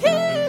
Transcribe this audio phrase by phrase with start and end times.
[0.00, 0.41] Here!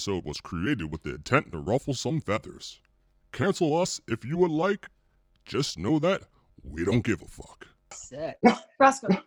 [0.00, 2.80] Episode was created with the intent to ruffle some feathers.
[3.32, 4.88] Cancel us if you would like.
[5.44, 6.22] Just know that
[6.64, 7.66] we don't give a fuck.
[7.92, 8.40] Set.
[8.78, 9.08] Roscoe.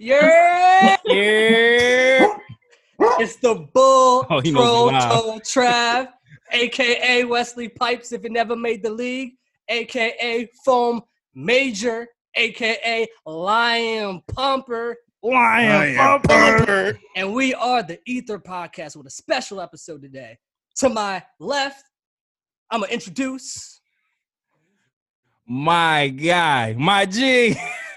[0.00, 0.96] yeah.
[1.04, 2.26] Yeah.
[3.20, 6.08] It's the Bull Oh, he Troll me Trav,
[6.50, 9.34] aka Wesley Pipes if it never made the league,
[9.68, 11.02] aka Foam
[11.36, 16.98] Major, aka Lion Pumper, Lion Pumper.
[17.16, 20.38] and we are the Ether Podcast with a special episode today.
[20.76, 21.84] To my left,
[22.70, 23.80] I'm gonna introduce
[25.46, 27.56] My guy, my G.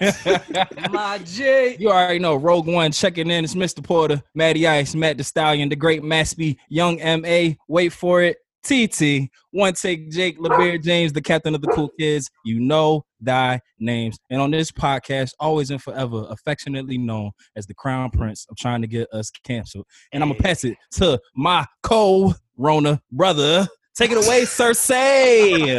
[0.90, 1.76] my G.
[1.78, 3.44] you already know Rogue One checking in.
[3.44, 3.84] It's Mr.
[3.84, 7.54] Porter, Matty Ice, Matt the Stallion, the Great Maspy, Young MA.
[7.68, 8.38] Wait for it.
[8.62, 12.30] TT, One Take Jake, LeBear James, the captain of the cool kids.
[12.44, 14.18] You know thy names.
[14.30, 18.82] And on this podcast, always and forever, affectionately known as the Crown Prince of trying
[18.82, 19.86] to get us canceled.
[20.12, 23.66] And I'm going to pass it to my co Rona brother.
[23.94, 25.78] Take it away, Cersei.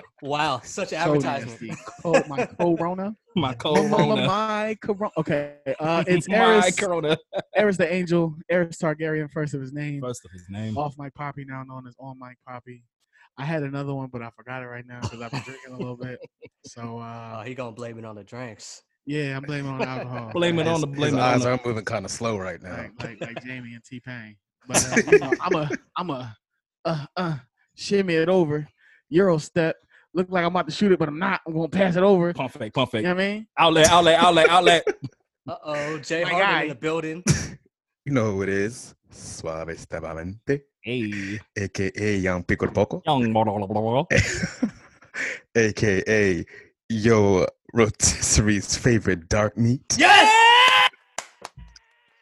[0.22, 1.60] wow, such So advertisement.
[1.62, 1.82] nasty.
[2.04, 3.14] Oh, my corona.
[3.36, 5.12] my co Oh, my corona.
[5.18, 5.56] Okay.
[5.78, 7.16] Uh, it's my Eris, Corona.
[7.54, 10.00] Eris the Angel, Eris Targaryen, first of his name.
[10.00, 10.76] First of his name.
[10.76, 12.84] Off Mike Poppy, now known as On Mike Poppy.
[13.38, 15.78] I had another one, but I forgot it right now because I've been drinking a
[15.78, 16.18] little bit.
[16.66, 18.82] So Oh, uh, he gonna blame it on the drinks.
[19.06, 20.30] yeah, I'm blaming on alcohol.
[20.34, 21.52] Blame it on the His blame it on eyes the.
[21.52, 22.76] are moving kind of slow right now.
[22.76, 24.36] like, like, like Jamie and T Pain.
[24.68, 26.36] But uh, you know, I'm a I'm a
[26.84, 27.36] uh uh
[27.76, 28.68] shimmy it over,
[29.08, 29.76] Euro step.
[30.12, 31.40] Look like I'm about to shoot it, but I'm not.
[31.46, 32.32] I'm gonna pass it over.
[32.32, 33.02] Pump fake, pump fake.
[33.02, 33.46] You know what I mean?
[33.58, 34.86] Outlet, outlet, outlet, outlet.
[35.48, 36.62] Uh oh, Jay My Harden guy.
[36.62, 37.24] in the building.
[38.06, 38.94] You know who it is?
[39.12, 44.04] Suavestamente, Hey, aka Young Pico de Poco, young blah, blah, blah, blah.
[45.54, 46.44] aka
[46.88, 49.82] Yo Rotisserie's favorite dark meat.
[49.98, 50.90] Yes!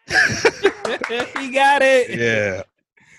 [0.08, 2.18] he got it.
[2.18, 2.62] Yeah,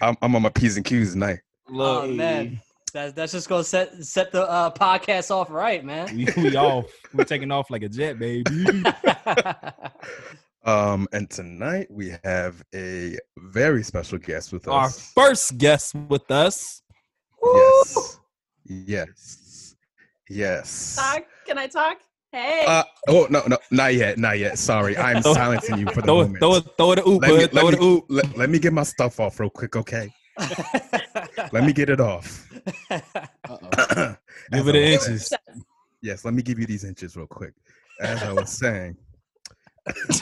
[0.01, 1.39] I'm, I'm on my P's and Q's tonight.
[1.69, 2.59] Oh man,
[2.91, 6.15] that's that's just gonna set set the uh, podcast off right, man.
[6.15, 6.85] we, we off.
[7.13, 8.43] We're taking off like a jet, baby.
[10.65, 14.73] Um, and tonight we have a very special guest with us.
[14.73, 15.11] Our us.
[15.15, 16.81] first guest with us.
[17.41, 18.19] Yes,
[18.65, 19.75] yes,
[20.29, 20.95] yes.
[20.97, 21.23] Talk?
[21.47, 21.97] Can I talk?
[22.31, 22.65] Hey.
[22.67, 24.59] Uh, oh no, no, not yet, not yet.
[24.59, 26.39] Sorry, I'm silencing you for the Throw moment.
[26.39, 27.47] throw it, throw it, oop, let me.
[27.47, 28.05] Throw let, it, me, oop.
[28.09, 30.13] let, let me get my stuff off real quick, okay?
[31.53, 32.47] Let me get it off.
[32.89, 34.15] Uh-oh.
[34.51, 35.27] Give it I an was inches.
[35.27, 35.63] saying-
[36.01, 37.53] Yes, let me give you these inches real quick.
[37.99, 38.95] As I was saying,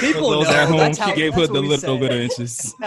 [0.00, 0.54] People Those know.
[0.54, 2.74] at home, That's she how- gave her the we little bit of inches.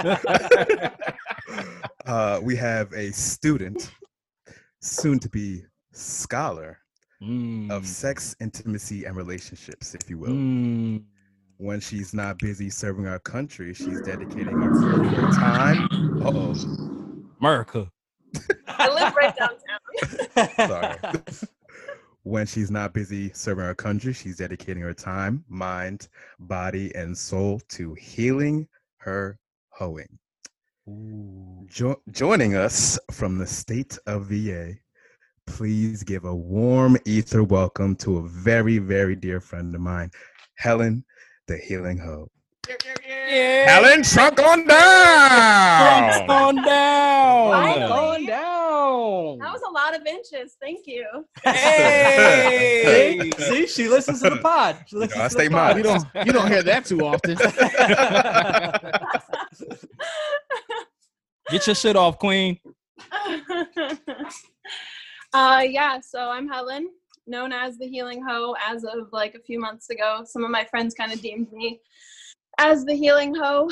[2.06, 3.92] uh, we have a student,
[4.82, 6.80] soon to be scholar
[7.22, 10.30] Mm, of sex, intimacy, and relationships, if you will.
[10.32, 11.03] mm.
[11.61, 15.88] When she's not busy serving our country, she's dedicating her time.
[16.19, 16.55] Uh oh.
[17.39, 17.88] America.
[18.67, 20.49] I live right downtown.
[20.67, 21.22] Sorry.
[22.23, 26.08] when she's not busy serving our country, she's dedicating her time, mind,
[26.40, 28.67] body, and soul to healing
[28.97, 29.37] her
[29.69, 30.17] hoeing.
[31.67, 34.73] Jo- joining us from the state of VA,
[35.46, 40.09] please give a warm ether welcome to a very, very dear friend of mine,
[40.55, 41.05] Helen,
[41.52, 42.30] the healing hoe.
[43.06, 43.70] Yeah.
[43.70, 46.14] Helen, trunk on down.
[46.14, 47.52] Trunk on down.
[47.52, 47.88] Finally.
[47.88, 49.40] Going down.
[49.40, 50.56] That was a lot of inches.
[50.62, 51.26] Thank you.
[51.44, 53.30] Hey.
[53.38, 53.42] See?
[53.44, 54.78] See, she listens to the pod.
[54.88, 55.76] She listens I to stay the pod.
[55.78, 57.36] You don't you don't hear that too often.
[61.50, 62.58] Get your shit off, Queen.
[65.34, 66.88] uh, yeah, so I'm Helen.
[67.28, 70.23] Known as the Healing Hoe as of like a few months ago.
[70.26, 71.79] Some of my friends kind of deemed me
[72.58, 73.70] as the Healing Hoe.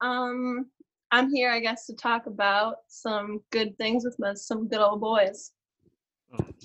[0.00, 0.66] Um,
[1.10, 5.00] I'm here, I guess, to talk about some good things with my, some good old
[5.00, 5.52] boys.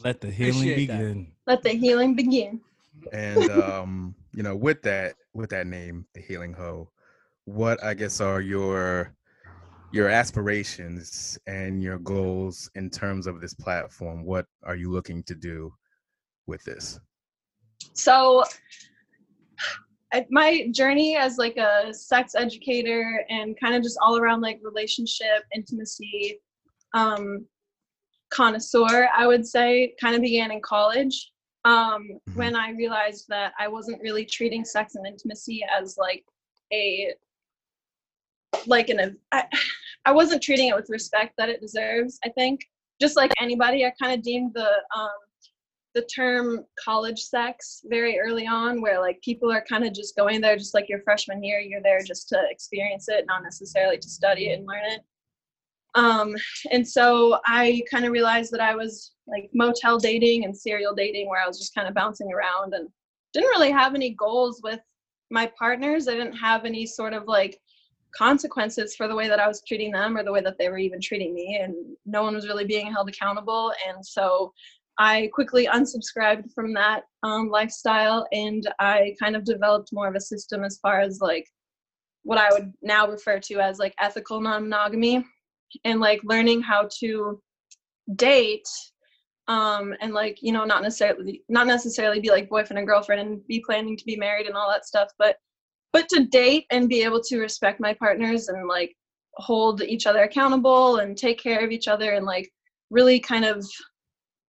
[0.04, 0.98] Let the healing Appreciate that.
[1.00, 1.32] begin.
[1.46, 2.62] Let the healing begin.
[3.12, 6.90] And um, you know, with that with that name, the Healing Hoe,
[7.46, 9.14] what I guess are your
[9.92, 14.24] your aspirations and your goals in terms of this platform?
[14.24, 15.74] What are you looking to do
[16.48, 17.00] with this?
[17.94, 18.44] so
[20.14, 24.60] I, my journey as like a sex educator and kind of just all around like
[24.64, 26.40] relationship intimacy
[26.94, 27.46] um
[28.32, 31.32] connoisseur i would say kind of began in college
[31.66, 32.36] um Mhm.
[32.36, 36.24] when i realized that i wasn't really treating sex and intimacy as like
[36.72, 37.14] a
[38.66, 39.44] like an I,
[40.06, 42.62] I wasn't treating it with respect that it deserves i think
[43.02, 45.10] just like anybody i kind of deemed the um
[45.98, 50.40] the term college sex very early on where like people are kind of just going
[50.40, 54.08] there just like your freshman year you're there just to experience it not necessarily to
[54.08, 55.02] study it and learn it.
[55.96, 56.36] Um
[56.72, 61.28] and so i kind of realized that i was like motel dating and serial dating
[61.28, 62.88] where i was just kind of bouncing around and
[63.34, 64.80] didn't really have any goals with
[65.30, 66.08] my partners.
[66.08, 67.60] I didn't have any sort of like
[68.16, 70.78] consequences for the way that i was treating them or the way that they were
[70.78, 73.74] even treating me and no one was really being held accountable.
[73.88, 74.54] And so
[75.00, 80.22] I quickly unsubscribed from that um, lifestyle and I kind of developed more of a
[80.22, 81.46] system as far as like
[82.24, 85.24] what I would now refer to as like ethical non monogamy
[85.86, 87.42] and like learning how to
[88.16, 88.68] date
[89.50, 93.46] um and like you know not necessarily not necessarily be like boyfriend and girlfriend and
[93.48, 95.38] be planning to be married and all that stuff but
[95.94, 98.96] but to date and be able to respect my partners and like
[99.36, 102.50] hold each other accountable and take care of each other and like
[102.90, 103.66] really kind of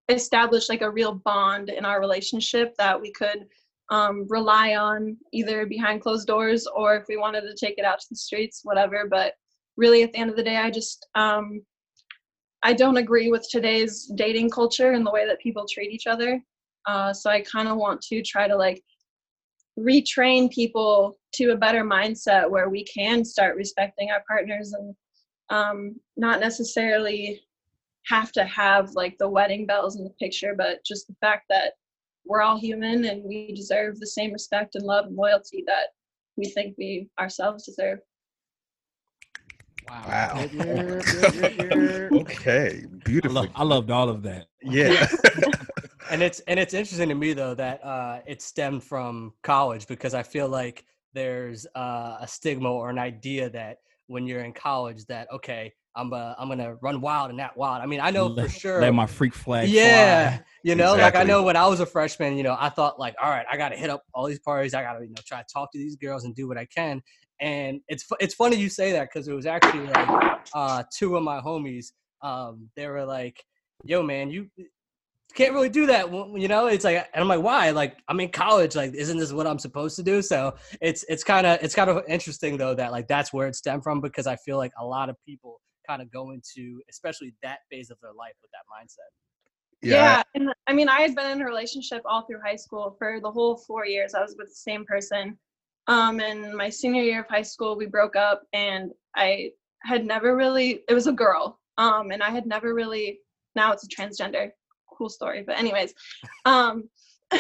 [0.08, 3.46] establish like a real bond in our relationship that we could
[3.90, 8.00] um, rely on either behind closed doors or if we wanted to take it out
[8.00, 9.06] to the streets whatever.
[9.10, 9.34] But
[9.76, 11.62] really at the end of the day i just um,
[12.62, 16.40] i don't agree with today's dating culture and the way that people treat each other.
[16.86, 18.82] Uh, so i kind of want to try to like
[19.78, 24.94] retrain people to a better mindset where we can start respecting our partners and
[25.50, 27.40] um, not necessarily
[28.08, 31.74] have to have like the wedding bells in the picture, but just the fact that
[32.24, 35.88] we're all human and we deserve the same respect and love and loyalty that
[36.36, 37.98] we think we ourselves deserve.
[39.88, 40.46] Wow.
[40.52, 41.04] Yep.
[42.12, 43.42] Okay, I, beautiful.
[43.42, 44.46] love, I loved all of that.
[44.62, 45.06] Yeah.
[46.10, 50.14] and it's and it's interesting to me though that uh, it stemmed from college because
[50.14, 55.04] I feel like there's uh, a stigma or an idea that when you're in college
[55.06, 57.82] that okay I'm uh, I'm gonna run wild and that wild.
[57.82, 58.80] I mean I know for sure.
[58.80, 60.44] Let my freak flag yeah, fly.
[60.62, 63.16] you know, like I know when I was a freshman, you know, I thought like,
[63.22, 64.74] all right, I got to hit up all these parties.
[64.74, 66.66] I got to you know try to talk to these girls and do what I
[66.66, 67.02] can.
[67.40, 71.22] And it's it's funny you say that because it was actually like uh, two of
[71.24, 71.86] my homies.
[72.22, 73.44] Um, they were like,
[73.84, 74.48] "Yo, man, you
[75.34, 78.30] can't really do that." You know, it's like, and I'm like, "Why?" Like, I'm in
[78.30, 78.74] college.
[78.74, 80.22] Like, isn't this what I'm supposed to do?
[80.22, 83.54] So it's it's kind of it's kind of interesting though that like that's where it
[83.54, 87.34] stemmed from because I feel like a lot of people kind of go into especially
[87.42, 89.10] that phase of their life with that mindset.
[89.80, 93.20] Yeah, and I mean, I had been in a relationship all through high school for
[93.20, 94.14] the whole four years.
[94.14, 95.38] I was with the same person.
[95.86, 100.36] Um, and my senior year of high school, we broke up, and I had never
[100.36, 100.82] really.
[100.88, 101.60] It was a girl.
[101.78, 103.20] Um, and I had never really.
[103.54, 104.50] Now it's a transgender.
[104.96, 105.94] Cool story, but anyways,
[106.44, 106.88] um,
[107.32, 107.38] uh,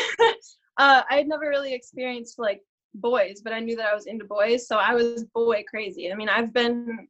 [0.78, 2.62] I had never really experienced like
[2.94, 6.10] boys, but I knew that I was into boys, so I was boy crazy.
[6.10, 7.08] I mean, I've been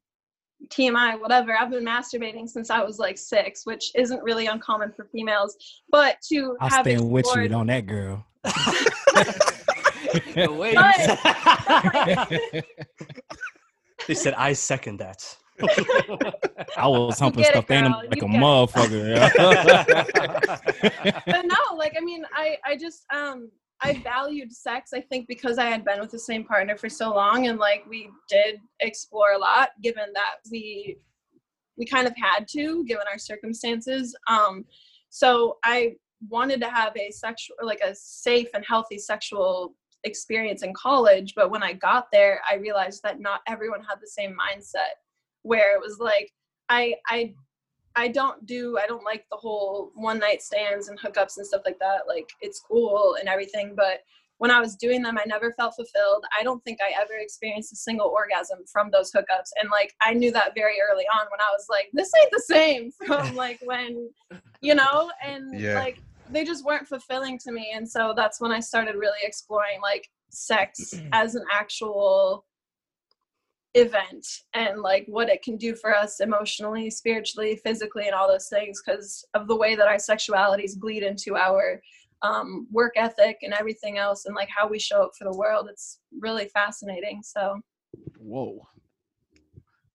[0.68, 1.56] TMI, whatever.
[1.56, 5.56] I've been masturbating since I was like six, which isn't really uncommon for females.
[5.90, 8.26] But to I'll have stand with you on that girl.
[10.34, 10.46] The
[12.52, 12.64] But-
[14.06, 15.36] they said, I second that.
[16.76, 19.30] I was humping get it, stuffed animal like You a motherfucker.
[21.26, 23.50] but no, like I mean, I I just um
[23.80, 24.90] I valued sex.
[24.92, 27.84] I think because I had been with the same partner for so long, and like
[27.88, 30.98] we did explore a lot, given that we
[31.76, 34.16] we kind of had to, given our circumstances.
[34.28, 34.64] Um,
[35.10, 35.94] so I
[36.28, 41.34] wanted to have a sexual, like a safe and healthy sexual experience in college.
[41.36, 44.96] But when I got there, I realized that not everyone had the same mindset.
[45.42, 46.32] Where it was like
[46.68, 47.34] I I
[47.98, 51.62] I don't do I don't like the whole one night stands and hookups and stuff
[51.64, 52.02] like that.
[52.06, 54.00] Like it's cool and everything, but
[54.38, 56.24] when I was doing them, I never felt fulfilled.
[56.38, 59.50] I don't think I ever experienced a single orgasm from those hookups.
[59.60, 62.44] And like I knew that very early on when I was like, this ain't the
[62.46, 64.08] same from like when,
[64.60, 65.74] you know, and Yeah.
[65.74, 65.98] like
[66.30, 70.10] they just weren't fulfilling to me and so that's when i started really exploring like
[70.28, 72.44] sex as an actual
[73.74, 78.48] event and like what it can do for us emotionally spiritually physically and all those
[78.48, 81.80] things because of the way that our sexualities bleed into our
[82.22, 85.68] um, work ethic and everything else and like how we show up for the world
[85.70, 87.60] it's really fascinating so
[88.18, 88.66] Whoa.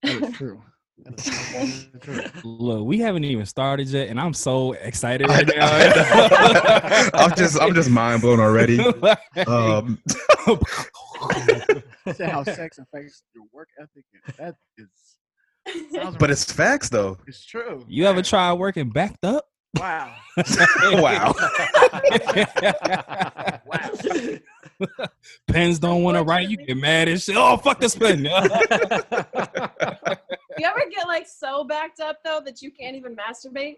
[0.01, 0.61] That is true.
[0.99, 2.23] That is so true.
[2.43, 7.09] Look, we haven't even started yet, and I'm so excited right now.
[7.13, 8.79] I'm just I'm just mind blown already.
[9.47, 10.19] Um, Say
[12.19, 14.03] how sex affects your work ethic.
[14.13, 14.89] and That is,
[15.93, 17.17] sounds but it's facts though.
[17.27, 17.83] it's true.
[17.87, 18.23] you ever Yeah.
[18.23, 19.45] tried working backed up?
[19.79, 20.15] Wow.
[20.93, 21.33] Wow.
[25.47, 26.49] Pens don't want to write.
[26.49, 27.35] You get mad and shit.
[27.37, 28.25] Oh fuck this pen.
[28.25, 28.49] you ever
[30.91, 33.77] get like so backed up though that you can't even masturbate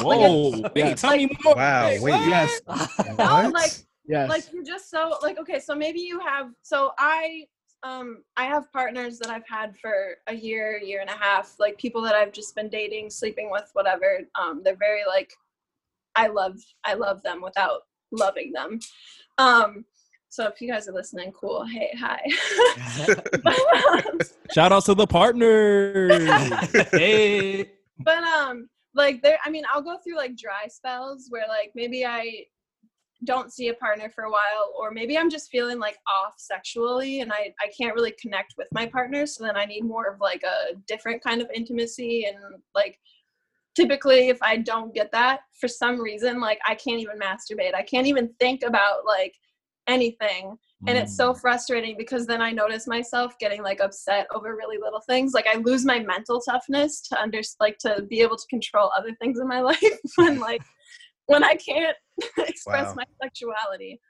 [0.00, 1.00] Whoa, wait, Yes.
[1.00, 1.54] tell me more.
[1.54, 2.10] Wow, Wait, wait.
[2.12, 2.28] what?
[2.28, 2.60] Yes.
[2.66, 2.74] no
[3.14, 3.52] What?
[3.52, 3.70] like
[4.08, 4.28] Yes.
[4.28, 7.44] like you're just so like okay so maybe you have so i
[7.82, 11.76] um i have partners that i've had for a year year and a half like
[11.78, 15.32] people that i've just been dating sleeping with whatever um they're very like
[16.14, 17.82] i love i love them without
[18.12, 18.78] loving them
[19.38, 19.84] um
[20.28, 22.20] so if you guys are listening cool hey hi
[23.44, 24.18] um,
[24.52, 26.12] Shout out to the partners.
[26.92, 27.70] hey.
[28.00, 32.04] but um like there i mean i'll go through like dry spells where like maybe
[32.04, 32.44] i
[33.24, 37.20] don't see a partner for a while or maybe i'm just feeling like off sexually
[37.20, 40.20] and i i can't really connect with my partner so then i need more of
[40.20, 42.36] like a different kind of intimacy and
[42.74, 42.98] like
[43.74, 47.82] typically if i don't get that for some reason like i can't even masturbate i
[47.82, 49.34] can't even think about like
[49.86, 50.56] anything.
[50.86, 51.40] And it's so mm.
[51.40, 55.56] frustrating because then i notice myself getting like upset over really little things like i
[55.56, 59.48] lose my mental toughness to under like to be able to control other things in
[59.48, 60.62] my life when like
[61.26, 61.96] when i can't
[62.38, 62.94] express Wow.
[62.96, 64.00] my sexuality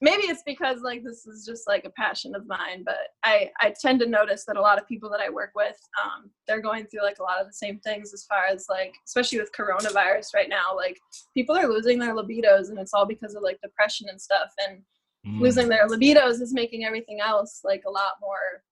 [0.00, 3.72] maybe it's because like this is just like a passion of mine but i i
[3.80, 6.84] tend to notice that a lot of people that i work with um they're going
[6.86, 10.34] through like a lot of the same things as far as like especially with coronavirus
[10.34, 10.98] right now like
[11.34, 14.82] people are losing their libidos and it's all because of like depression and stuff and
[15.24, 15.40] Mm.
[15.40, 18.64] losing their libidos is making everything else like a lot more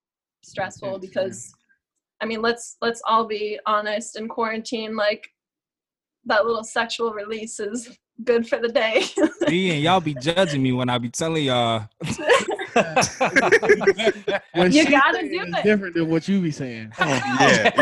[0.42, 1.54] stressful because
[2.20, 5.28] i mean let's let's all be honest in quarantine like
[6.26, 9.02] that little sexual release is good for the day
[9.48, 11.88] See, and y'all be judging me when I be telling y'all.
[14.54, 15.64] You gotta do it.
[15.64, 16.92] different than what you be saying.
[17.00, 17.72] Oh, yeah,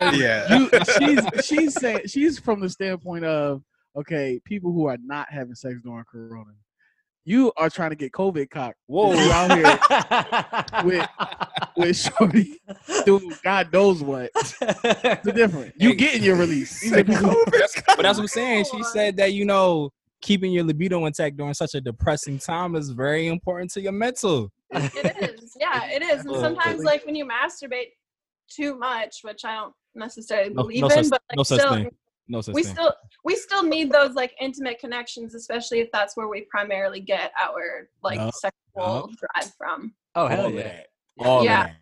[0.00, 0.56] yeah, yeah.
[0.56, 3.62] You, she's she's saying she's from the standpoint of
[3.96, 6.52] okay, people who are not having sex during Corona.
[7.28, 8.76] You are trying to get COVID cock.
[8.86, 9.12] Whoa.
[9.12, 11.08] You out here with
[11.76, 12.60] with shorty
[13.04, 14.30] doing God knows what.
[14.36, 15.74] It's different.
[15.76, 15.94] You Hey.
[15.96, 16.80] getting your release.
[16.80, 18.66] These But that's what I'm saying.
[18.72, 19.90] She said that you know
[20.22, 24.50] keeping your libido intact during such a depressing time is very important to your mental.
[24.70, 27.90] it is yeah it is and sometimes like when you masturbate
[28.50, 31.74] too much which i don't necessarily believe no in such- but like no such still
[31.74, 31.90] thing.
[32.28, 32.74] No such we thing.
[32.74, 37.30] still we still need those like intimate connections especially if that's where we primarily get
[37.40, 40.62] our like Yup, sexual drive from oh hell All yeah.
[40.62, 40.86] that.
[41.18, 41.62] All Yeah.
[41.64, 41.76] that.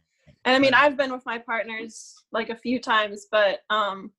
[0.44, 4.10] and i mean i've been with my partners like a few times but um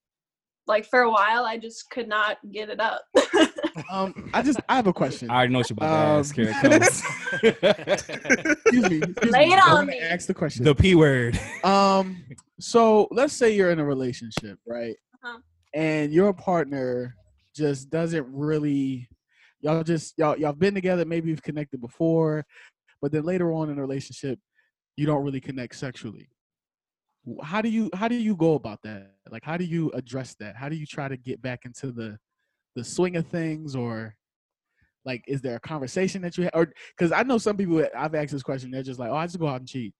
[0.67, 3.05] like for a while i just could not get it up
[3.91, 5.29] Um, I just I have a question.
[5.29, 6.34] I already know what you're about to Um, ask.
[6.34, 6.53] Here
[7.44, 8.00] it.
[8.65, 9.01] Excuse me.
[9.01, 9.53] excuse Lay me.
[9.53, 10.00] it I on me.
[10.00, 10.63] Ask the question.
[10.63, 11.38] the P word.
[11.65, 12.24] Um,
[12.60, 14.96] so let's say you're in a relationship, right?
[15.24, 15.39] Uh-huh.
[15.75, 17.15] And your partner
[17.53, 19.08] just doesn't really
[19.62, 22.46] y'all just y'all y'all been together, maybe you've connected before,
[23.01, 24.39] but then later on in a relationship,
[24.96, 26.29] you don't really connect sexually.
[27.44, 29.15] How do you how do you go about that?
[29.29, 30.55] Like how do you address that?
[30.55, 32.17] How do you try to get back into the
[32.75, 34.15] the swing of things or
[35.03, 38.15] like is there a conversation that you have or because I know some people I've
[38.15, 39.94] asked this question, they're just like, Oh, I just go out and cheat.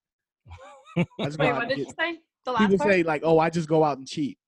[0.98, 3.50] I just wait what did you say the last people part say like, "Oh, I
[3.50, 4.38] just go out and cheat."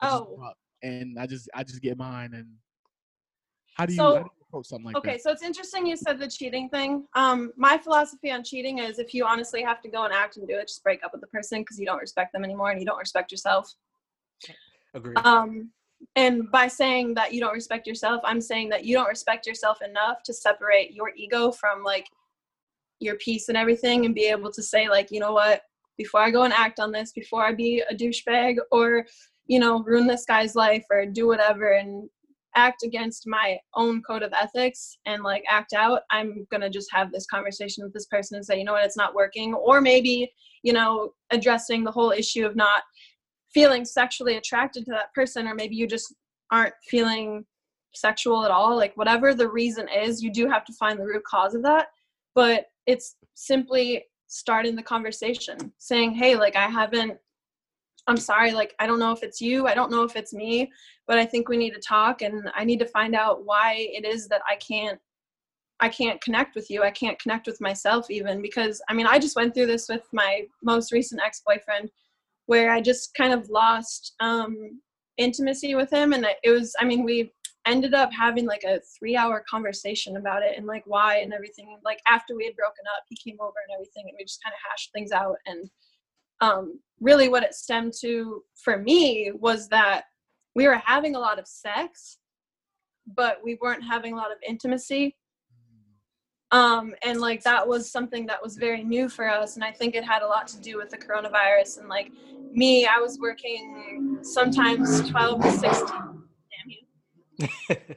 [0.00, 0.52] I Oh.
[0.82, 2.34] And I just I just get mine.
[2.34, 2.46] And
[3.76, 5.22] how do you, So- how do you approach something like okay that?
[5.22, 9.12] so it's interesting you said the cheating thing um my philosophy on cheating is if
[9.12, 11.26] you honestly have to go and act and do it just break up with the
[11.26, 13.74] person because you don't respect them anymore and you don't respect yourself
[14.94, 15.14] Agree.
[15.16, 15.70] um
[16.16, 19.82] and by saying that you don't respect yourself i'm saying that you don't respect yourself
[19.82, 22.06] enough to separate your ego from like
[23.00, 25.60] your peace and everything and be able to say like you know what
[25.98, 29.04] before i go and act on this before i be a douchebag or
[29.48, 32.08] you know ruin this guy's life or do whatever and
[32.54, 37.10] act against my own code of ethics and like act out i'm gonna just have
[37.10, 38.84] this conversation with this person and say you know what?
[38.84, 39.54] It's not working.
[39.54, 40.30] Or maybe
[40.62, 42.82] you know addressing the whole issue of not
[43.52, 46.14] feeling sexually attracted to that person or maybe you just
[46.50, 47.44] aren't feeling
[47.94, 51.22] sexual at all like whatever the reason is you do have to find the root
[51.24, 51.86] cause of that.
[52.34, 57.16] But it's simply starting the conversation saying hey like i haven't
[58.08, 60.70] i'm sorry like i don't know if it's you i don't know if it's me
[61.06, 64.04] but i think we need to talk and i need to find out why it
[64.04, 64.98] is that i can't
[65.80, 69.18] i can't connect with you i can't connect with myself even because i mean i
[69.18, 71.90] just went through this with my most recent ex-boyfriend
[72.46, 74.80] where i just kind of lost um
[75.18, 77.30] intimacy with him and it was i mean we
[77.66, 81.76] ended up having like a three hour conversation about it and like why and everything
[81.84, 84.54] like after we had broken up he came over and everything and we just kind
[84.54, 85.68] of hashed things out and
[86.40, 90.04] um really what it stemmed to for me was that
[90.54, 92.18] we were having a lot of sex
[93.14, 95.16] but we weren't having a lot of intimacy
[96.50, 99.94] um and like that was something that was very new for us and i think
[99.94, 102.10] it had a lot to do with the coronavirus and like
[102.52, 106.68] me i was working sometimes 12 to 16 damn
[107.36, 107.76] you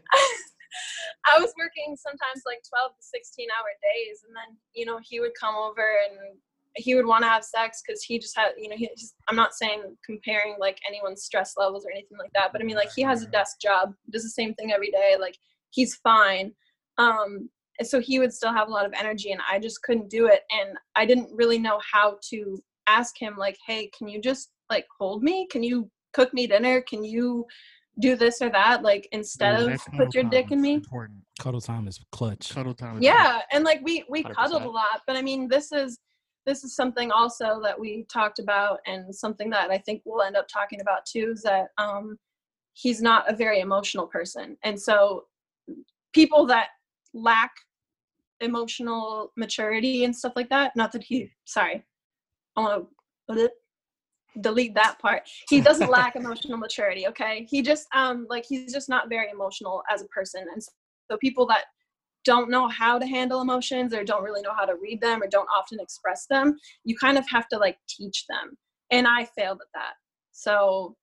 [1.25, 4.25] I was working sometimes like 12 to 16 hour days.
[4.25, 6.37] And then, you know, he would come over and
[6.75, 9.35] he would want to have sex because he just had, you know, he just, I'm
[9.35, 12.91] not saying comparing like anyone's stress levels or anything like that, but I mean, like
[12.95, 15.15] he has a desk job, does the same thing every day.
[15.19, 15.35] Like
[15.71, 16.53] he's fine.
[16.97, 17.49] Um,
[17.83, 20.41] so he would still have a lot of energy and I just couldn't do it.
[20.51, 24.85] And I didn't really know how to ask him, like, hey, can you just like
[24.99, 25.47] hold me?
[25.51, 26.81] Can you cook me dinner?
[26.81, 27.45] Can you
[27.99, 31.19] do this or that like instead Yeah, of put your dick in me Important.
[31.39, 32.53] Cuddle time is clutch.
[32.53, 32.97] Cuddle time.
[32.97, 35.99] is yeah and like we we cuddled a lot but i mean this is
[36.45, 40.35] this is something also that we talked about and something that i think we'll end
[40.35, 42.17] up talking about too is that um
[42.73, 44.57] he's not a very emotional person.
[44.63, 45.25] And so
[46.13, 46.67] people that
[47.13, 47.51] lack
[48.39, 51.83] emotional maturity and stuff like that not that he sorry
[52.57, 52.87] i want
[53.29, 53.51] to
[54.41, 55.23] delete that part.
[55.49, 57.45] He doesn't lack emotional maturity okay?
[57.49, 60.45] He just um like he's just not very emotional as a person.
[60.51, 61.65] And so people that
[62.23, 65.27] don't know how to handle emotions or don't really know how to read them or
[65.27, 68.57] don't often express them you kind of have to like teach them.
[68.91, 69.93] And i failed at that.
[70.31, 70.95] So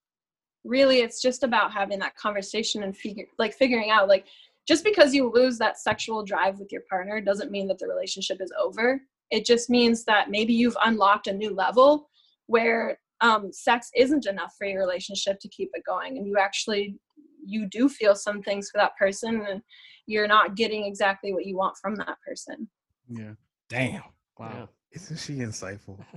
[0.64, 4.26] really it's just about having that conversation and figure like figuring out like
[4.66, 8.38] just because you lose that sexual drive with your partner doesn't mean that the relationship
[8.40, 9.00] is over.
[9.30, 12.10] It just means that maybe you've unlocked a new level
[12.46, 16.98] where um, sex isn't enough for your relationship to keep it going and you actually
[17.48, 19.62] you do feel some things for that person and
[20.06, 22.68] you're not getting exactly what you want from that person
[23.08, 23.32] Yeah.
[23.68, 24.02] Damn.
[24.38, 24.68] Wow.
[24.92, 25.98] Isn't she insightful?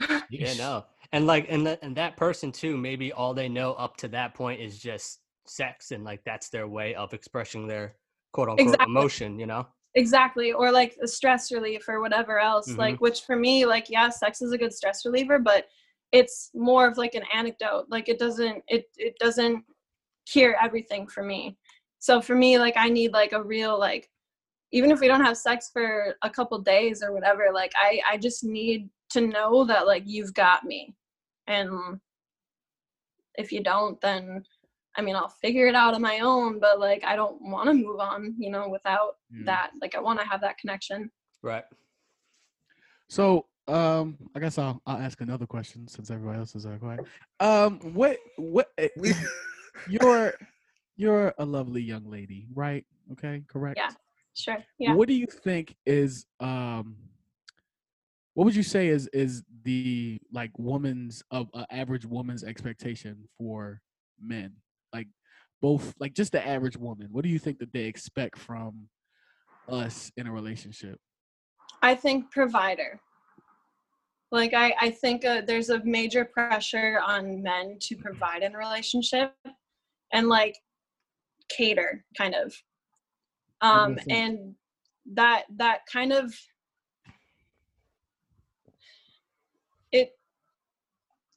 [0.30, 0.84] Yeah, no.
[1.12, 4.34] And like and that and that person too, maybe all they know up to that
[4.34, 7.96] point is just sex and like that's their way of expressing their
[8.32, 8.90] quote unquote Exactly.
[8.90, 9.66] emotion, you know?
[9.94, 12.78] exactly or like the stress relief or whatever else Mhm.
[12.78, 15.66] like which for me like yeah sex is a good stress reliever but
[16.12, 19.62] it's more of like an anecdote like it doesn't it it doesn't
[20.26, 21.56] cure everything for me
[21.98, 24.08] so for me like i need like a real like
[24.72, 28.16] even if we don't have sex for a couple days or whatever like i i
[28.16, 30.94] just need to know that like you've got me
[31.46, 31.70] and
[33.36, 34.42] if you don't then
[34.96, 37.74] i mean i'll figure it out on my own but like i don't want to
[37.74, 39.46] move on you know without Yeah.
[39.46, 41.10] that like i want to have that connection
[41.42, 41.64] Right.
[43.08, 47.04] So, um, I guess I'll I'll ask another question since everybody else is uh, quiet.
[47.40, 49.12] Um, what what eh, We
[49.88, 50.34] you're
[50.96, 52.84] you're a lovely young lady, right?
[53.12, 53.78] Okay, correct.
[53.78, 53.90] Yeah.
[54.34, 56.96] sure yeah What do you think is um
[58.34, 63.80] what would you say is is the like woman's of uh, average woman's expectation for
[64.20, 64.54] men?
[64.92, 65.08] Like
[65.60, 67.08] both like just the average woman.
[67.10, 68.88] What do you think that they expect from
[69.68, 70.98] us in a relationship?
[71.82, 73.00] i think provider
[74.30, 78.58] like i i think uh, there's a major pressure on men to provide in a
[78.58, 79.34] relationship
[80.12, 80.56] and like
[81.48, 82.54] cater kind of.
[83.60, 84.54] Um and
[85.14, 86.32] that that kind of
[89.90, 90.10] it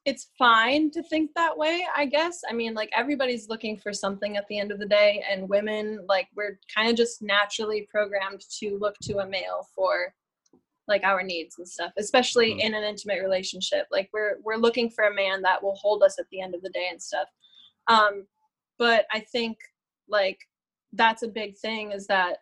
[0.05, 2.41] it's fine to think that way i guess.
[2.49, 6.05] I mean like everybody's looking for something at the end of the day and women
[6.07, 10.13] like we're kind of just naturally programmed to look to a male for
[10.87, 12.59] like our needs and stuff especially Mhm.
[12.59, 13.87] in an intimate relationship.
[13.91, 16.61] Like we're we're looking for a man that will hold us at the end of
[16.61, 17.27] the day and stuff.
[17.87, 18.27] Um
[18.77, 19.57] but i think
[20.07, 20.39] like
[20.93, 22.37] that's a big thing is that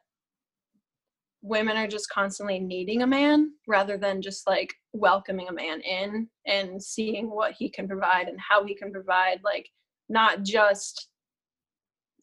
[1.42, 6.28] women are just constantly needing a man rather than just like welcoming a man in
[6.46, 9.70] and seeing what he can provide and how he can provide like
[10.08, 11.10] not just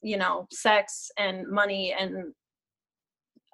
[0.03, 2.33] you know sex and money and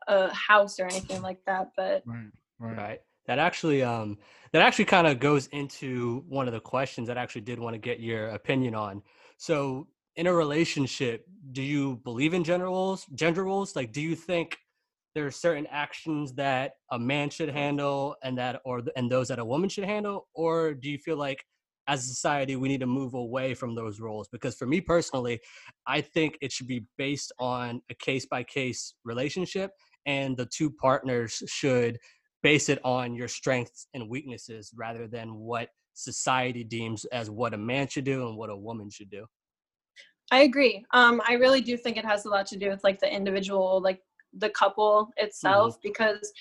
[0.06, 2.30] a house or anything like that but Right.
[2.58, 2.76] Right.
[2.76, 3.00] Right.
[3.26, 4.18] That actually um
[4.52, 7.74] that actually kind of goes into one of the questions that I actually did want
[7.74, 9.02] to get your opinion on.
[9.36, 13.04] So in a relationship, do you believe in gender roles?
[13.14, 13.76] Gender roles?
[13.76, 14.56] Like, do you think
[15.14, 17.58] there are certain actions that a man should mm-hmm.
[17.58, 21.16] handle and that or and those that a woman should handle, or do you feel
[21.16, 21.44] like
[21.88, 24.28] as a society we need to move away from those roles?
[24.28, 25.40] Because for me personally,
[25.86, 29.70] I think it should be based on a case by case relationship,
[30.04, 31.98] and the two partners should
[32.42, 37.58] base it on your strengths and weaknesses rather than what society deems as what a
[37.58, 39.24] man should do and what a woman should do.
[40.30, 40.84] I agree.
[40.92, 43.80] Um, I really do think it has a lot to do with like the individual,
[43.80, 44.00] like
[44.32, 46.32] the couple itself, because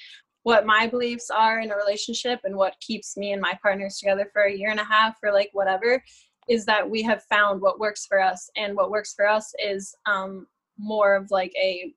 [0.44, 4.30] what my beliefs are in a relationship and what keeps me and my partners together
[4.32, 6.04] for a year and a half or like whatever
[6.48, 9.96] is that we have found what works for us and what works for us is
[10.06, 10.46] um,
[10.78, 11.92] more of like a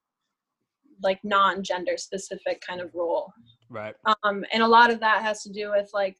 [1.03, 3.33] like non-gender specific kind of role
[3.71, 3.95] Right.
[4.23, 6.17] um, and a lot of that has to do with like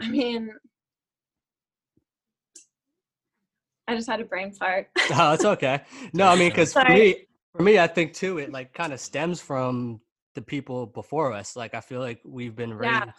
[0.00, 0.50] i mean
[3.88, 5.82] i just had a brain fart Oh, it's okay.
[6.14, 9.00] No, I mean, because for me, for me, I think too, it like kind of
[9.00, 10.00] stems from
[10.34, 11.56] the people before us.
[11.56, 13.12] Like, I feel like we've been raised Yeah.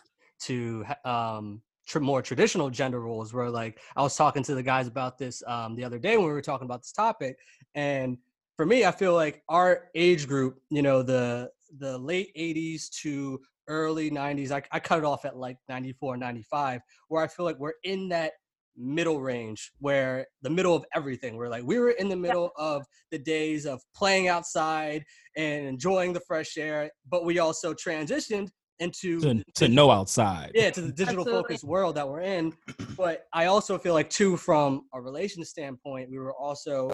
[0.48, 3.34] to um tr- more traditional gender roles.
[3.34, 6.26] Where like I was talking to the guys about this um the other day when
[6.26, 7.38] we were talking about this topic,
[7.76, 8.18] and
[8.58, 13.40] for me, I feel like our age group, you know, the the late '80s to
[13.68, 17.60] early '90s, I, I cut it off at like '94, '95, where I feel like
[17.60, 18.34] we're in that
[18.78, 22.84] middle range where the middle of everything we're like we were in the middle of
[23.12, 25.04] the days of playing outside
[25.38, 30.52] and enjoying the fresh air but we also transitioned into To, to know outside.
[30.54, 31.42] yeah to the digital Absolutely.
[31.44, 32.52] focused world that we're in
[32.98, 36.92] but i also feel like too from a relation standpoint we were also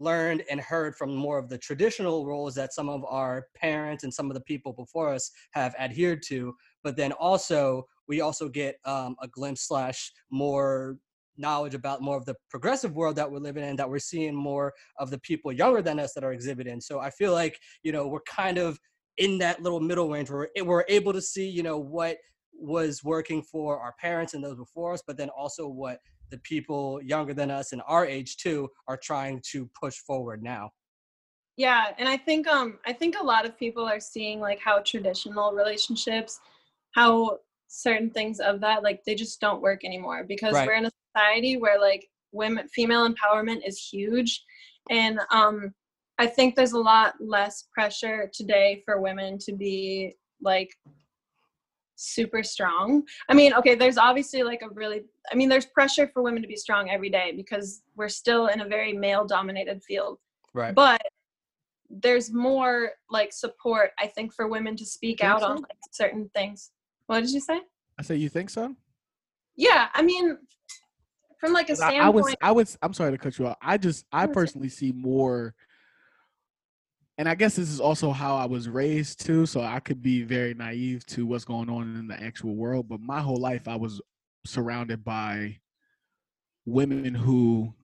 [0.00, 4.12] learned and heard from more of the traditional roles that some of our parents and
[4.12, 8.76] some of the people before us have adhered to but then also we also get
[8.84, 10.96] um, a glimpse slash more
[11.36, 14.72] knowledge about more of the progressive world that we're living in that we're seeing more
[14.98, 16.80] of the people younger than us that are exhibiting.
[16.80, 18.78] So i feel like you know we're kind of
[19.18, 22.16] in that little middle range where we're able to see you know what
[22.54, 25.98] was working for our parents and those before us but then also what
[26.30, 30.70] the people younger than us and our age too are trying to push forward now.
[31.56, 34.80] Yeah and i think um i think a lot of people are seeing like how
[34.80, 36.40] traditional relationships
[36.92, 37.38] how
[37.74, 40.66] certain things of that like they just don't work anymore because Right.
[40.66, 44.44] we're in a society where like women female empowerment is huge.
[44.90, 45.72] And um
[46.18, 50.70] i think there's a lot less pressure today for women to be like
[51.96, 53.04] super strong.
[53.30, 56.48] I mean okay there's obviously like a really i mean there's pressure for women to
[56.48, 60.18] be strong every day because we're still in a very male dominated field.
[60.52, 60.74] Right.
[60.74, 61.00] But
[61.88, 66.70] there's more like support i think for women to speak out on like certain things
[67.06, 67.60] what did you say
[67.98, 68.74] I say you think so?
[69.56, 70.38] yeah i mean
[71.38, 73.56] from like a I, standpoint I was I was I'm sorry to cut you off.
[73.60, 74.34] I just I No, it's okay.
[74.34, 75.54] personally see more
[77.18, 80.22] and I guess this is also how I was raised too, so I could be
[80.22, 82.88] very naive to what's going on in the actual world.
[82.88, 84.00] But my whole life I was
[84.46, 85.58] surrounded by
[86.64, 87.74] women who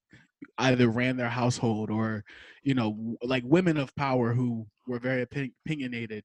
[0.57, 2.25] either ran their household or,
[2.63, 6.25] you know, like women of power who were very opin- opinionated,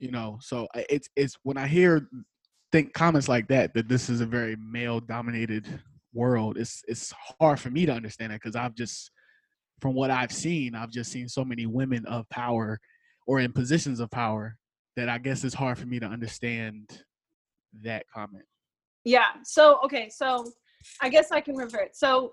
[0.00, 0.38] you know.
[0.40, 2.08] So it's it's when I hear
[2.72, 5.80] think comments like that that this is a very male dominated
[6.12, 9.10] world it's it's hard for me to understand it because i've just
[9.80, 12.78] from what i've seen i've just seen so many women of power
[13.26, 14.56] or in positions of power
[14.96, 17.04] that i guess it's hard for me to understand
[17.82, 18.44] that comment
[19.04, 20.44] yeah so okay so
[21.00, 22.32] i guess i can revert so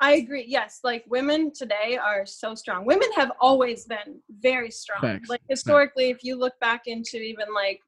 [0.00, 0.44] i agree.
[0.46, 2.84] Yes like women today are so strong.
[2.84, 5.00] Women have always been very strong.
[5.00, 5.28] Facts.
[5.28, 7.80] like historically if you look back into even like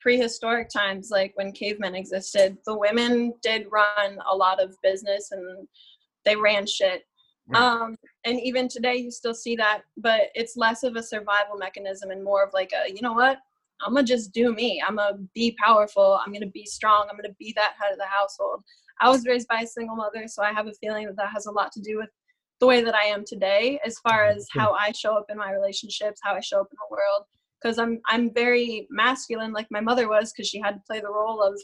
[0.00, 5.66] prehistoric times like when cavemen existed the women did run a lot of business and
[6.24, 7.02] they ran shit.
[7.48, 7.62] Right.
[7.62, 12.10] um and even today you still see that but it's less of a survival mechanism
[12.10, 13.38] and more of like a you know what?
[13.80, 14.82] I'm gonna just do me.
[14.86, 16.20] I'm gonna be powerful.
[16.24, 17.06] I'm gonna be strong.
[17.08, 18.64] I'm gonna be that head of the household
[19.00, 21.46] i was raised by a single mother so i have a feeling that that has
[21.46, 22.08] a lot to do with
[22.60, 25.52] the way that i am today as far as how i show up in my
[25.52, 27.24] relationships how i show up in the world.
[27.60, 31.10] Because i'm i'm very masculine like my mother was because she had to play the
[31.10, 31.58] role of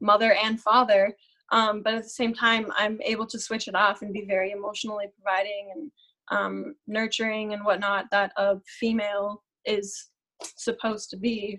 [0.00, 1.14] mother and father.
[1.52, 4.52] Um, but at the same time i'm able to switch it off and be very
[4.52, 5.90] emotionally providing and
[6.32, 10.10] um, nurturing and whatnot that a female is
[10.56, 11.58] supposed to be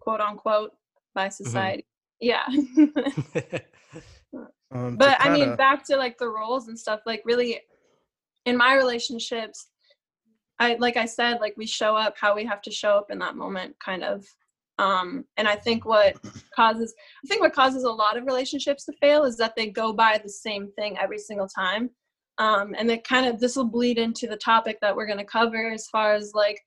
[0.00, 0.70] quote unquote
[1.14, 1.86] by society.
[2.20, 2.46] Yeah
[4.72, 7.60] Um, but i mean back to like the roles and stuff like really
[8.44, 9.68] in my relationships
[10.58, 13.18] i like i said like we show up how we have to show up in
[13.20, 14.24] that moment kind of
[14.78, 16.16] um and i think what
[16.56, 16.92] causes
[17.24, 20.18] i think what causes a lot of relationships to fail is that they go by
[20.22, 21.90] the same thing every single time
[22.38, 25.24] um, and it kind of this will bleed into the topic that we're going to
[25.24, 26.60] cover as far as like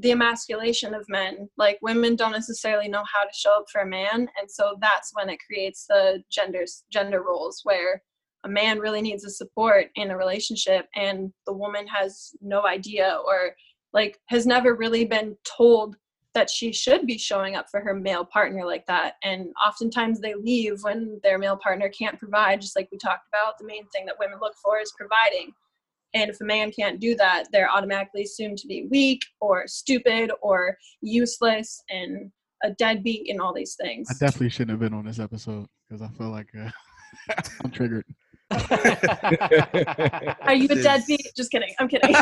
[0.00, 1.48] the emasculation of men.
[1.56, 5.10] Like women don't necessarily know how to show up for a man and so that's
[5.14, 8.02] when it creates the genders gender roles where
[8.44, 13.18] a man really needs a support in a relationship and the woman has no idea
[13.26, 13.54] or
[13.92, 15.96] like has never really been told
[16.32, 19.14] that she should be showing up for her male partner like that.
[19.24, 23.58] And oftentimes they leave when their male partner can't provide just like we talked about.
[23.58, 25.52] The main thing that women look for is providing
[26.14, 30.30] and if a man can't do that they're automatically assumed to be weak or stupid
[30.42, 32.30] or useless and
[32.62, 36.02] a deadbeat and all these things I definitely shouldn't have been on this episode because
[36.02, 36.70] I feel like uh,
[37.64, 38.04] I'm triggered.
[40.40, 42.12] are you a deadbeat just kidding i'm kidding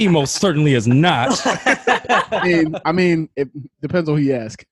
[0.00, 1.38] He most certainly is not.
[1.46, 3.50] I mean, I mean, it
[3.82, 4.64] depends on who you ask.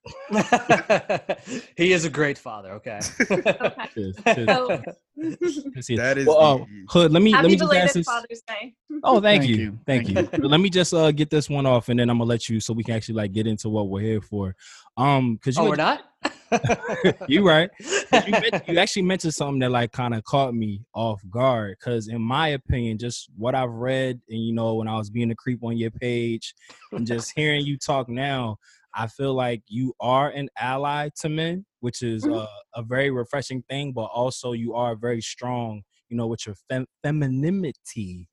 [1.76, 2.72] he is a great father.
[2.72, 2.98] Okay.
[3.30, 4.96] okay Cheers, cheers, so cheers.
[5.18, 8.06] That is Well, uh, Hood, let me let me just ask this.
[8.06, 9.56] father's day Oh, thank, Thank you.
[9.56, 9.78] you.
[9.86, 10.48] Thank Thank you.
[10.48, 12.72] let me just uh get this one off and then I'm gonna let you so
[12.72, 14.54] we can actually like get into what we're here for.
[14.96, 16.02] Um because you oh, we're not.
[17.28, 17.70] you right.
[17.80, 22.08] You, men- you actually mentioned something that like kind of caught me off guard because
[22.08, 25.34] in my opinion just what i've read and you know when i was being a
[25.34, 26.54] creep on your page
[26.92, 28.56] and just hearing you talk now
[28.94, 32.42] i feel like you are an ally to men which is Mhm.
[32.42, 36.56] uh, a very refreshing thing but also you are very strong you know with your
[36.68, 38.28] fem- femininity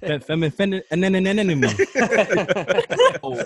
[0.00, 0.82] Fe- femi- femi-
[3.22, 3.42] Oh,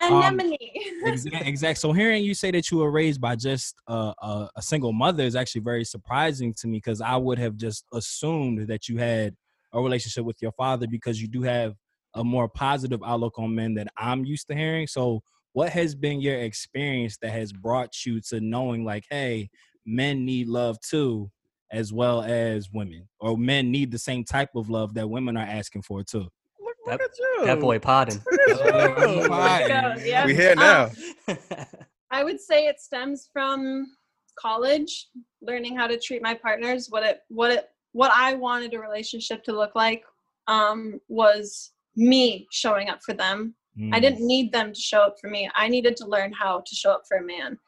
[0.00, 0.56] Um, anemone
[1.04, 1.78] exact, exact.
[1.78, 5.22] So hearing you say that you were raised by just uh, a, a single mother
[5.24, 9.34] is actually very surprising to me because I would have just assumed that you had
[9.72, 11.74] a relationship with your father because you do have
[12.14, 14.86] a more positive outlook on men that I'm used to hearing.
[14.86, 15.22] So
[15.52, 19.50] what has been your experience that has brought you to knowing like, hey,
[19.84, 21.30] men need love too,
[21.70, 25.46] as well as women, or men need the same type of love that women are
[25.46, 26.26] asking for too.
[26.86, 27.00] that,
[27.44, 28.20] that boy podding.
[30.06, 30.26] Yeah.
[30.26, 30.90] we here now.
[32.10, 33.86] I would say it stems from
[34.38, 35.08] college,
[35.40, 39.44] learning how to treat my partners, what it what it what I wanted a relationship
[39.44, 40.04] to look like
[40.48, 43.54] um was me showing up for them.
[43.78, 44.02] I Mm.
[44.02, 45.50] didn't need them to show up for me.
[45.54, 47.58] I needed to learn how to show up for a man.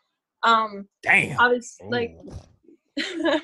[0.43, 1.41] Um Damn.
[1.41, 2.15] I was like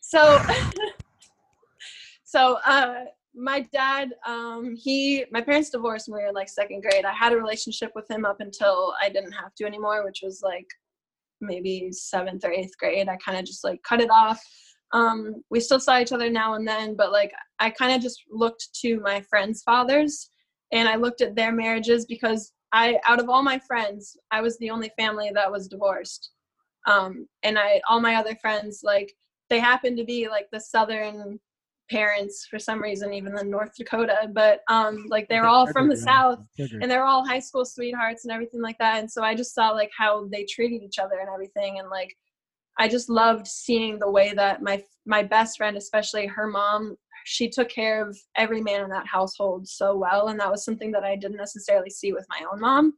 [0.00, 0.40] so
[2.24, 7.04] so uh my dad um he my parents divorced when we were like second grade
[7.04, 10.40] i had a relationship with him up until i didn't have to anymore which was
[10.42, 10.66] like
[11.40, 14.42] maybe seventh or eighth grade i kind of just like cut it off
[14.92, 18.22] um we still saw each other now and then but like i kind of just
[18.30, 20.30] looked to my friends fathers
[20.72, 24.58] and i looked at their marriages because i out of all my friends i was
[24.58, 26.32] the only family that was divorced.
[26.86, 29.12] Um and i all my other friends like
[29.50, 31.38] they happened to be like the southern
[31.90, 35.96] parents for some reason even in north dakota but um like they're all from the
[35.96, 39.54] south and they're all high school sweethearts and everything like that and so i just
[39.54, 42.14] saw like how they treated each other and everything and like
[42.78, 46.94] i just loved seeing the way that my my best friend especially her mom
[47.28, 50.90] she took care of every man in that household so well and that was something
[50.90, 52.94] that i didn't necessarily see with my own mom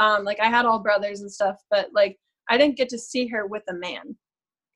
[0.00, 2.16] um like i had all brothers and stuff but like
[2.48, 4.16] i didn't get to see her with a man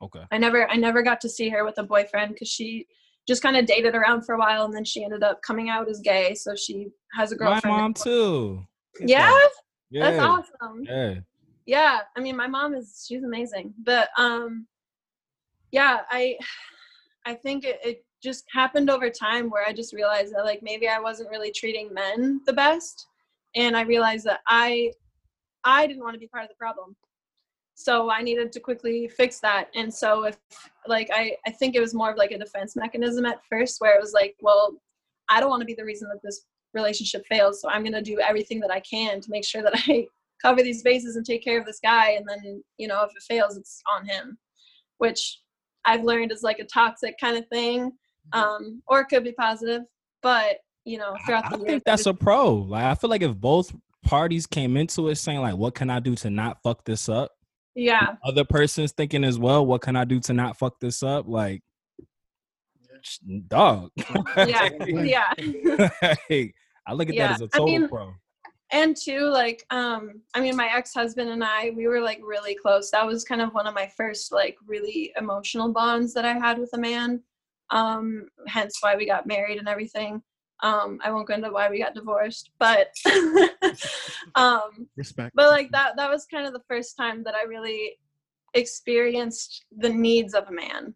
[0.03, 0.23] Okay.
[0.31, 2.87] I never I never got to see her with a boyfriend because she
[3.27, 5.89] just kind of dated around for a while and then she ended up coming out
[5.89, 6.35] as gay.
[6.35, 7.77] So she has a girlfriend.
[7.77, 8.65] My mom too.
[9.01, 9.33] Get Yeah,
[9.93, 10.83] that's awesome.
[10.85, 11.15] Yeah.
[11.65, 13.73] Yeah, I mean my mom is she's amazing.
[13.85, 14.67] But um
[15.73, 16.37] yeah, I
[17.27, 20.89] I think it, it just happened over time where I just realized that like maybe
[20.89, 23.07] I wasn't really treating men the best
[23.55, 24.93] and I realized that I
[25.65, 26.97] I didn't want to be part of the problem.
[27.75, 29.69] So I needed to quickly fix that.
[29.77, 30.39] And so if
[30.89, 33.95] like I I think it was more of like a defense mechanism at first where
[33.95, 34.75] it was like, well,
[35.29, 38.03] I don't want to be the reason that this relationship fails, so I'm going to
[38.03, 40.07] do everything that I can to make sure that I
[40.43, 43.23] cover these bases and take care of this guy and then, you know, if it
[43.23, 44.37] fails, it's on him.
[44.99, 45.41] Which
[45.85, 47.93] I've learned is like a toxic kind of thing.
[48.33, 49.83] Um or it could be positive,
[50.23, 52.55] but you know, throughout I the years I think that's a pro.
[52.55, 55.99] Like I feel like if both parties came into it saying like, "What can I
[56.01, 57.33] do to not fuck this up?"
[57.75, 58.15] yeah.
[58.25, 61.63] Other person's thinking as well, "What can I do to not fuck this up?" Like,
[63.03, 63.91] sh- dog.
[64.37, 64.69] Yeah.
[65.39, 65.89] Yeah.
[66.29, 66.55] Hey,
[66.87, 68.13] I look at Yeah, that as a total mean, pro.
[68.73, 72.91] and two like um i mean my ex-husband and i we were like really close
[72.91, 76.59] that was kind of one of my first like really emotional bonds that i had
[76.59, 77.21] with a man
[77.71, 80.23] um hence why we got married and everything.
[80.63, 82.89] Um i won't go into why we got divorced but
[84.35, 85.33] um Respect.
[85.35, 87.99] but like that that was kind of the first time that i really
[88.57, 90.95] experienced the needs of a man.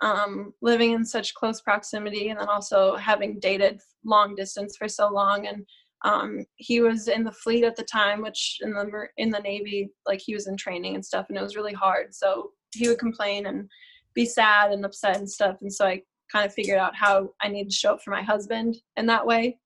[0.00, 5.08] Um, living in such close proximity and then also having dated long distance for so
[5.08, 5.46] long.
[5.46, 5.64] And
[6.04, 9.90] um, he was in the fleet at the time which in the in the navy
[10.04, 12.12] like he was in training and stuff and it was really hard.
[12.12, 13.68] So he would complain and
[14.12, 15.56] be sad and upset and stuff.
[15.60, 18.22] And so i kind of figured out how i needed to show up for my
[18.22, 19.58] husband in that way.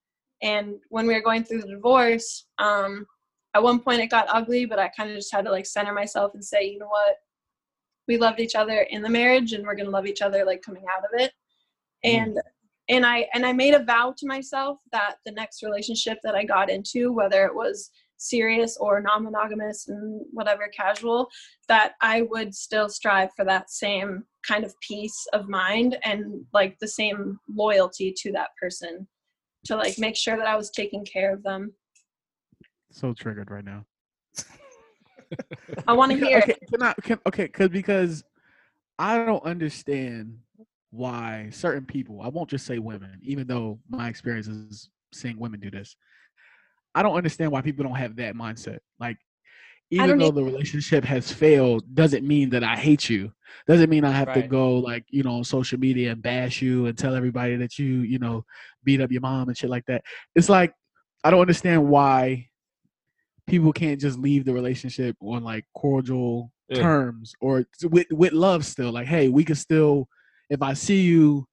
[0.42, 3.06] And when we were going through the divorce um,
[3.54, 5.92] at one point it got ugly but i kind of just had to like center
[5.92, 7.16] myself and say you know what?
[8.08, 10.62] We loved each other in the marriage and we're going to love each other like
[10.62, 11.32] coming out of it.
[12.04, 12.38] And
[12.88, 16.44] and i and i made a vow to myself that the next relationship that i
[16.44, 21.28] got into whether it was serious or non-monogamous and whatever casual
[21.68, 26.76] that i would still strive for that same kind of peace of mind and like
[26.80, 29.06] the same loyalty to that person
[29.64, 31.72] to like make sure that i was taking care of them
[32.90, 33.84] So triggered right now.
[35.88, 38.24] i want to hear okay, it can I, can, okay, cause because
[38.98, 40.38] I don't understand
[40.90, 45.60] why certain people, I won't just say women, even though my experience is seeing women
[45.60, 45.96] do this.
[46.96, 48.78] I don't understand why people don't have that mindset.
[48.98, 49.18] Like,
[49.90, 53.32] even though the relationship has failed, doesn't mean that I hate you.
[53.68, 56.86] Doesn't mean I have to go like you know on social media and bash you
[56.86, 58.44] and tell everybody that you you know
[58.82, 60.02] beat up your mom and shit like that.
[60.34, 60.72] It's like
[61.22, 62.48] I don't understand why
[63.46, 66.80] people can't just leave the relationship on like cordial Yeah.
[66.80, 68.90] terms or with with love still.
[68.90, 70.08] Like, hey, we can still
[70.50, 71.46] if I see you,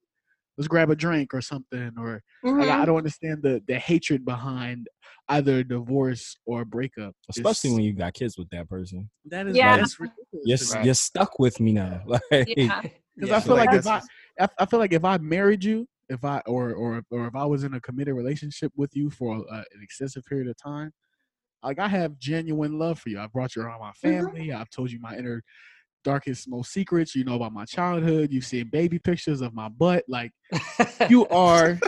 [0.58, 1.92] let's grab a drink or something.
[1.98, 2.86] Or like, I Mhm.
[2.86, 4.88] don't understand the the hatred behind
[5.30, 7.16] either divorce or breakup.
[7.30, 9.10] Especially It's- when you got kids with that person.
[9.26, 9.78] that is Yeah.
[9.78, 10.46] that's ridiculous.
[10.46, 10.78] You're, to s- me.
[10.78, 10.86] Right.
[10.86, 12.02] you're stuck with me now.
[12.32, 12.82] Like, yeah
[13.16, 14.02] Because Yeah, I feel like like, if I,
[14.40, 17.46] I, I feel like if I married you, if I or or or if I
[17.46, 20.92] was in a committed relationship with you for uh, an extensive period of time,
[21.64, 23.20] like I have genuine love for you.
[23.20, 24.52] I brought you around my family.
[24.52, 25.42] I've told you my inner
[26.04, 27.16] darkest, most secrets.
[27.16, 28.32] You know about my childhood.
[28.32, 30.04] You've seen baby pictures of my butt.
[30.08, 30.32] Like
[31.10, 31.80] you are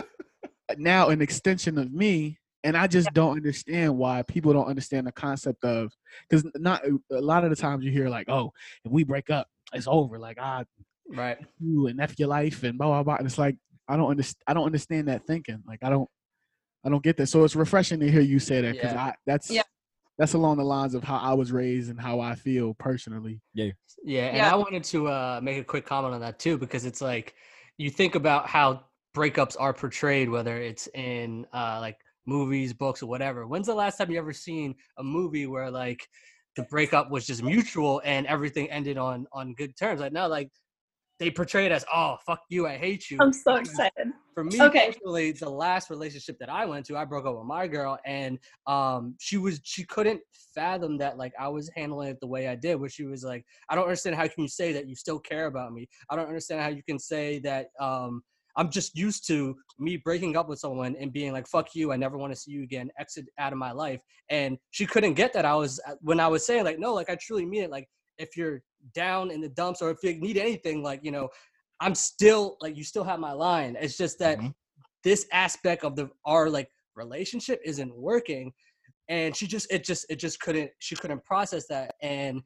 [0.76, 2.38] now an extension of me.
[2.64, 5.92] And I just don't understand why people don't understand the concept of
[6.28, 8.50] because not a lot of the times you hear like, oh,
[8.84, 10.18] if we break up, it's over.
[10.18, 10.64] Like, ah,
[11.14, 11.38] right.
[11.60, 13.16] you and F your life and blah blah blah.
[13.16, 13.56] And it's like
[13.88, 14.42] I don't understand.
[14.48, 15.62] I don't understand that thinking.
[15.64, 16.08] Like I don't,
[16.84, 17.28] I don't get that.
[17.28, 19.04] So it's refreshing to hear you say that because Yeah.
[19.04, 19.62] I that's Yeah.
[20.18, 23.40] That's along the lines of how I was raised and how I feel personally.
[23.54, 23.70] Yeah,
[24.02, 24.26] Yeah.
[24.28, 24.52] and Yeah.
[24.52, 27.34] I wanted to uh, make a quick comment on that too because it's like
[27.78, 33.06] you think about how breakups are portrayed, whether it's in uh, like movies, books, or
[33.06, 33.46] whatever.
[33.46, 36.06] When's the last time you ever seen a movie where like
[36.56, 40.00] the breakup was just mutual and everything ended on on good terms?
[40.00, 40.50] Like now, like
[41.18, 44.60] they portray it as, "Oh, fuck you, I hate you." i'm so excited for me
[44.60, 44.86] Okay.
[44.86, 48.38] personally the last relationship that i went to i broke up with my girl and
[48.66, 50.20] um she was she couldn't
[50.54, 53.44] fathom that like i was handling it the way i did where she was like
[53.70, 56.28] i don't understand how can you say that you still care about me i don't
[56.28, 58.22] understand how you can say that um
[58.56, 61.96] i'm just used to me breaking up with someone and being like fuck you i
[61.96, 65.32] never want to see you again exit out of my life and she couldn't get
[65.32, 67.70] that i was uh, when i was saying like no like i truly mean it
[67.70, 68.62] like if you're
[68.94, 71.28] down in the dumps or if you need anything like you know
[71.80, 73.76] I'm still like you still have my line.
[73.78, 74.54] It's just that Mhm.
[75.04, 78.52] this aspect of the our like relationship isn't working
[79.08, 82.42] and she just it just it just couldn't she couldn't process that and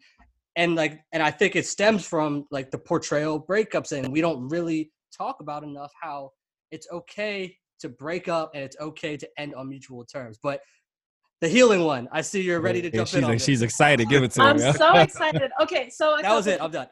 [0.56, 4.20] and like and I think it stems from like the portrayal of breakups and we
[4.20, 6.32] don't really talk about enough how
[6.70, 10.38] it's okay to break up and it's okay to end on mutual terms.
[10.42, 10.60] But
[11.40, 13.24] the healing one, I see you're ready to Yeah, jump she's in.
[13.24, 14.08] on like, she's excited.
[14.08, 14.72] Give it to me i'm her.
[14.74, 16.60] so excited okay so a that was it.
[16.60, 16.86] I'm done.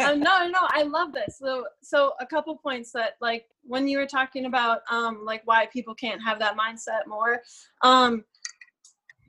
[0.00, 1.38] um, no, no, I love this.
[1.38, 5.66] So, so a couple points that, like, when you were talking about, um, like, why
[5.72, 7.40] people can't have that mindset more,
[7.82, 8.24] um,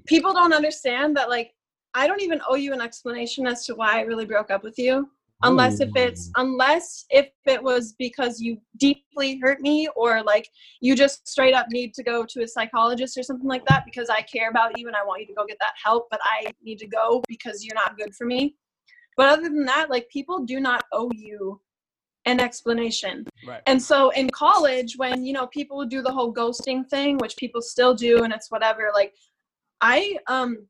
[0.05, 1.53] people don't understand that, like,
[1.93, 4.77] I don't even owe you an explanation as to why I really broke up with
[4.77, 5.09] you,
[5.43, 10.49] unless if it's, unless if it was because you deeply hurt me or like
[10.81, 14.09] you just straight up need to go to a psychologist or something like that because
[14.09, 16.51] I care about you and I want you to go get that help, but I
[16.63, 18.55] need to go because you're not good for me.
[19.15, 21.59] But other than that, like people do not owe you
[22.25, 23.25] an explanation.
[23.47, 23.61] right.
[23.65, 27.35] And so in college, when you know people would do the whole ghosting thing, which
[27.37, 29.13] people still do, and it's whatever, like
[29.81, 30.67] I um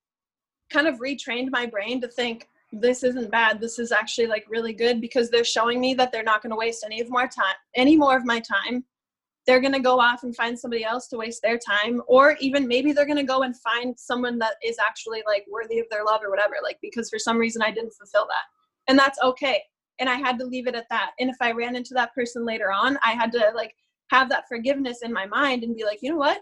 [0.71, 3.59] kind of retrained my brain to think this isn't bad.
[3.59, 6.55] This is actually like really good because they're showing me that they're not going to
[6.55, 8.83] waste any of more time, any more of my time.
[9.47, 12.67] They're going to go off and find somebody else to waste their time, or even
[12.67, 16.05] maybe they're going to go and find someone that is actually like worthy of their
[16.05, 16.55] love or whatever.
[16.61, 19.63] Like because for some reason I didn't fulfill that, and that's okay.
[19.97, 21.11] And I had to leave it at that.
[21.19, 23.73] And if I ran into that person later on, I had to like
[24.11, 26.41] have that forgiveness in my mind and be like, you know what?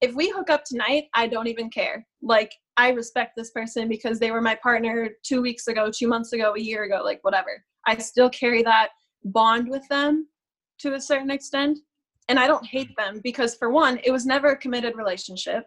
[0.00, 2.06] If we hook up tonight, I don't even care.
[2.22, 6.32] Like, I respect this person because they were my partner two weeks ago, two months
[6.32, 7.64] ago, a year ago, like whatever.
[7.86, 8.90] I still carry that
[9.24, 10.28] bond with them
[10.80, 11.80] to a certain extent.
[12.28, 15.66] And I don't hate them because, for one, it was never a committed relationship.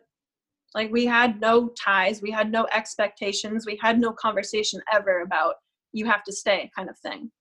[0.73, 5.55] Like, we had no ties, we had no expectations, we had no conversation ever about
[5.91, 7.31] you have to stay kind of thing.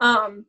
[0.00, 0.46] Um,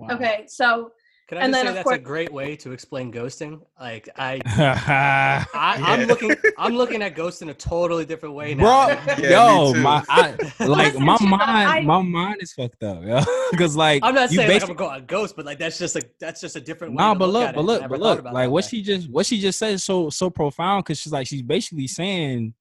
[0.00, 0.14] Wow.
[0.14, 0.92] okay, so
[1.30, 3.60] Can I And just then, say that's course- a great way to explain ghosting?
[3.80, 8.52] Like I, I, I I'm looking, I'm looking at ghost in a totally different way
[8.52, 8.88] now.
[8.88, 13.20] bro, Yeah, yo, my I, like my mind, I- my mind is fucked up, yo.
[13.52, 15.78] Because like I'm not you saying like basi- I'm going on ghost, but like that's
[15.78, 17.04] just a that's just a different way.
[17.04, 18.68] Nah, but look, look, but look, but look, like what way.
[18.68, 21.86] she just what she just said is so so profound because she's like she's basically
[21.86, 22.54] saying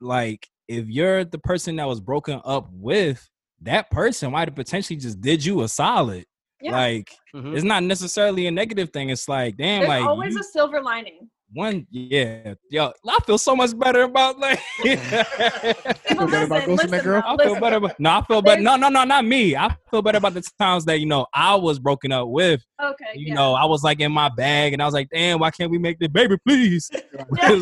[0.00, 3.28] like if you're the person that was broken up with,
[3.62, 6.26] that person might have potentially just did you a solid.
[6.64, 6.72] Yeah.
[6.72, 7.54] Like Mhm.
[7.54, 9.10] it's not necessarily a negative thing.
[9.10, 11.28] It's like damn, there's like always you- a silver lining.
[11.54, 14.60] One, yeah, yo, I feel so much better about like.
[14.82, 17.22] feel better about ghosting that girl?
[17.24, 17.76] I feel better.
[17.76, 18.60] About, no, I feel better.
[18.60, 19.56] No, no, no, not me.
[19.56, 22.64] I feel better about the times that you know I was broken up with.
[22.82, 23.04] Okay.
[23.14, 23.34] You yeah.
[23.34, 25.78] know, I was like in my bag, and I was like, "Damn, why can't we
[25.78, 27.60] make the baby, please?" Yeah.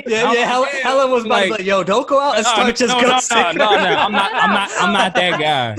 [0.06, 0.46] Yeah, yeah.
[0.46, 2.76] Hel- like, Helen was about to like- like, "Yo, don't go out and No, start
[2.76, 3.94] just no, no, ghosting." no, no, no.
[3.96, 4.32] I'm not.
[4.34, 4.70] I'm not.
[4.78, 5.76] I'm not that guy.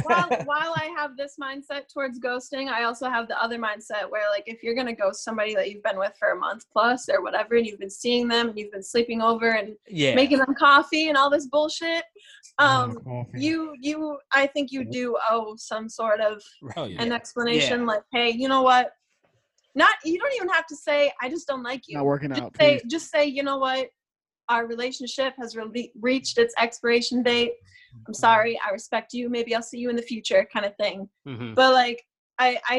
[0.04, 4.30] while, while I have this mindset towards ghosting, I also have the other mindset where,
[4.30, 7.22] like, if you're gonna ghost somebody that you've been with for a month plus or
[7.22, 10.54] whatever, and you've been seeing them and you've been sleeping over and yeah, making them
[10.58, 12.04] coffee and all this bullshit,
[12.58, 16.42] um, Oh, you you I think you do owe some sort of
[16.76, 17.02] Oh yeah.
[17.02, 18.90] an explanation, like, hey, you know what?
[19.74, 21.96] Not you don't even have to say I just don't like you.
[21.96, 22.52] not working just out.
[22.60, 22.90] say please.
[22.90, 23.88] just say you know what
[24.48, 27.52] our relationship has re- reached its expiration date
[28.06, 31.08] i'm sorry i respect you maybe i'll see you in the future kind of thing
[31.26, 31.54] Mhm.
[31.56, 32.00] but like
[32.38, 32.78] i i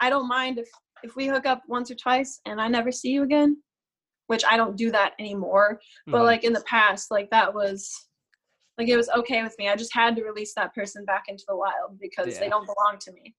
[0.00, 0.68] i don't mind if
[1.02, 3.56] if we hook up once or twice and i never see you again
[4.28, 6.24] which i don't do that anymore but Mhm.
[6.26, 7.90] like in the past like that was
[8.78, 11.44] like it was okay with me i just had to release that person back into
[11.48, 13.34] the wild because they don't belong to me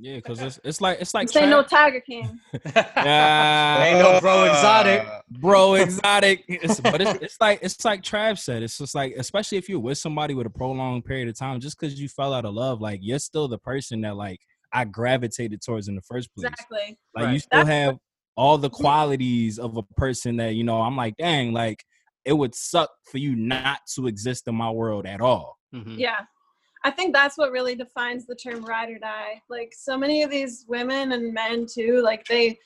[0.00, 2.38] Yeah, because it's it's like it's like say no tiger king
[2.74, 3.84] Yeah.
[3.84, 5.02] Ain't no bro exotic.
[5.28, 9.58] bro exotic it's, but it's, it's like it's like trav said it's just like especially
[9.58, 12.44] if you're with somebody with a prolonged period of time just because you fell out
[12.44, 14.40] of love like you're still the person that like
[14.72, 17.96] i gravitated towards in the first place exactly like you still That's have
[18.36, 21.82] all the qualities of a person that you know i'm like dang like
[22.24, 25.98] it would suck for you not to exist in my world at all Mhm.
[25.98, 26.20] Yeah.
[26.84, 29.42] I think that's what really defines the term ride or die.
[29.50, 32.58] Like so many of these women and men too, like they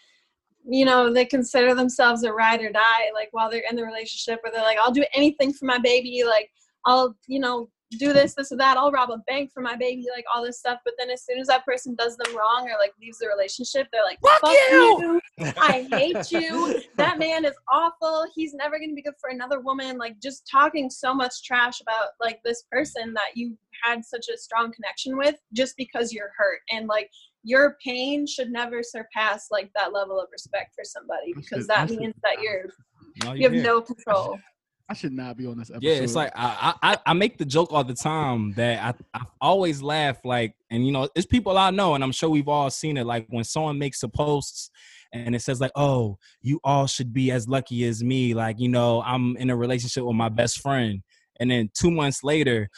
[0.65, 4.39] you know, they consider themselves a ride or die, like while they're in the relationship
[4.43, 6.51] where they're like, I'll do anything for my baby, like
[6.87, 7.69] I'll, you know,
[7.99, 10.59] do this, this or that, I'll rob a bank for my baby, like all this
[10.59, 10.81] stuff.
[10.85, 13.89] But then as soon as that person does them wrong or like leaves the relationship,
[13.93, 16.81] they're like, Fuck you!" I hate you.
[16.97, 18.27] That man is awful.
[18.35, 19.99] He's never going to be good for another woman.
[19.99, 24.39] Like just talking so much trash about like this person that you had such a
[24.39, 27.11] strong connection with just because you're hurt and like
[27.43, 32.15] your pain should never surpass like that level of respect for somebody because that means
[32.23, 32.67] that you're
[33.25, 33.63] No, you have here.
[33.63, 34.39] no control.
[34.89, 35.85] I should not be on this episode.
[35.85, 39.23] Yeah, it's like I, I I make the joke all the time that I I
[39.41, 42.71] always laugh like, and you know, it's people I know, and I'm sure we've all
[42.71, 43.07] seen it.
[43.07, 44.71] Like when someone makes a post
[45.13, 48.69] and it says like, "Oh, you all should be as lucky as me." Like you
[48.69, 51.03] know, I'm in a relationship with my best friend,
[51.41, 52.69] and then two months later.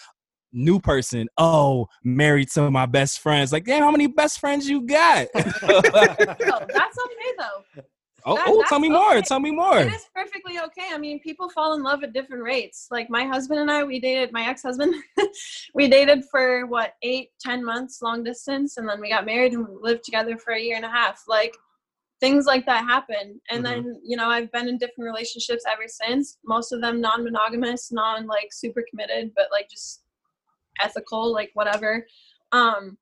[0.57, 3.53] New person, oh, married to my best friends.
[3.53, 5.27] Like, damn, how many best friends you got?
[5.35, 7.83] No, that's okay though.
[8.25, 9.21] Oh, That- oh, tell me more.
[9.23, 9.79] Tell me more.
[9.79, 10.89] It is perfectly okay.
[10.93, 12.89] I mean, people fall in love at different rates.
[12.91, 14.33] Like my husband and I, we dated.
[14.33, 14.95] My ex-husband,
[15.75, 19.67] we dated for what eight, ten months, long distance, and then we got married and
[19.69, 21.23] we lived together for a year and a half.
[21.29, 21.57] Like
[22.21, 23.41] things like that happen.
[23.51, 23.65] And Mhm.
[23.69, 26.39] then you know, I've been in different relationships ever since.
[26.45, 30.03] Most of them non-monogamous, non like super committed, but like just
[30.81, 32.07] ethical, like whatever.
[32.53, 32.97] Um,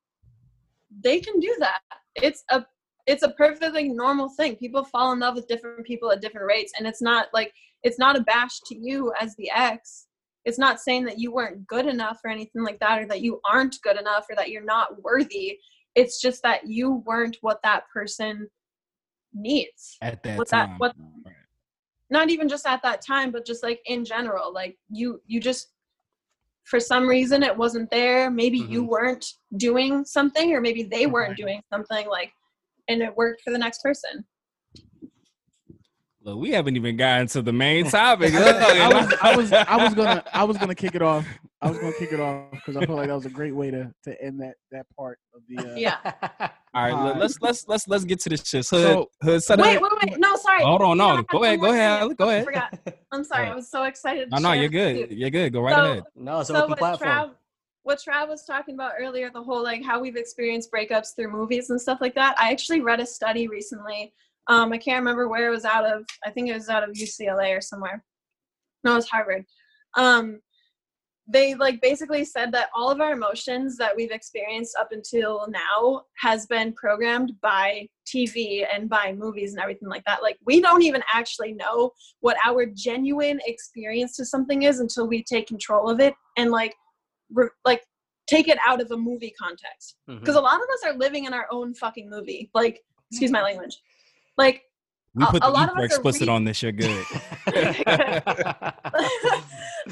[1.03, 1.81] they can do that.
[2.17, 2.65] It's a
[3.07, 4.57] it's a perfectly normal thing.
[4.57, 7.99] People fall in love with different people at different rates, and it's not like it's
[7.99, 10.07] not a bash to you as the ex.
[10.45, 13.41] It's not saying that you weren't good enough or anything like that, or that you
[13.51, 15.59] aren't good enough, or that you're not worthy.
[15.95, 18.49] It's just that you weren't what that person
[19.35, 19.99] needs.
[20.01, 20.79] At that that- time.
[20.79, 21.35] what- Right.
[22.11, 24.53] Not even just at that time, but just like in general.
[24.53, 25.73] Like you, you just
[26.65, 28.31] for some reason it wasn't there.
[28.31, 28.91] Maybe you mm-hmm.
[28.91, 29.27] weren't
[29.57, 32.07] doing something, or maybe they weren't doing something.
[32.09, 32.33] Like,
[32.93, 34.25] and it worked for the next person.
[36.25, 38.33] Look, we haven't even gotten to the main topic.
[38.33, 41.27] I was, I was, I was gonna, I was gonna kick it off.
[41.61, 43.73] I was gonna kick it off because I feel like that was a great way
[43.73, 45.59] to to end that that part of the.
[45.73, 45.97] Uh, Yeah.
[46.75, 47.17] All right, Alright.
[47.19, 48.59] let's let's let's let's get to this shit.
[48.69, 49.83] Hood, So- hood, set Wait, up.
[49.83, 50.21] wait, wait.
[50.21, 50.63] No, sorry.
[50.63, 52.15] Hold on, Yeah, I no, had go one ahead, go more ahead, thing.
[52.17, 52.45] go I ahead.
[52.45, 52.79] forgot.
[53.13, 53.49] I'm sorry.
[53.49, 54.31] I was so excited.
[54.31, 55.11] No, no, you're good.
[55.11, 55.17] you.
[55.17, 55.53] You're good.
[55.53, 56.03] Go right So- ahead.
[56.15, 57.11] No, it's an so open with platform.
[57.11, 57.31] Trav,
[57.85, 61.71] what Trav was talking about earlier, the whole like how we've experienced breakups through movies
[61.71, 62.37] and stuff like that.
[62.39, 64.13] I actually read a study recently.
[64.49, 66.05] Um, I can't remember where it was out of.
[66.25, 68.05] I think it was out of UCLA or somewhere.
[68.85, 69.45] No, it was Harvard.
[69.97, 70.41] Um,
[71.29, 76.03] they like basically said that all of our emotions that we've experienced up until now
[76.19, 80.23] has been programmed by TV and by movies and everything like that.
[80.23, 85.23] Like we don't even actually know what our genuine experience to something is until we
[85.23, 86.75] take control of it and like
[87.33, 87.83] re- like
[88.29, 89.97] take it out of a movie context.
[90.07, 92.51] Because a lot of us are living in our own fucking movie.
[92.55, 93.77] Like, excuse my language.
[94.39, 94.63] Like
[95.15, 96.63] We A- put a the lot E of for us are explicit re- on this.
[96.63, 97.05] You're good.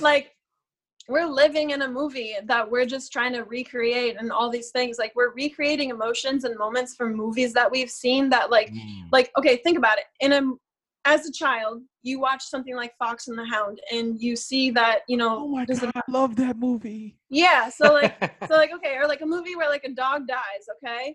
[0.01, 0.33] like
[1.09, 4.97] we're living in a movie that we're just trying to recreate and all these things
[4.99, 9.07] like we're recreating emotions and moments from movies that we've seen that like Mm.
[9.11, 10.53] like okay think about it in a
[11.07, 15.01] as a child you watch something like fox and the hound and you see that
[15.09, 17.19] you know Oh my does god, it- I love that movie.
[17.29, 18.15] yeah so like
[18.49, 21.15] so like okay or like a movie where like a dog dies okay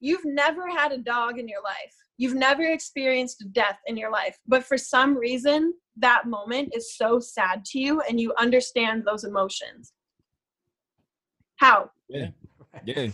[0.00, 4.36] you've never had a dog in your life you've never experienced death in your life
[4.46, 9.24] but for some reason that moment is so sad to you and you understand those
[9.24, 9.92] emotions
[11.56, 12.28] how Yeah.
[12.84, 13.08] Yeah.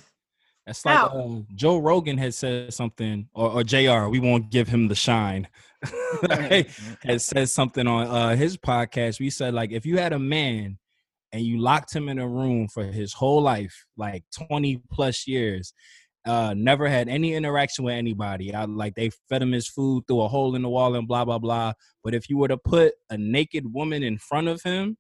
[0.67, 4.89] That's like uh, Joe Rogan has said something, or, or JR, we won't give him
[4.89, 5.49] the shine.
[6.29, 6.71] Like,
[7.03, 9.19] has said something on uh, his podcast.
[9.19, 10.79] We said, like, if you had a man
[11.33, 15.73] and you locked him in a room for his whole life, like 20 plus years,
[16.25, 18.55] uh, never had any interaction with anybody.
[18.55, 21.25] I, like, they fed him his food through a hole in the wall and blah,
[21.25, 21.73] blah, blah.
[22.05, 24.97] But if you were to put a naked woman in front of him,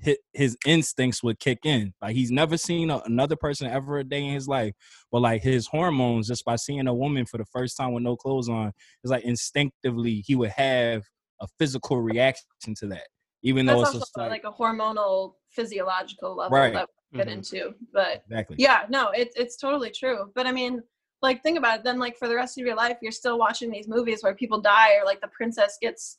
[0.00, 1.92] his, his instincts would kick in.
[2.00, 4.74] Like he's never seen a, another person ever a day in his life,
[5.12, 8.16] but like his hormones just by seeing a woman for the first time with no
[8.16, 8.72] clothes on,
[9.04, 11.04] it's like instinctively he would have
[11.40, 13.06] a physical reaction to that,
[13.42, 16.74] even that's though it's just like, like a hormonal physiological level Right.
[16.74, 17.32] that we get Mhm.
[17.32, 18.56] into but exactly.
[18.58, 20.80] yeah no it's it's totally true but i mean
[21.22, 23.70] like think about it then like for the rest of your life you're still watching
[23.70, 26.18] these movies where people die or like the princess gets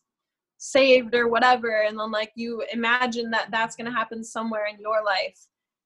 [0.64, 4.80] saved or whatever and then like you imagine that that's going to happen somewhere in
[4.80, 5.36] your life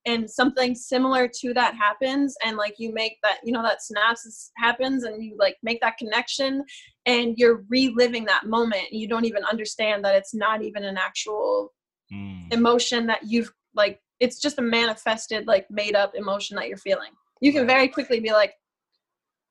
[0.05, 4.49] and something similar to that happens and like you make that you know that synapses
[4.57, 6.61] happens and you like make that connection
[7.05, 10.97] and you're reliving that moment and you don't even understand that it's not even an
[10.97, 11.71] actual
[12.13, 12.53] Mm.
[12.53, 17.09] emotion that you've like it's just a manifested like made up emotion that you're feeling
[17.41, 18.53] you can very quickly be like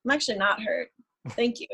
[0.05, 0.91] i'm actually not hurt
[1.31, 1.67] thank you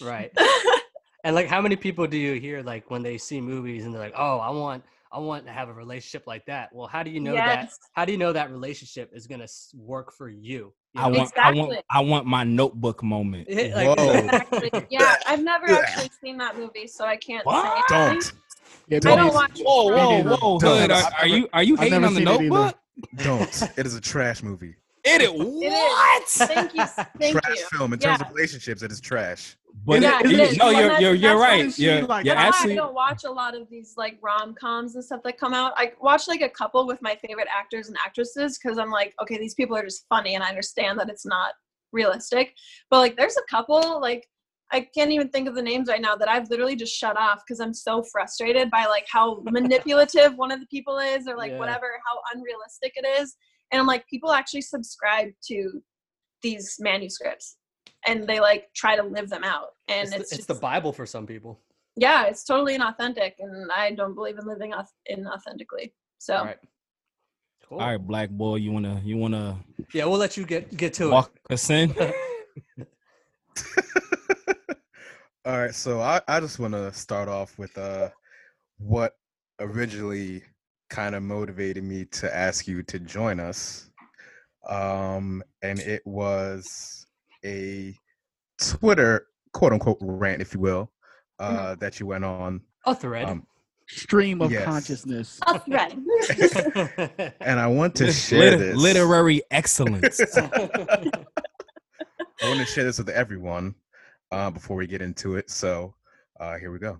[0.00, 0.32] right.
[1.24, 4.00] And like, how many people do you hear like when they see movies and they're
[4.02, 7.10] like, "Oh, I want, I want to have a relationship like that." Well, how do
[7.10, 7.70] you know that?
[7.94, 10.72] How do you know that relationship is gonna work for you?
[10.92, 11.18] You I know?
[11.18, 11.82] want, I want, Exactly.
[11.90, 13.48] I want my notebook moment.
[13.50, 14.10] Yeah, like- Whoa.
[14.12, 17.64] exactly yeah i've never actually seen that movie so i can't What?
[17.88, 18.20] say anything.
[18.20, 18.32] Don't.
[19.04, 20.78] Yeah, I don't watch Whoa, whoa, whoa, Don't.
[20.82, 20.90] Hood!
[20.92, 22.48] Are, are you are you hating on the seen it either.
[22.48, 22.78] notebook?
[23.16, 23.62] Don't.
[23.78, 24.76] It is a trash movie.
[25.04, 26.22] It, It what?
[26.22, 26.32] is.
[26.34, 26.84] thank you
[27.20, 27.92] thank trash you film.
[27.92, 29.56] In terms of relationships, it is trash.
[29.86, 30.56] But Yeah, you- it is.
[30.56, 31.72] no, Well, you're you're you're that's why right.
[31.72, 34.94] she, You're, like, you're actually I don't watch a lot of these like rom coms
[34.94, 35.72] and stuff that come out.
[35.76, 39.36] I watch like a couple with my favorite actors and actresses because I'm like, okay,
[39.36, 41.52] these people are just funny, and I understand that it's not
[41.92, 42.54] realistic.
[42.90, 44.26] But like, there's a couple like
[44.72, 47.42] I can't even think of the names right now that I've literally just shut off
[47.46, 51.52] because I'm so frustrated by like how manipulative one of the people is, or like
[51.52, 51.58] Yeah.
[51.58, 53.36] whatever, how unrealistic it is.
[53.70, 55.82] And I'm like, people actually subscribe to
[56.42, 57.56] these manuscripts
[58.06, 59.68] and they like try to live them out.
[59.88, 61.60] And it's, the, it's, it's the Bible for some people.
[61.96, 65.92] yeah, it's totally inauthentic, and I don't believe in living auth- inauthentically.
[66.18, 66.58] So All right.
[67.68, 67.80] Cool.
[67.80, 68.56] all right, black boy.
[68.56, 69.58] You wanna you wanna
[69.94, 71.10] Yeah, we'll let you get get to it.
[71.12, 71.94] walk us in?
[75.46, 78.08] All right, so I, I just want to start off with uh
[78.78, 79.12] what
[79.60, 80.42] originally
[80.90, 83.90] kind of motivated me to ask you to join us.
[84.68, 87.06] Um and it was
[87.44, 87.94] a
[88.60, 90.90] Twitter quote unquote rant if you will
[91.38, 92.60] uh that you went on.
[92.86, 93.28] A thread.
[93.28, 93.46] um
[93.86, 94.64] Stream of Yes.
[94.64, 95.38] consciousness.
[95.46, 95.98] a thread.
[97.40, 100.20] and I want to share Liter- this literary excellence.
[102.42, 103.74] I want to share this with everyone
[104.32, 105.50] uh, before we get into it.
[105.50, 105.94] So
[106.40, 106.98] uh, here we go.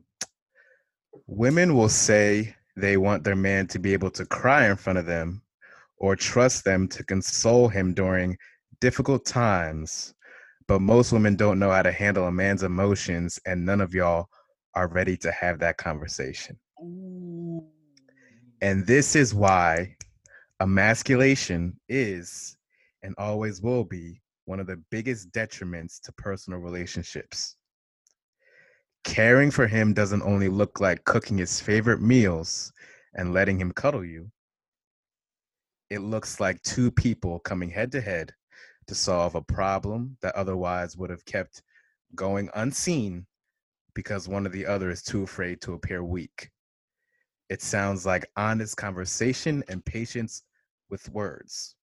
[1.26, 5.06] Women will say they want their man to be able to cry in front of
[5.06, 5.42] them
[5.98, 8.36] or trust them to console him during
[8.80, 10.14] difficult times.
[10.66, 14.28] But most women don't know how to handle a man's emotions, and none of y'all
[14.74, 16.58] are ready to have that conversation.
[18.60, 19.94] And this is why
[20.60, 22.56] emasculation is
[23.02, 27.56] and always will be one of the biggest detriments to personal relationships.
[29.04, 32.72] Caring for him doesn't only look like cooking his favorite meals
[33.14, 34.30] and letting him cuddle you.
[35.90, 38.32] it looks like two people coming head to head
[38.86, 41.62] to solve a problem that otherwise would have kept
[42.14, 43.26] going unseen
[43.94, 46.50] because one or the other is too afraid to appear weak.
[47.48, 50.42] It sounds like honest conversation and patience
[50.90, 51.76] with words.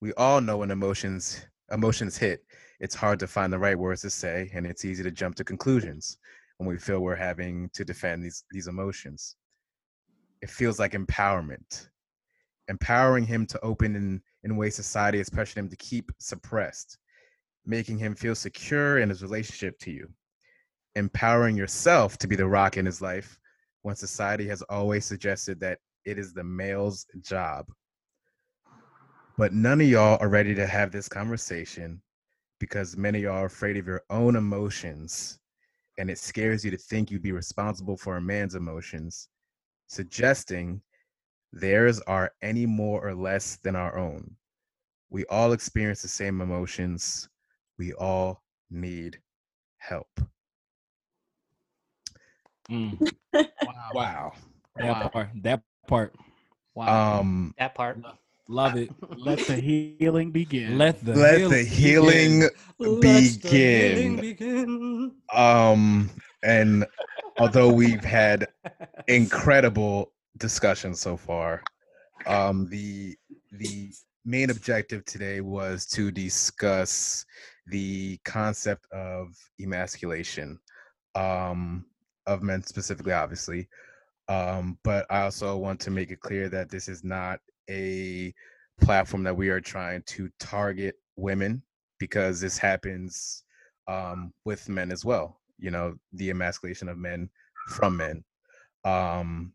[0.00, 2.44] We all know when emotions emotions hit,
[2.80, 5.44] it's hard to find the right words to say and it's easy to jump to
[5.44, 6.18] conclusions
[6.58, 9.36] when we feel we're having to defend these these emotions.
[10.42, 11.88] It feels like empowerment.
[12.68, 16.98] Empowering him to open in, in ways society has pressured him to keep suppressed,
[17.64, 20.08] making him feel secure in his relationship to you.
[20.94, 23.38] Empowering yourself to be the rock in his life
[23.82, 27.66] when society has always suggested that it is the male's job.
[29.36, 32.02] But none of y'all are ready to have this conversation
[32.58, 35.38] because many of y'all are afraid of your own emotions
[35.98, 39.28] and it scares you to think you'd be responsible for a man's emotions,
[39.88, 40.80] suggesting
[41.52, 44.36] theirs are any more or less than our own.
[45.10, 47.28] We all experience the same emotions.
[47.78, 49.20] We all need
[49.78, 50.08] help.
[52.70, 52.98] Mm,
[53.34, 53.90] Wow.
[53.94, 54.32] Wow.
[54.76, 55.08] that Wow.
[55.08, 55.28] part.
[55.42, 56.14] That part.
[56.74, 57.20] Wow.
[57.20, 57.98] Um That part.
[58.48, 58.90] Love it.
[59.16, 60.78] Let the healing begin.
[60.78, 62.40] Let the let heal- the healing
[62.78, 65.10] Let's the healing begin.
[65.10, 65.12] begin.
[65.34, 66.10] um
[66.42, 66.86] and
[67.38, 68.46] although we've had
[69.08, 71.62] incredible discussions so far
[72.26, 73.16] um the
[73.52, 73.90] the
[74.24, 77.24] main objective today was to discuss
[77.66, 79.28] the concept of
[79.60, 80.58] emasculation
[81.16, 81.84] um
[82.26, 83.68] of men specifically obviously
[84.28, 87.40] um but i also want to make it clear that this is not
[87.70, 88.32] a
[88.80, 91.62] platform that we are trying to target women
[91.98, 93.42] because this happens
[93.88, 97.28] um with men as well you know the emasculation of men
[97.70, 98.22] from men
[98.84, 99.52] um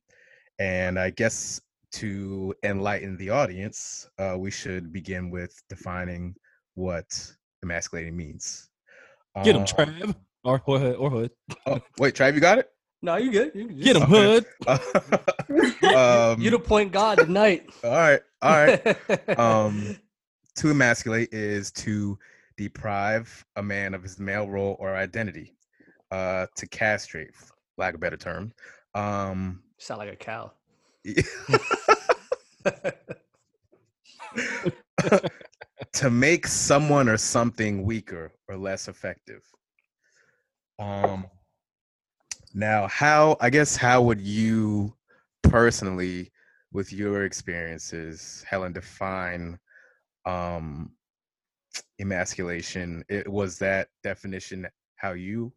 [0.59, 1.61] and i guess
[1.91, 6.35] to enlighten the audience uh we should begin with defining
[6.75, 7.07] what
[7.63, 8.69] emasculating means
[9.43, 10.15] Get him, Um, Trav.
[10.43, 10.95] Or, or hood.
[10.97, 11.31] Or hood.
[11.67, 12.69] oh, wait trav you got it
[13.03, 13.51] No, you good.
[13.53, 14.45] You Get him, hood.
[15.93, 17.69] um you the point guard tonight.
[17.83, 19.97] all right all right um
[20.55, 22.17] to emasculate is to
[22.55, 25.53] deprive a man of his male role or identity
[26.11, 28.53] uh to castrate for lack of a better term
[28.95, 30.49] um sound like a cow.
[35.91, 39.41] to make someone or something weaker or less effective
[40.79, 41.25] um
[42.53, 44.93] now how i guess how would you
[45.43, 46.31] personally
[46.71, 49.57] with your experiences helen define
[50.25, 50.91] um
[51.99, 53.03] emasculation?
[53.09, 55.53] It was that definition how you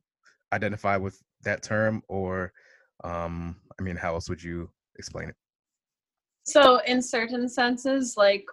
[0.52, 2.02] identify with that term?
[2.08, 2.52] Or
[3.04, 5.36] um i mean how else would you explain it?
[6.44, 8.46] So, in certain senses, like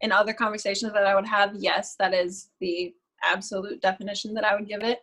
[0.00, 4.54] in other conversations that I would have, yes, that is the absolute definition that I
[4.54, 5.00] would give it.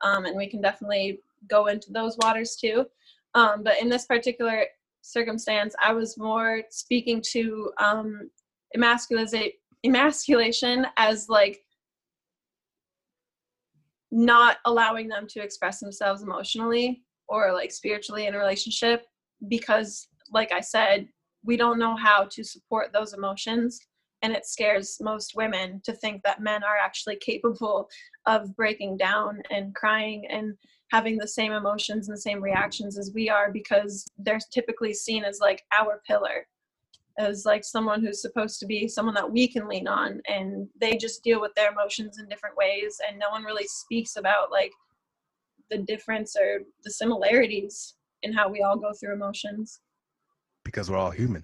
[0.00, 2.86] Um, and we can definitely go into those waters too.
[3.34, 4.64] Um, but in this particular
[5.02, 8.30] circumstance, I was more speaking to um,
[8.74, 11.60] emasculation as like
[14.10, 19.04] not allowing them to express themselves emotionally or like spiritually in a relationship
[19.48, 21.08] because, like I said,
[21.44, 23.78] we don't know how to support those emotions
[24.22, 27.88] and it scares most women to think that men are actually capable
[28.26, 30.54] of breaking down and crying and
[30.90, 35.24] having the same emotions and the same reactions as we are because they're typically seen
[35.24, 36.46] as like our pillar
[37.18, 40.96] as like someone who's supposed to be someone that we can lean on and they
[40.96, 44.72] just deal with their emotions in different ways and no one really speaks about like
[45.70, 49.80] the difference or the similarities in how we all go through emotions.
[50.64, 51.42] Because we're all human.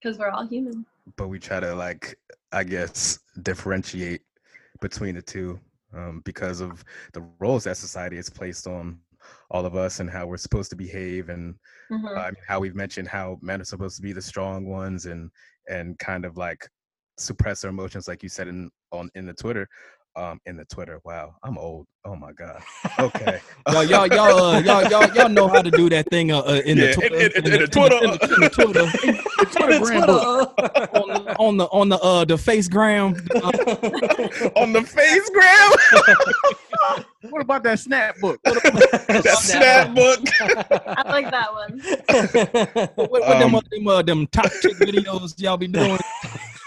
[0.00, 0.86] Because we're all human.
[1.16, 2.18] But we try to like
[2.52, 4.22] i guess differentiate
[4.80, 5.60] between the two
[5.94, 8.98] um, because of the roles that society has placed on
[9.50, 11.54] all of us and how we're supposed to behave and
[11.90, 15.06] uh, I mean, how we've mentioned how men are supposed to be the strong ones
[15.06, 15.30] and
[15.68, 16.68] and kind of like
[17.18, 19.68] suppress their emotions like you said in on in the twitter
[20.18, 22.60] um in the twitter wow i'm old oh my god
[22.98, 26.38] okay Y'all, y'all, y'all, uh, y'all, y'all, y'all know how to do that thing uh,
[26.40, 27.96] uh, in, Yeah, the Twitter, in- in- in the Twitter.
[27.96, 30.54] in the, in the Twitter, Twitter book.
[30.94, 33.12] on, the- on the on the uh the facegram.
[34.56, 35.70] On the face gram
[37.30, 38.40] What about that snap book?
[38.44, 40.20] that snap book
[40.86, 41.80] i like that one
[42.96, 45.98] what, what them, Um, uh, them, uh, them top chick videos y'all be doing?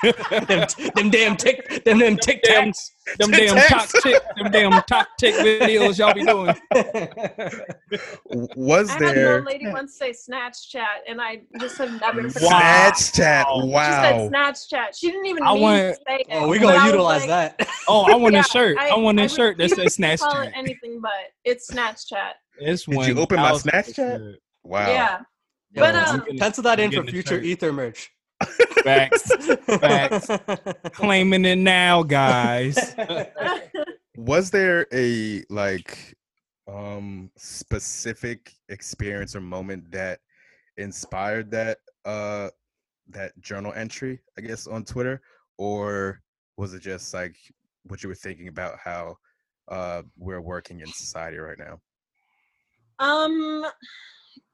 [0.03, 2.91] Them, them damn tick, them them tic tacs.
[3.17, 6.55] Them damn top tick, them damn top tick videos y'all be doing.
[8.29, 11.77] W- Was I had an there old lady once say snatch chat, and I just
[11.77, 12.39] have never forgotten.
[12.39, 13.45] Snatch Chat?
[13.49, 13.85] Wow.
[13.85, 14.95] She said snatch chat.
[14.95, 16.27] She didn't even I mean want- to say it.
[16.31, 17.67] Oh, we but I gonna utilize like, that.
[17.87, 18.77] Oh, I want yeah, a shirt.
[18.77, 20.47] I, want a I shirt that refuse says to snatch call chat.
[20.47, 21.11] it anything but
[21.43, 22.35] it's snatch chat.
[22.57, 24.21] It's Did you open my Snatch chat?
[24.63, 24.87] Wow.
[24.87, 25.19] Yeah.
[25.73, 28.09] Yo, But, um, pencil that in for future ether merch.
[28.83, 29.31] Facts.
[29.65, 30.29] Facts.
[30.93, 32.95] Claiming it now, guys.
[34.17, 36.15] Was there a like
[36.67, 40.19] um specific experience or moment that
[40.77, 42.49] inspired that uh
[43.09, 45.21] that journal entry, I guess, on Twitter?
[45.57, 46.21] Or
[46.57, 47.35] was it just like
[47.83, 49.17] what you were thinking about how
[49.67, 51.79] uh we're working in society right now?
[52.99, 53.65] Um,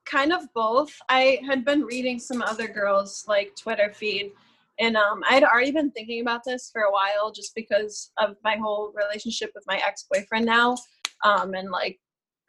[0.09, 0.91] kind of both.
[1.09, 4.31] I had been reading some other girls' like Twitter feed,
[4.79, 8.55] and um, I'd already been thinking about this for a while, just because of my
[8.55, 10.75] whole relationship with my ex-boyfriend now,
[11.23, 11.99] um, and like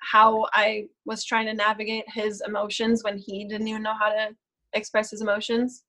[0.01, 4.31] how I was trying to navigate his emotions when he didn't even know how to
[4.75, 5.85] express his emotions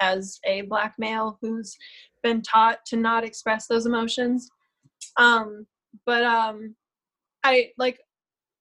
[0.00, 1.76] as a black male who's
[2.22, 4.48] been taught to not express those emotions.
[5.16, 5.66] Um,
[6.04, 6.74] but um,
[7.44, 8.00] I like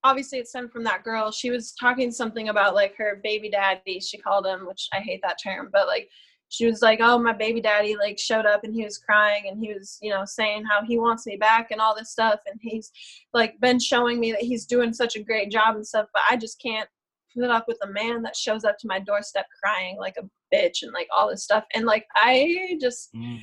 [0.04, 1.32] obviously it stemmed from that girl.
[1.32, 5.22] She was talking something about like her baby daddy, she called him, which I hate
[5.24, 6.10] that term, but like
[6.50, 9.60] she was like, Oh, my baby daddy like showed up and he was crying and
[9.60, 12.60] he was, you know, saying how he wants me back and all this stuff and
[12.62, 12.92] he's
[13.34, 16.38] like been showing me that he's doing such a great job and stuff, but I
[16.38, 16.90] just can't
[17.36, 20.84] put up with a man that shows up to my doorstep crying like a bitch
[20.84, 21.64] and like all this stuff.
[21.74, 23.40] And like I just mm.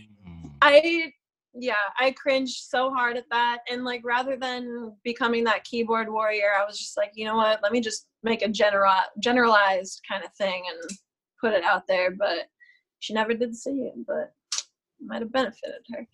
[0.62, 1.12] I
[1.54, 3.58] yeah, I cringed so hard at that.
[3.70, 7.60] And like rather than becoming that keyboard warrior, I was just like, you know what,
[7.62, 10.90] let me just make a general generalized kind of thing and
[11.40, 12.10] put it out there.
[12.12, 12.46] But
[13.00, 16.06] she never did see it, but it might have benefited her.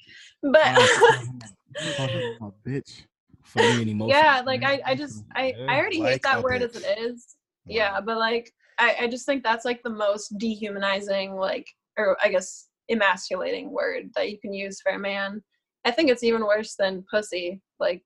[0.42, 1.28] But Oh,
[2.40, 3.02] oh bitch.
[3.42, 4.16] For me, an emotion.
[4.16, 6.98] yeah, like I, I just I, I already Like hate that a word as it
[6.98, 7.36] is.
[7.66, 11.66] Yeah, but like I, I just think that's like the most dehumanizing, like
[11.96, 15.42] or I guess emasculating word that you can use for a man.
[15.84, 17.60] I think it's even worse than pussy.
[17.78, 18.02] Like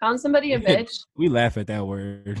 [0.00, 0.90] calling somebody a bitch.
[1.16, 2.40] We laugh at that word.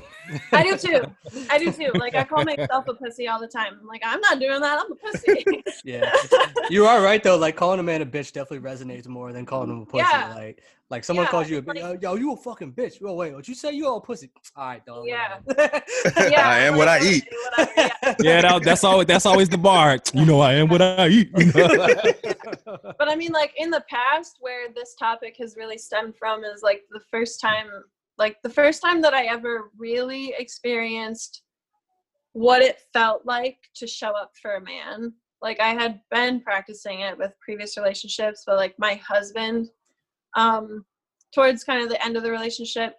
[0.52, 1.02] I do too.
[1.50, 1.92] I do too.
[1.94, 3.78] Like I call myself a pussy all the time.
[3.80, 4.80] I'm like, I'm not doing that.
[4.84, 5.44] I'm a pussy.
[5.84, 6.10] Yeah,
[6.70, 7.36] you are right though.
[7.36, 10.04] Like calling a man a bitch definitely resonates more than calling him a pussy.
[10.10, 10.34] Yeah.
[10.34, 11.80] Like, like someone Yeah, calls you a bitch.
[11.82, 13.00] like- yo, you a fucking bitch.
[13.04, 13.72] Oh wait, what you say?
[13.72, 14.30] You all pussy.
[14.56, 15.06] All right, dog.
[15.06, 15.38] Yeah.
[16.28, 17.24] yeah, I am what I eat.
[17.58, 18.14] Whatever, yeah.
[18.20, 19.98] yeah, that, that's always that's always the bar.
[20.14, 21.30] You know, I am what I eat.
[21.36, 22.78] you know?
[22.98, 26.62] but I mean, like in the past, where this topic has really stemmed from is
[26.62, 27.66] like the first time,
[28.16, 31.42] like the first time that I ever really experienced
[32.32, 35.12] what it felt like to show up for a man.
[35.40, 39.68] Like I had been practicing it with previous relationships, but like my husband,
[40.36, 40.84] um,
[41.32, 42.94] towards kind of the end of the relationship,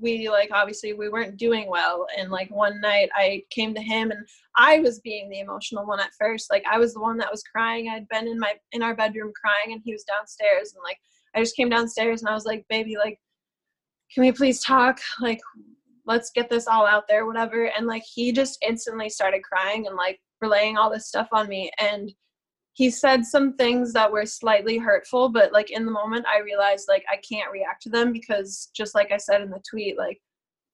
[0.00, 2.06] we like obviously we weren't doing well.
[2.18, 4.26] And like one night i came to him and
[4.56, 6.50] i was being the emotional one at first.
[6.50, 7.88] Like i was the one that was crying.
[7.88, 10.74] I'd been in my in our bedroom crying and he was downstairs.
[10.74, 10.98] And like
[11.34, 13.18] i just came downstairs and i was like baby like
[14.14, 15.00] can we please talk?
[15.20, 15.40] Like
[16.06, 17.70] let's get this all out there whatever.
[17.76, 21.70] And like he just instantly started crying and like relaying all this stuff on me.
[21.80, 22.12] And
[22.74, 26.86] he said some things that were slightly hurtful but like in the moment i realized
[26.88, 30.20] like i can't react to them because just like i said in the tweet like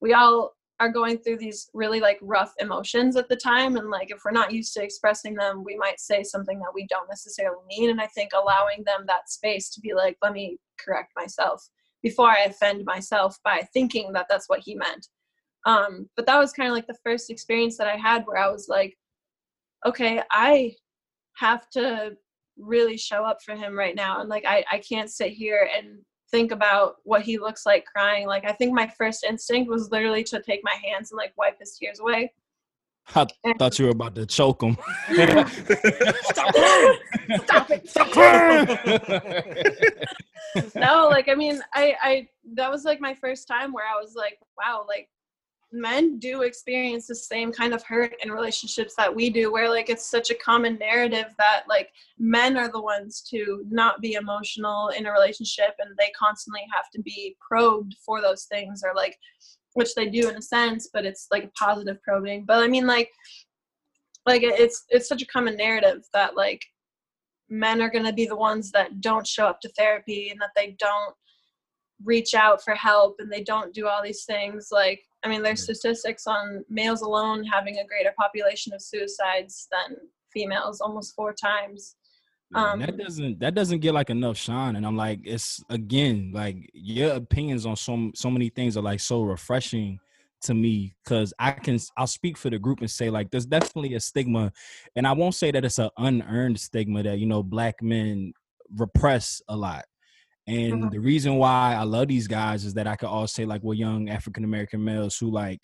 [0.01, 4.11] we all are going through these really like rough emotions at the time and like
[4.11, 7.63] if we're not used to expressing them we might say something that we don't necessarily
[7.69, 11.69] mean and i think allowing them that space to be like let me correct myself
[12.03, 15.07] before i offend myself by thinking that that's what he meant.
[15.67, 18.51] Um but that was kind of like the first experience that i had where i
[18.51, 18.97] was like
[19.85, 20.75] okay i
[21.41, 22.13] have to
[22.59, 25.99] really show up for him right now and like I, I can't sit here and
[26.31, 30.23] think about what he looks like crying like i think my first instinct was literally
[30.25, 32.33] to take my hands and like wipe his tears away
[33.13, 33.27] I
[33.59, 34.77] thought you were about to choke him.
[36.21, 36.99] stop crying
[37.43, 38.69] stop it Stop crying.
[40.77, 44.15] no like i mean i i that was like my first time where i was
[44.15, 45.09] like wow like
[45.73, 49.89] men do experience the same kind of hurt in relationships that we do where like
[49.89, 54.89] it's such a common narrative that like men are the ones to not be emotional
[54.89, 59.17] in a relationship and they constantly have to be probed for those things or like
[59.75, 62.45] which they do in a sense but it's like a positive probing.
[62.45, 63.11] But i mean like
[64.27, 66.63] like it's it's such a common narrative that like
[67.49, 70.51] men are going to be the ones that don't show up to therapy and that
[70.55, 71.15] they don't
[72.05, 75.63] reach out for help and they don't do all these things like i mean there's
[75.63, 79.97] statistics on males alone having a greater population of suicides than
[80.33, 81.97] females almost four times
[82.53, 86.69] Um, that doesn't that doesn't get like enough shine, and I'm like, it's again like
[86.75, 90.01] your opinions on so so many things are like so refreshing
[90.43, 93.95] to me because I can I'll speak for the group and say like there's definitely
[93.95, 94.51] a stigma,
[94.97, 98.33] and I won't say that it's an unearned stigma that you know black men
[98.77, 99.85] repress a lot.
[100.51, 100.91] And Mhm.
[100.91, 103.75] the reason why I love these guys is that I could all say like we're
[103.75, 105.61] young African American males who like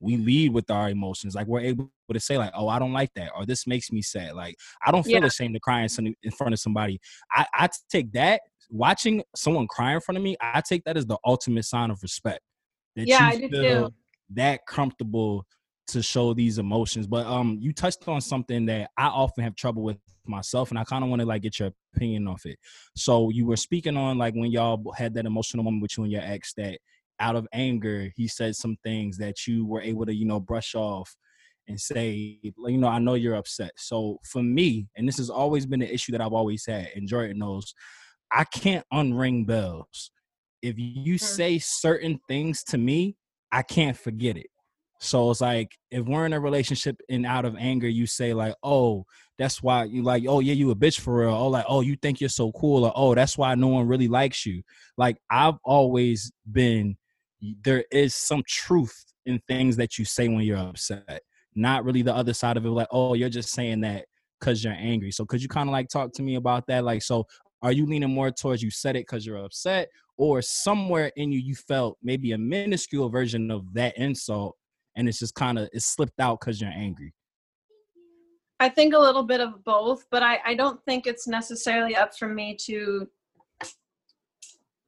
[0.00, 1.34] we lead with our emotions.
[1.34, 4.00] Like we're able to say like, oh, I don't like that, or this makes me
[4.00, 4.34] sad.
[4.34, 5.26] Like I don't feel Yeah.
[5.26, 5.88] ashamed to cry in,
[6.32, 6.98] front of somebody.
[7.32, 10.36] I, I take that watching someone cry in front of me.
[10.40, 12.40] I take that as the ultimate sign of respect.
[12.96, 13.94] That Yeah, you I do too.
[14.34, 15.44] that comfortable
[15.88, 17.06] to show these emotions.
[17.06, 19.98] But um, you touched on something that I often have trouble with
[20.30, 22.58] myself, and I kind of want to like get your opinion off it.
[22.96, 26.12] So you were speaking on like when y'all had that emotional moment with you and
[26.12, 26.78] your ex that
[27.20, 30.74] out of anger he said some things that you were able to you know brush
[30.74, 31.14] off
[31.68, 35.66] and say you know i know you're upset so for me and this has always
[35.66, 37.74] been an issue that i've always had and jordan knows
[38.32, 40.10] i can't unring bells
[40.62, 41.20] if you Mm.
[41.20, 43.16] say certain things to me
[43.52, 44.46] i can't forget it
[44.98, 48.54] so it's like if we're in a relationship and out of anger you say like
[48.62, 49.04] oh
[49.40, 51.30] that's why you like oh yeah you a bitch for real.
[51.30, 52.84] Oh like oh you think you're so cool.
[52.84, 54.62] Or oh that's why no one really likes you.
[54.98, 56.94] Like i've always been
[57.64, 61.22] there is some truth in things that you say when you're upset.
[61.54, 64.04] Not really the other side of it like oh you're just saying that
[64.38, 65.10] because you're angry.
[65.10, 66.84] So could you kind of like talk to me about that?
[66.84, 67.26] Like so
[67.62, 69.88] are you leaning more towards you said it because you're upset
[70.18, 74.54] or somewhere in you you felt maybe a minuscule version of that insult
[74.96, 77.14] and it's just kind of it slipped out because you're angry
[78.60, 82.16] I think a little bit of both, but I, I don't think it's necessarily up
[82.16, 83.08] for me to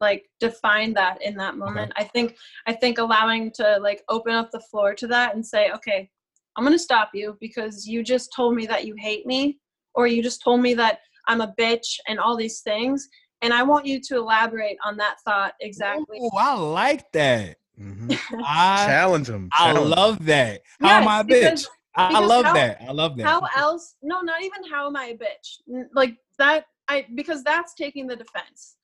[0.01, 1.93] like define that in that moment.
[1.97, 5.71] I think I think allowing to like open up the floor to that and say,
[5.73, 6.11] okay,
[6.57, 9.59] I'm gonna stop you because you just told me that you hate me,
[9.95, 13.09] or you just told me that I'm a bitch and all these things.
[13.43, 16.19] And I want you to elaborate on that thought exactly.
[16.21, 18.19] Oh, i like that Mhm.
[18.45, 19.49] i Challenge him.
[19.55, 22.81] i love that how am Yes, i a because- bitch I, love how- that.
[22.83, 23.27] I love that.
[23.27, 25.87] how else no not even how am i a bitch?
[25.95, 28.77] Like that i because that's taking the defense.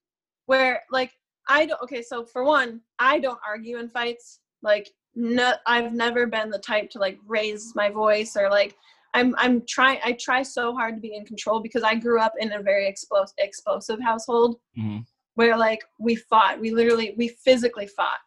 [0.47, 1.13] Where like
[1.49, 4.41] i don't okay so for one i don't argue in fights.
[4.63, 8.77] Like no i've never been the type to like raise my voice or like
[9.15, 12.35] i'm i'm trying i try so hard to be in control because i grew up
[12.39, 15.05] in a very explosive explosive household Mhm.
[15.35, 16.61] where like we fought.
[16.61, 18.21] We literally we physically fought.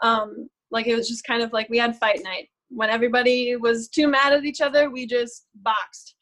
[0.00, 3.88] Um like it was just kind of like we had fight night when everybody was
[3.88, 6.14] too mad at each other we just boxed.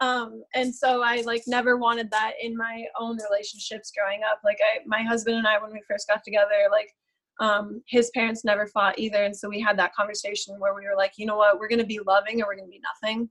[0.00, 4.40] Um and so i like never wanted that in my own relationships growing up.
[4.44, 6.94] Like i my husband and i when we first got together like
[7.40, 9.24] um his parents never fought either.
[9.24, 11.58] And so we had that conversation where we were like you know what?
[11.58, 13.28] We're to be loving or we're to be nothing.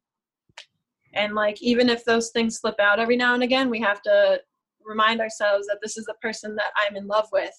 [1.13, 4.39] And like even if those things slip out every now and again we have to
[4.89, 7.53] remind ourselves that this is the person that i'm in love with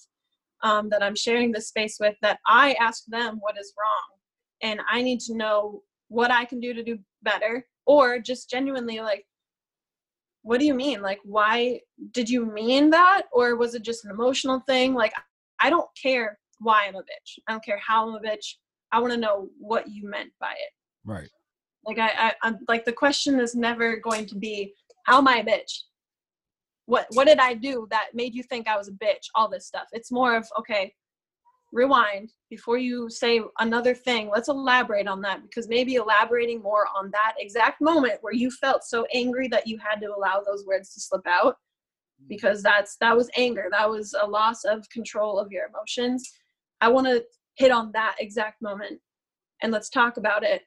[0.63, 4.20] um, that i'm sharing this space with that i ask them what is wrong
[4.63, 9.01] and i need to know what i can do to do better or just genuinely
[9.01, 9.25] like
[10.43, 11.03] what do you mean?
[11.03, 11.81] Like why
[12.13, 13.23] did you mean that?
[13.33, 14.95] Or was it just an emotional thing?
[14.95, 15.13] Like
[15.61, 17.39] i don't care why i'm a bitch.
[17.47, 18.55] I don't care how i'm a bitch.
[18.93, 20.73] I want to know what you meant by it.
[21.05, 21.29] Right.
[21.85, 25.39] Like I, I i'm like the question is never going to be how am i
[25.39, 25.81] a bitch?
[26.87, 29.27] What what did i do that made you think i was a bitch?
[29.35, 29.89] All this stuff.
[29.93, 30.95] It's more of okay
[31.73, 34.29] rewind before you say another thing.
[34.29, 38.85] Let's elaborate on that because maybe elaborating more on that exact moment where you felt
[38.85, 41.57] so angry that you had to allow those words to slip out
[42.29, 43.69] because that's that was anger.
[43.71, 46.31] That was a loss of control of your emotions.
[46.81, 47.25] I want to
[47.57, 49.01] hit on that exact moment
[49.63, 50.63] and let's talk about it.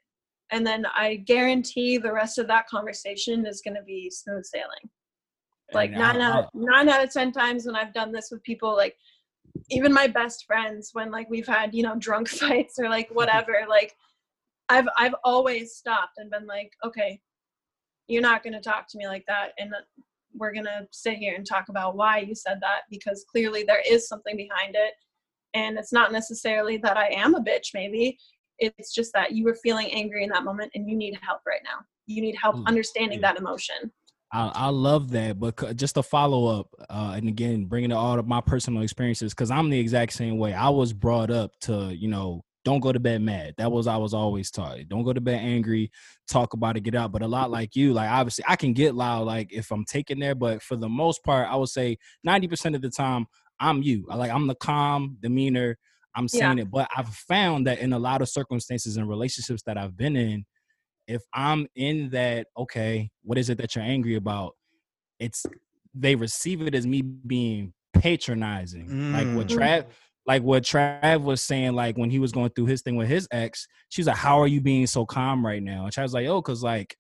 [0.52, 4.90] And then i guarantee the rest of that conversation is going to be smooth sailing.
[5.74, 8.76] Like nine out of nine out of ten times when I've done this with people,
[8.76, 8.96] like
[9.70, 13.66] even my best friends, when like we've had you know drunk fights or like whatever,
[13.68, 13.96] like
[14.70, 17.20] I've I've always stopped and been like, okay,
[18.08, 19.74] you're not gonna talk to me like that, and
[20.34, 24.08] we're gonna sit here and talk about why you said that because clearly there is
[24.08, 24.94] something behind it,
[25.54, 28.18] and it's not necessarily that I am a bitch, maybe
[28.60, 31.62] it's just that you were feeling angry in that moment and you need help right
[31.64, 31.86] now.
[32.06, 33.34] You need help Mm, understanding yeah.
[33.34, 33.92] that emotion.
[34.34, 38.18] I, I love that, but just a follow up, uh, and again, bringing it all
[38.18, 40.54] of my personal experiences, because I'm the exact same way.
[40.54, 43.54] I was brought up to, you know, don't go to bed mad.
[43.58, 44.80] That was I was always taught.
[44.88, 45.92] Don't go to bed angry.
[46.28, 47.12] Talk about it, get out.
[47.12, 50.20] But a lot like you, like obviously, I can get loud, like if I'm taking
[50.20, 50.34] there.
[50.34, 53.28] But for the most part, I would say 90 percent of the time,
[53.60, 54.08] I'm you.
[54.10, 55.78] I like I'm the calm demeanor.
[56.16, 56.40] I'm Yeah.
[56.40, 59.98] saying it, but I've found that in a lot of circumstances and relationships that I've
[59.98, 60.46] been in,
[61.08, 64.54] if I'm in that, okay, what is it that you're angry about?
[65.20, 65.46] It's
[65.94, 69.12] they receive it as me being patronizing.
[69.14, 69.58] Like what Mm.
[69.58, 69.86] Trav
[70.26, 73.28] like what Trav was saying, like when he was going through his thing with his
[73.32, 75.84] ex, she's like, How are you being so calm right now?
[75.84, 76.96] And Trav's like, Oh, cause like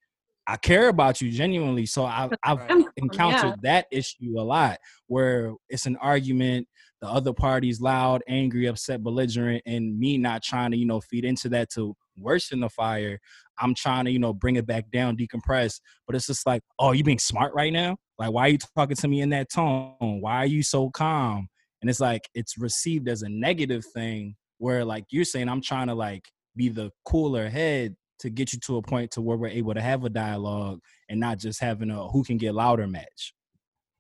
[0.45, 1.85] I care about you genuinely.
[1.85, 2.71] So I, I've Right.
[2.71, 4.77] I'm- encountered that issue a lot
[5.07, 6.67] where it's an argument,
[7.03, 11.25] the other party's loud, angry, upset, belligerent, and me not trying to, you know, feed
[11.25, 13.19] into that to worsen the fire.
[13.59, 15.81] I'm trying to, you know, bring it back down, decompress.
[16.07, 17.97] But it's just like, oh, you being smart right now?
[18.17, 19.97] Like, why are you talking to me in that tone?
[19.99, 21.49] Why are you so calm?
[21.81, 25.87] And it's like it's received as a negative thing where like you're saying I'm trying
[25.87, 26.23] to like
[26.55, 29.81] be the cooler head to get you to a point to where we're able to
[29.81, 30.79] have a dialogue
[31.09, 33.33] and not just having a who can get louder match.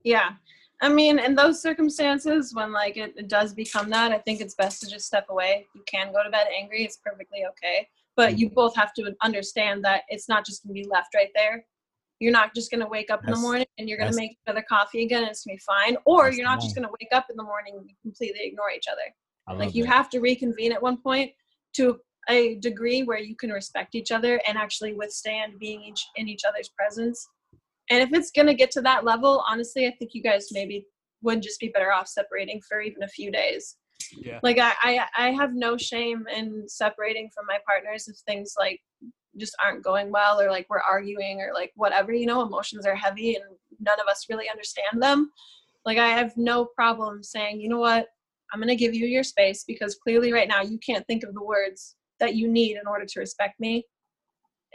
[0.05, 0.29] Yeah.
[0.83, 4.53] I mean, in those circumstances, when like it, it does become that, I think it's
[4.53, 5.65] best to just step away.
[5.73, 7.87] You can go to bed angry; it's perfectly okay.
[8.17, 11.65] But you both have to understand that it's not just gonna be left right there.
[12.19, 15.03] You're not just gonna wake up in the morning and you're gonna make another coffee
[15.03, 15.95] again, and it's gonna be fine.
[16.05, 18.87] Or That's you're not just gonna wake up in the morning and completely ignore each
[18.91, 19.13] other.
[19.47, 19.93] I like you that.
[19.93, 21.31] have to reconvene at one point
[21.77, 21.97] to
[22.29, 26.43] a degree where you can respect each other and actually withstand being each in each
[26.45, 27.29] other's presence
[27.89, 30.85] and if it's going to get to that level honestly i think you guys maybe
[31.23, 33.77] would just be better off separating for even a few days.
[34.17, 34.39] Yeah.
[34.43, 38.79] like I, I i have no shame in separating from my partners if things like
[39.37, 42.95] just aren't going well or like we're arguing or like whatever you know emotions are
[42.95, 43.45] heavy and
[43.79, 45.31] none of us really understand them.
[45.85, 48.07] Like i have no problem saying you know what?
[48.51, 51.33] I'm going to give you your space because clearly right now you can't think of
[51.33, 53.85] the words that you need in order to respect me.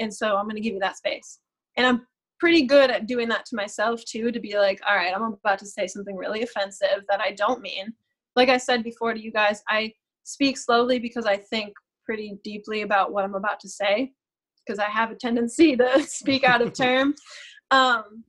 [0.01, 1.39] And so i'm going to give you that space.
[1.77, 2.07] And i'm
[2.39, 5.59] pretty good at doing that to myself too to be like all right i'm about
[5.59, 7.93] to say something really offensive that i don't mean.
[8.37, 9.93] Like i said before to you guys i
[10.25, 11.73] speak slowly because i think
[12.05, 14.13] pretty deeply about what i'm about to say
[14.65, 17.15] because i have a tendency to speak out of term.
[17.71, 18.25] Um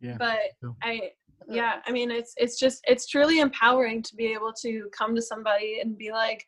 [0.00, 0.16] Yeah.
[0.18, 0.40] but
[0.82, 1.10] i
[1.48, 5.22] yeah i mean it's it's just it's truly empowering to be able to come to
[5.22, 6.44] somebody and be like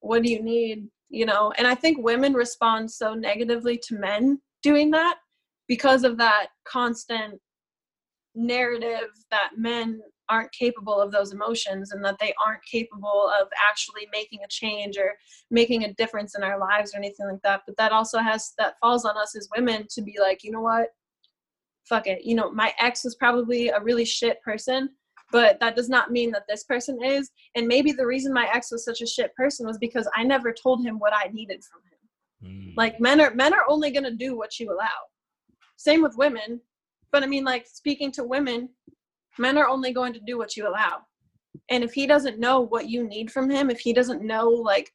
[0.00, 0.88] what do you need?
[1.08, 1.52] You know?
[1.56, 5.16] And i think women respond so negatively to men doing that
[5.68, 7.40] because of that constant
[8.34, 14.06] narrative that men aren't capable of those emotions and that they aren't capable of actually
[14.12, 15.12] making a change or
[15.50, 17.62] making a difference in our lives or anything like that.
[17.66, 20.60] But that also has that falls on us as women to be like you know
[20.60, 20.88] what?
[21.88, 22.24] Fuck it.
[22.24, 24.90] You know my ex was probably a really shit person
[25.32, 27.30] but that does not mean that this person is.
[27.56, 30.52] And maybe the reason my ex was such a shit person was because i never
[30.52, 31.92] told him what i needed from him.
[32.44, 32.74] Mm.
[32.76, 34.98] like men are men are only going to do what you allow
[35.76, 36.60] same with women
[37.12, 38.68] but i mean like speaking to women
[39.38, 41.02] men are only going to do what you allow.
[41.70, 44.92] And if he doesn't know what you need from him if he doesn't know like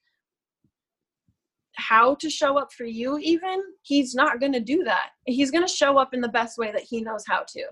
[1.75, 5.09] how to show up for you even he's not going to do that.
[5.25, 7.63] He's going to show up in the best way that he knows how to.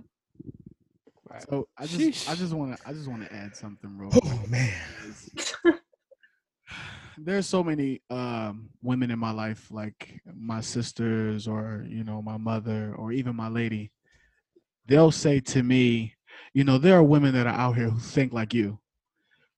[1.47, 4.19] So I just I just want to I just want to add something real oh,
[4.19, 4.33] quick.
[4.33, 4.73] Oh man.
[7.21, 12.37] There's so many um, women in my life, like my sisters or you know my
[12.37, 13.91] mother or even my lady.
[14.85, 16.15] They'll say to me,
[16.53, 18.79] you know, there are women that are out here who think like you,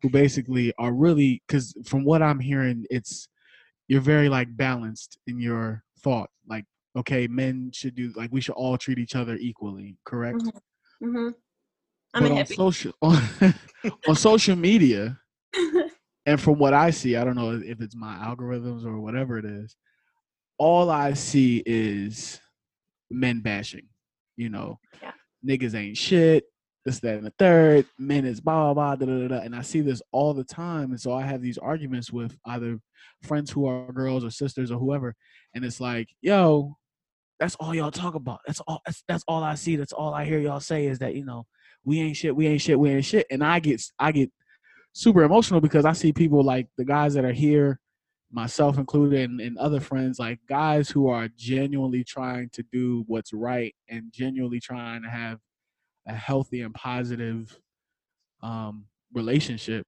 [0.02, 3.28] who basically are really because from what I'm hearing, it's
[3.88, 6.30] you're very like balanced in your thought.
[6.48, 6.66] Like,
[6.98, 10.42] okay, men should do like we should all treat each other equally, correct?
[11.00, 11.30] hmm
[12.14, 13.22] i'm but on social on,
[14.08, 15.18] on social media
[16.26, 19.46] and from what i see i don't know if it's my algorithms or whatever it
[19.46, 19.76] is
[20.58, 22.40] all i see is
[23.10, 23.88] men bashing
[24.38, 25.12] you know Yeah.
[25.46, 26.46] niggas ain't shit
[26.86, 29.44] this that and the third men is blah blah blah da, da, da, da.
[29.44, 32.80] and i see this all the time and so i have these arguments with either
[33.24, 35.16] friends who are girls or sisters or whoever
[35.54, 36.76] and it's like yo
[37.40, 40.26] that's all y'all talk about that's all that's, that's all i see that's all i
[40.26, 41.46] hear y'all say is that you know
[41.84, 43.26] we ain't shit, we ain't shit, we ain't shit.
[43.32, 44.32] And I get I get
[44.94, 47.80] super emotional because I see people like the guys that are here,
[48.32, 53.34] myself included, and, and other friends, like guys who are genuinely trying to do what's
[53.34, 55.40] right and genuinely trying to have
[56.08, 57.60] a healthy and positive
[58.42, 59.86] um relationship.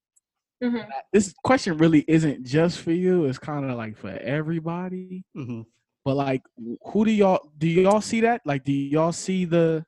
[0.63, 0.87] Mhm.
[1.11, 5.23] This question really isn't just for you, it's kind of like for everybody.
[5.35, 5.61] hmm
[6.05, 6.43] But like
[6.85, 8.41] who do y'all do y'all see that?
[8.45, 9.85] Like do y'all see the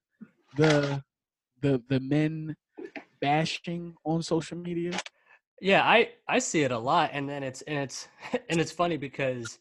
[0.57, 1.03] the
[1.61, 2.55] the the men
[3.21, 4.99] bashing on social media?
[5.61, 8.07] Yeah, I I see it a lot, and then it's and it's
[8.49, 9.57] and it's funny because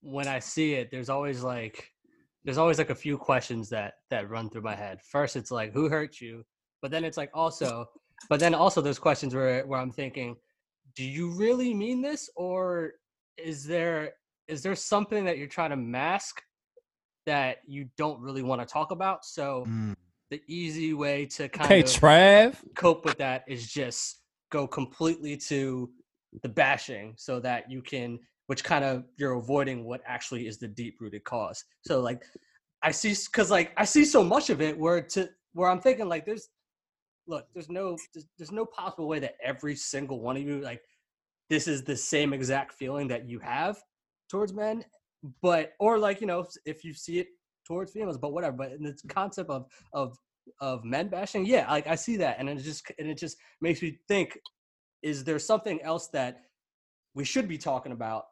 [0.00, 1.92] when I see it, there's always like
[2.44, 5.00] there's always like a few questions that that run through my head.
[5.02, 6.44] First, it's like who hurt you,
[6.80, 7.86] but then it's like also,
[8.28, 10.36] but then also those questions where where I'm thinking,
[10.94, 12.92] do you really mean this, or
[13.36, 14.14] is there
[14.48, 16.40] is there something that you're trying to mask
[17.26, 19.24] that you don't really want to talk about?
[19.24, 19.96] So Mm.
[20.30, 22.56] The easy way to kind Okay, of Trav.
[22.74, 24.20] cope with that is just
[24.50, 25.90] go completely to
[26.42, 30.68] the bashing so that you can which kind of you're avoiding what actually is the
[30.68, 32.22] deep rooted cause so like
[32.82, 36.08] i see because like i see so much of it where to where i'm thinking
[36.08, 36.48] like there's
[37.26, 40.82] look there's no there's, there's no possible way that every single one of you like
[41.48, 43.78] this is the same exact feeling that you have
[44.28, 44.84] towards men
[45.42, 47.28] but or like you know if you see it
[47.66, 50.16] towards females but whatever but in the concept of of
[50.60, 53.82] of men bashing yeah like i see that and it just and it just makes
[53.82, 54.38] me think
[55.02, 56.42] is there something else that
[57.14, 58.26] we should be talking about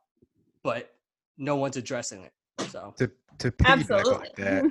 [0.62, 0.90] but
[1.38, 2.32] no one's addressing it
[2.68, 4.12] so to to piggyback Absolutely.
[4.12, 4.64] off that,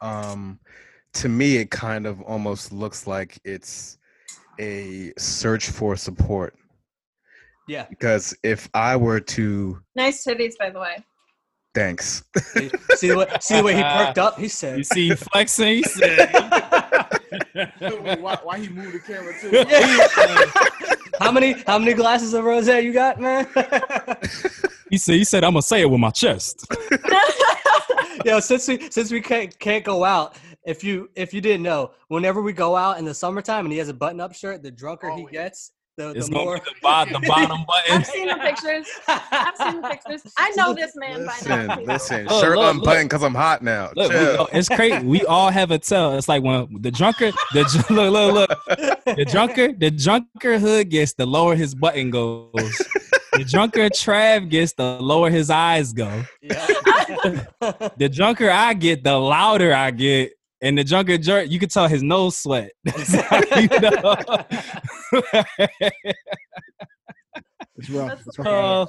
[0.00, 0.58] um,
[1.12, 3.98] to me it kind of almost looks like it's
[4.58, 6.54] a search for support.
[7.68, 11.04] yeah Because if I were to, Nice titties, by the way.
[11.76, 12.24] Thanks.
[12.38, 15.76] see, see what see the way he perked up he said You see flexing.
[15.76, 16.32] He said,
[18.20, 19.50] why, why he moved the camera too?
[19.52, 20.46] Yeah.
[21.20, 23.46] how many how many glasses of rose you got man
[24.90, 26.66] he said, he said, I'm gonna say it with my chest.
[28.24, 31.92] Yo, since we since we can't can't go out, if you if you didn't know,
[32.08, 34.70] whenever we go out in the summertime and he has a button up shirt, the
[34.70, 37.92] drunker he gets, the, It's the gonna more be the, bot, the bottom button.
[37.92, 38.86] I've seen the pictures.
[39.08, 40.32] I've seen the pictures.
[40.36, 41.80] I know this man by Listen, now.
[41.80, 43.90] listen, Look, shirt look, unbuttoned because I'm hot now.
[43.96, 44.48] Look, we, Chill.
[44.52, 45.04] it's crazy.
[45.04, 46.16] We all have a tell.
[46.16, 51.14] It's like when the drunker, the look, look, look, the drunker, the drunker hood gets,
[51.14, 52.52] the lower his button goes.
[53.32, 56.22] The drunker Trav gets, the lower his eyes go.
[56.42, 56.66] Yeah.
[57.98, 60.32] The drunker I get, the louder I get.
[60.62, 62.72] And the drunker jerk, you can tell his nose sweat.
[62.84, 64.16] You know.
[67.78, 68.08] It's rough.
[68.08, 68.88] That's It's rough.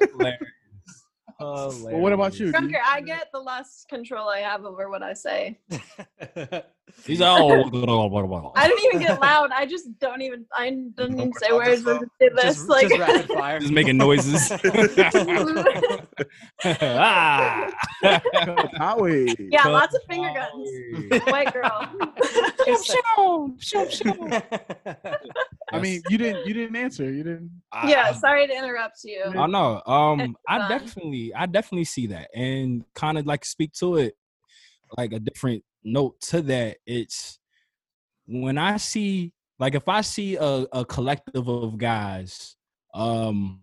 [1.40, 1.84] Hilarious.
[1.92, 2.48] Well, what about you?
[2.48, 2.52] D?
[2.52, 5.60] drunker I get, the less control I have over what I say.
[7.06, 7.64] He's like, oh,
[8.56, 9.52] I don't even get loud.
[9.52, 10.46] I just don't even.
[10.54, 11.84] I don't even say about words.
[11.84, 12.42] Just this.
[12.42, 13.60] just, like, just rapid fire.
[13.60, 14.52] just making noises.
[16.66, 17.72] ah.
[18.78, 19.36] Howie.
[19.52, 20.70] yeah, lots of finger guns.
[21.28, 21.72] White girl.
[25.72, 26.48] I mean, you didn't.
[26.48, 27.12] You didn't answer.
[27.12, 27.52] You didn't.
[27.86, 29.24] yeah, sorry to interrupt you.
[29.26, 29.82] I know.
[29.86, 34.16] Um, I definitely, I definitely see that, and kind of like speak to it,
[34.98, 36.78] like a different note to that.
[36.86, 37.40] It's
[38.26, 42.56] when I see, like, if I see a, a collective of guys,
[42.94, 43.62] um,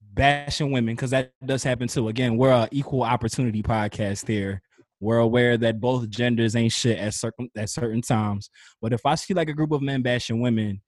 [0.00, 2.08] bashing women, because that does happen too.
[2.08, 4.62] Again, we're a equal opportunity podcast here.
[4.98, 8.48] We're aware that both genders ain't shit at certain at certain times.
[8.80, 10.80] But if I see like a group of men bashing women,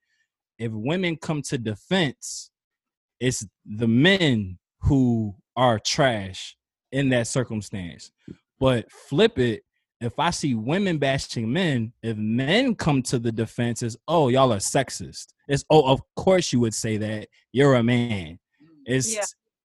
[0.58, 2.50] if women come to defense,
[3.20, 6.56] it's the men who are trash
[6.90, 8.10] in that circumstance.
[8.60, 9.62] But flip it,
[10.00, 14.52] if I see women bashing men, if men come to the defense, it's oh, y'all
[14.52, 15.28] are sexist.
[15.48, 17.28] It's oh, of course you would say that.
[17.52, 18.38] You're a man.
[18.62, 19.24] Mm, it's Yeah.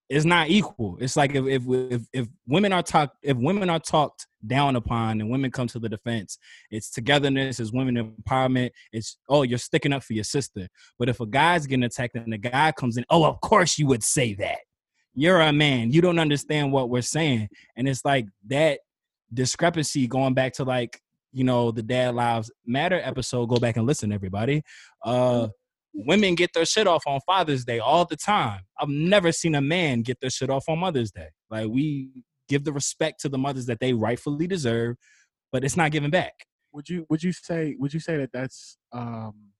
[0.09, 0.97] it's not equal.
[0.99, 5.21] It's like if if if, if women are talked if women are talked down upon
[5.21, 6.37] and women come to the defense,
[6.71, 10.67] it's togetherness, it's women empowerment, it's oh, you're sticking up for your sister.
[10.97, 13.85] But if a guy's getting attacked and the guy comes in, oh, of course you
[13.87, 14.59] would say that.
[15.15, 15.91] You're a man.
[15.91, 17.49] You don't understand what we're saying.
[17.75, 18.79] And it's like that
[19.33, 20.99] discrepancy going back to like,
[21.31, 23.47] you know, the Dad Lives Matter episode.
[23.47, 24.63] Go back and listen, everybody.
[25.03, 25.47] Uh
[25.95, 28.61] women get their shit off on Father's Day all the time.
[28.79, 31.27] I've never seen a man get their shit off on Mother's Day.
[31.51, 32.09] Like we
[32.49, 34.95] give the respect to the mothers that they rightfully deserve,
[35.51, 36.33] but it's not given back.
[36.71, 37.05] Would you?
[37.09, 37.75] Would you say?
[37.77, 38.77] Would you say that that's?
[38.91, 39.52] um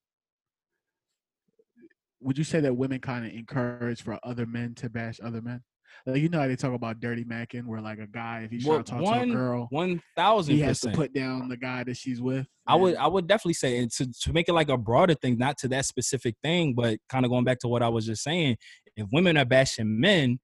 [2.24, 5.62] Would you say that women kind of encourage for other men to bash other men?
[6.06, 8.66] Like you know how they talk about dirty macking, where like a guy if he's
[8.66, 11.58] Well, trying to talk to a girl, one thousand he has to put down the
[11.58, 12.48] guy that she's with.
[12.66, 15.38] I would I would definitely say and to, to make it like a broader thing,
[15.38, 18.24] not to that specific thing, but kind of going back to what I was just
[18.24, 18.58] saying.
[18.96, 20.40] If women are bashing men,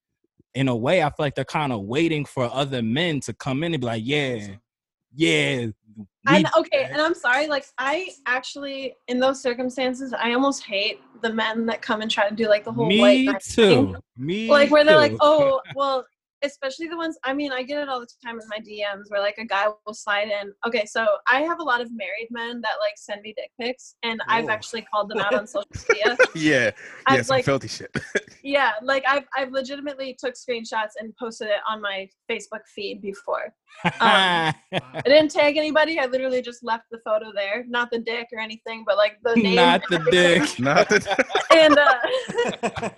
[0.54, 3.64] in a way, I feel like they're kind of waiting for other men to come
[3.64, 4.56] in and be like, yeah,
[5.16, 5.68] yeah.
[6.30, 7.48] And okay, and I'm sorry.
[7.48, 12.30] Like I actually, in those circumstances, I almost hate the men that come and try
[12.30, 13.94] to do like the whole white me thing.
[13.94, 13.96] too.
[14.18, 16.06] Me Like where they're like, oh, well,
[16.44, 17.18] especially the ones.
[17.24, 19.68] I mean, I get it all the time in my DMs where like a guy
[19.86, 20.54] will slide in.
[20.66, 23.96] Okay, so I have a lot of married men that like send me dick pics,
[24.04, 24.50] and I've oh.
[24.50, 26.18] actually called them out on social media.
[26.36, 26.72] yeah, yeah,
[27.08, 27.96] I've some like filthy shit.
[28.50, 33.54] yeah, like I've I've legitimately took screenshots and posted it on my Facebook feed before.
[33.84, 34.54] I
[35.06, 36.00] didn't tag anybody.
[36.00, 39.36] I literally just left the photo there, not the dick or anything, but like the
[39.36, 39.56] name.
[39.56, 40.60] Not the dick.
[40.60, 41.28] Not the dick.
[41.56, 42.90] And uh,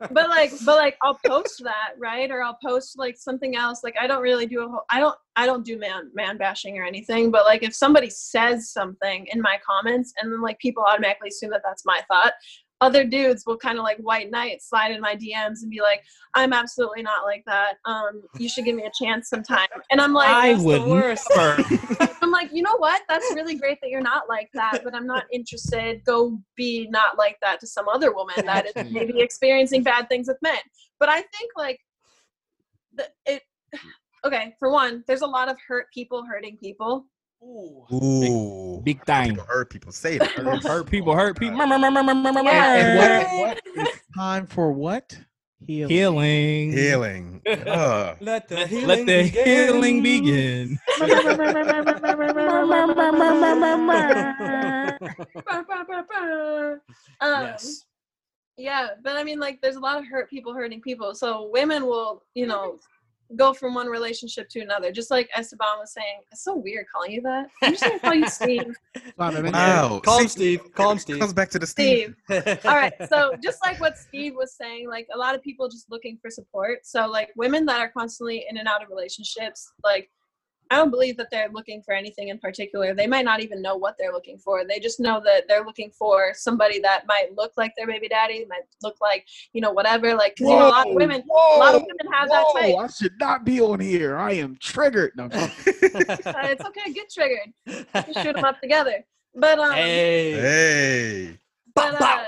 [0.12, 3.80] but like but like I'll post that right, or I'll post like something else.
[3.84, 4.84] Like I don't really do a whole.
[4.90, 7.30] I don't I don't do man man bashing or anything.
[7.30, 11.50] But like if somebody says something in my comments, and then like people automatically assume
[11.50, 12.32] that that's my thought.
[12.80, 16.04] Other dudes will kind of like white knight slide in my DMs and be like,
[16.34, 17.74] "I'm absolutely not like that.
[17.86, 20.82] Um, you should give me a chance sometime." And I'm like, I would.
[22.22, 23.02] I'm like, you know what?
[23.08, 26.04] That's really great that you're not like that, but I'm not interested.
[26.04, 30.28] Go be not like that to some other woman that is maybe experiencing bad things
[30.28, 30.58] with men.
[31.00, 31.80] But I think like
[32.94, 33.42] the, it.
[34.24, 37.06] Okay, for one, there's a lot of hurt people hurting people.
[37.42, 38.80] Ooh.
[38.84, 39.30] Big time.
[39.30, 40.30] People hurt people say that.
[40.30, 41.60] Hurt people, hurt people.
[41.60, 42.42] And murr.
[43.38, 45.16] what, what is time for what?
[45.66, 45.90] Healing.
[45.90, 46.72] Healing.
[46.72, 47.42] Healing.
[47.66, 48.16] Ugh.
[48.20, 49.46] Let the healing Let the begin.
[49.46, 50.78] healing begin.
[57.20, 57.84] Um, yes.
[58.58, 61.14] Yeah, but I mean, like, there's a lot of hurt people hurting people.
[61.14, 62.78] So women will, you know,
[63.34, 64.92] go from one relationship to another.
[64.92, 67.48] Just like Esteban was saying, it's so weird calling you that.
[67.62, 68.76] I'm just gonna call you Steve.
[69.18, 70.00] Wow.
[70.00, 70.72] Calm, See, Steve.
[70.74, 71.18] Calm, it Steve.
[71.18, 72.14] Comes back to the Steve.
[72.24, 72.58] Steve.
[72.64, 72.92] All right.
[73.08, 76.30] So just like what Steve was saying, like a lot of people just looking for
[76.30, 76.84] support.
[76.84, 80.10] So like women that are constantly in and out of relationships, like
[80.70, 82.94] I don't believe that they're looking for anything in particular.
[82.94, 84.64] They might not even know what they're looking for.
[84.64, 88.44] They just know that they're looking for somebody that might look like their baby daddy,
[88.48, 90.14] might look like, you know, whatever.
[90.14, 92.74] Like, because you know, a lot of women, a lot of women have that type.
[92.76, 94.16] I should not be on here.
[94.16, 95.12] I am triggered.
[95.16, 95.30] No, I'm
[95.64, 95.86] kidding.
[96.26, 97.52] Uh, it's okay, get triggered.
[97.66, 99.04] We shoot them up together.
[99.34, 100.32] But um, hey.
[100.32, 101.38] Hey.
[101.74, 102.24] but uh,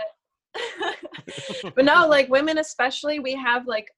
[1.75, 3.91] but no, like women especially, we have like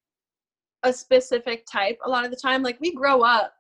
[0.83, 2.63] a specific type a lot of the time.
[2.63, 3.53] Like we grow up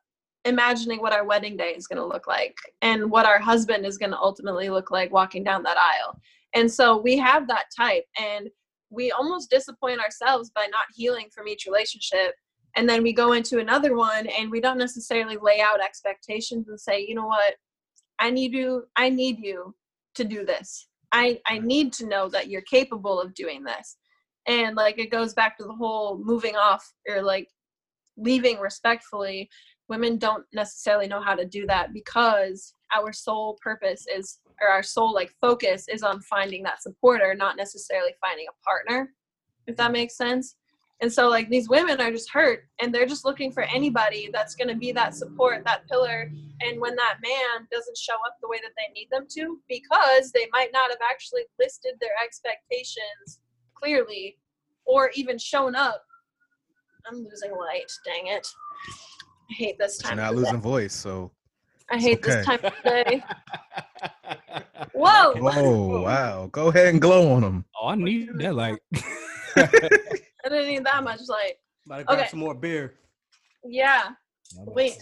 [0.44, 3.98] imagining what our wedding day is going to look like and what our husband is
[3.98, 6.18] going to ultimately look like walking down that aisle.
[6.54, 8.48] And so we have that type and
[8.90, 12.34] we almost disappoint ourselves by not healing from each relationship.
[12.76, 16.80] And then we go into another one and we don't necessarily lay out expectations and
[16.80, 17.54] say, you know what,
[18.18, 19.74] I need you, I need you
[20.14, 20.88] to do this.
[21.12, 23.96] I, I need to know that you're capable of doing this.
[24.46, 27.48] And like it goes back to the whole moving off or like
[28.16, 29.48] leaving respectfully.
[29.90, 34.82] Women don't necessarily know how to do that because our sole purpose is or our
[34.82, 39.12] sole like focus is on finding that supporter, not necessarily finding a partner,
[39.66, 40.56] if that makes sense.
[41.02, 44.54] And so like these women are just hurt and they're just looking for anybody that's
[44.54, 46.30] going to be that support, that pillar.
[46.60, 50.30] And when that man doesn't show up the way that they need them to, because
[50.30, 53.40] they might not have actually listed their expectations
[53.74, 54.36] clearly
[54.84, 56.04] or even shown up.
[57.10, 58.46] I'm losing light, dang it.
[59.50, 60.16] I hate this time.
[60.16, 60.34] You're time.
[60.34, 61.32] not of the losing voice, so.
[61.90, 62.36] I hate okay.
[62.36, 63.24] this time of day.
[64.94, 65.34] Whoa!
[65.36, 66.48] Oh, wow.
[66.52, 67.64] Go ahead and glow on them.
[67.80, 68.54] Oh, I need that.
[68.54, 68.80] Like,
[69.56, 69.68] I
[70.44, 71.54] didn't need that much light.
[71.86, 72.28] About to grab Okay.
[72.28, 72.94] some more beer.
[73.64, 74.10] Yeah.
[74.66, 74.98] Wait.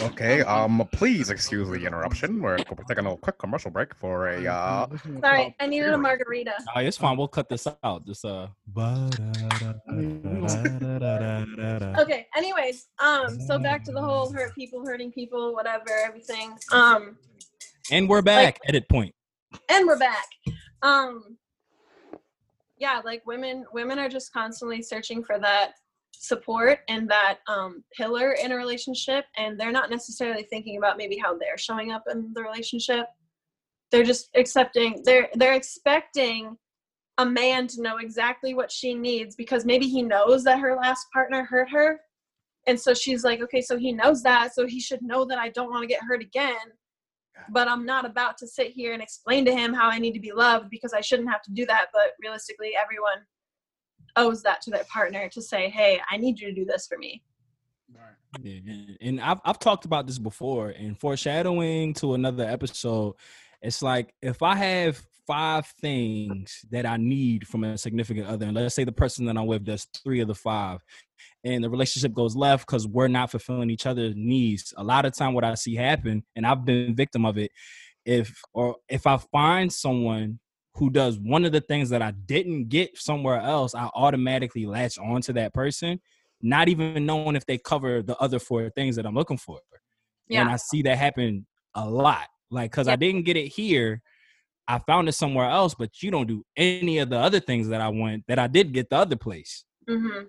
[0.00, 2.40] Okay, um, please excuse the interruption.
[2.40, 4.86] We're we're taking a quick commercial break for a uh.
[5.20, 6.54] Sorry, I needed a margarita.
[6.74, 7.16] oh, it's fine.
[7.16, 8.06] We'll cut this out.
[8.06, 8.48] Just uh.
[11.98, 12.26] Okay.
[12.36, 16.56] Anyways, um, so back to the whole hurt people, hurting people, whatever, everything.
[16.72, 17.16] Um,
[17.90, 18.58] And we're back.
[18.66, 19.14] Edit point.
[19.68, 20.26] and we're back.
[20.82, 21.36] Um,
[22.78, 25.72] yeah, like women, women are just constantly searching for that
[26.12, 31.16] support and that um, pillar in a relationship, and they're not necessarily thinking about maybe
[31.16, 33.06] how they're showing up in the relationship.
[33.90, 35.02] They're just accepting.
[35.04, 36.56] They're they're expecting
[37.18, 41.06] a man to know exactly what she needs because maybe he knows that her last
[41.12, 42.00] partner hurt her,
[42.66, 45.50] and so she's like, okay, so he knows that, so he should know that I
[45.50, 46.72] don't want to get hurt again
[47.50, 50.20] but I'm not about to sit here and explain to him how I need to
[50.20, 51.86] be loved because I shouldn't have to do that.
[51.92, 53.24] But realistically, everyone
[54.16, 56.98] owes that to their partner to say, hey, I need you to do this for
[56.98, 57.22] me.
[58.40, 58.60] Yeah,
[59.02, 63.14] and I've I've talked about this before, and foreshadowing to another episode.
[63.60, 68.54] It's like if I have five things that I need from a significant other, and
[68.54, 70.80] let's say the person that I'm with does three of the five,
[71.44, 74.72] and the relationship goes left because we're not fulfilling each other's needs.
[74.78, 77.50] A lot of time, what I see happen, and I've been victim of it,
[78.06, 80.40] if or if I find someone
[80.74, 84.98] who does one of the things that I didn't get somewhere else, I automatically latch
[84.98, 86.00] onto that person
[86.42, 89.60] not even knowing if they cover the other four things that I'm looking for.
[90.28, 90.42] Yeah.
[90.42, 92.26] And I see that happen a lot.
[92.50, 94.02] Like, cause I didn't get it here.
[94.68, 97.80] I found it somewhere else, but you don't do any of the other things that
[97.80, 99.64] I want that I did get the other place.
[99.88, 100.24] hmm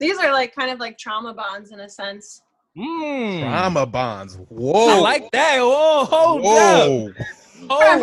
[0.00, 2.40] These are like kind of like trauma bonds in a sense.
[2.76, 3.40] Mm.
[3.40, 4.38] Trauma bonds.
[4.48, 4.88] Whoa.
[4.88, 5.58] I like that.
[5.58, 6.42] Whoa, hold.
[6.42, 6.86] Whoa.
[6.86, 7.26] Hold up.
[7.70, 7.98] Oh,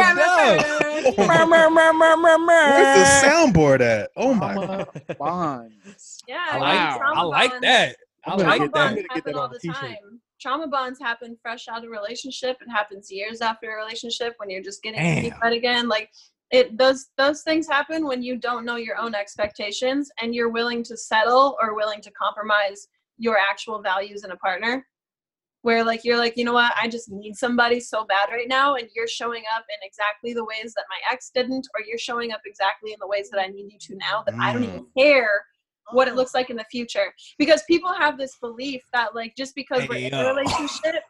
[2.38, 2.72] Mer.
[2.72, 4.10] Where's the soundboard at?
[4.15, 4.53] Oh my.
[4.53, 4.88] Trauma
[5.19, 6.23] bonds.
[6.27, 7.95] Yeah, I I like, mean, trauma I like bonds- that.
[8.26, 8.72] I like Trauma that.
[8.73, 9.76] Bonds happen that all the a t-shirt.
[9.76, 10.22] time.
[10.40, 12.57] Trauma bonds happen fresh out of a relationship.
[12.61, 15.40] It happens years after a relationship when you're just getting to Damn.
[15.49, 15.88] meet again.
[15.88, 16.10] Like
[16.52, 20.84] it those those things happen when you don't know your own expectations and you're willing
[20.84, 22.88] to settle or willing to compromise
[23.18, 24.86] your actual values in a partner.
[25.65, 28.75] Where like you're like, you know what, I just need somebody so bad right now,
[28.75, 32.31] and you're showing up in exactly the ways that my ex didn't, or you're showing
[32.31, 34.85] up exactly in the ways that I need you to now that I don't even
[34.95, 35.43] care
[35.91, 37.11] what it looks like in the future.
[37.39, 41.01] Because people have this belief that like just because we're Hey, in a relationship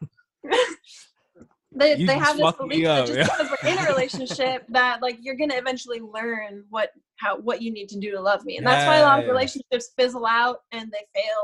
[1.76, 3.24] they, You they have this belief that just yeah.
[3.24, 7.70] because we're in a relationship that like you're gonna eventually learn what how what you
[7.70, 8.56] need to do to love me.
[8.56, 9.32] And that's why a lot of Yeah.
[9.32, 11.42] relationships fizzle out and they fail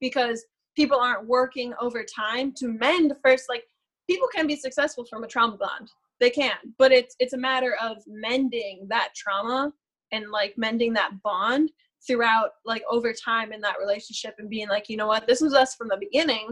[0.00, 0.44] because
[0.76, 3.64] people aren't working over time to mend first like
[4.08, 5.90] people can be successful from a trauma bond.
[6.20, 9.72] They can but it's it's a matter of mending that trauma
[10.12, 11.70] and like mending that bond
[12.06, 15.26] throughout like over time in that relationship and being like you know what?
[15.26, 16.48] This was us from the beginning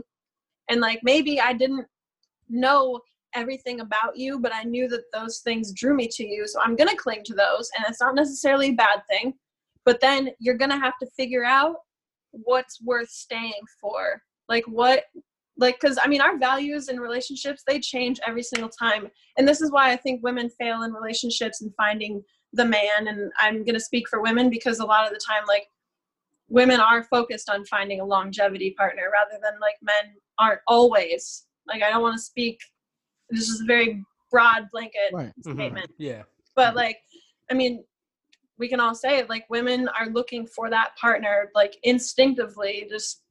[0.70, 1.86] and like maybe i didn't
[2.48, 2.98] know
[3.34, 6.74] everything about you but i knew that those things drew me to you so i'm
[6.74, 9.34] going to cling to those and it's not necessarily a bad thing
[9.84, 11.76] but then you're going to have to figure out
[12.32, 15.04] what's worth staying for like what
[15.56, 19.60] like because i mean our values and relationships they change every single time and this
[19.60, 23.74] is why i think women fail in relationships and finding the man and i'm going
[23.74, 25.66] to speak for women because a lot of the time like
[26.48, 31.82] women are focused on finding a longevity partner rather than like men aren't always like
[31.82, 32.58] i don't want to speak
[33.28, 35.32] this is a very broad blanket Right.
[35.44, 35.54] Mhm.
[35.54, 36.22] statement Yeah.
[36.56, 36.98] but like
[37.50, 37.84] i mean
[38.60, 43.22] we can all say it like women are looking for that partner like instinctively just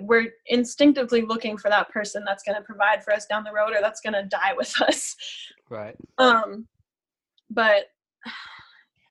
[0.00, 3.72] we're instinctively looking for that person that's going to provide for us down the road
[3.74, 5.14] or that's going to die with us
[5.68, 5.96] Right.
[6.18, 6.66] um
[7.50, 7.86] but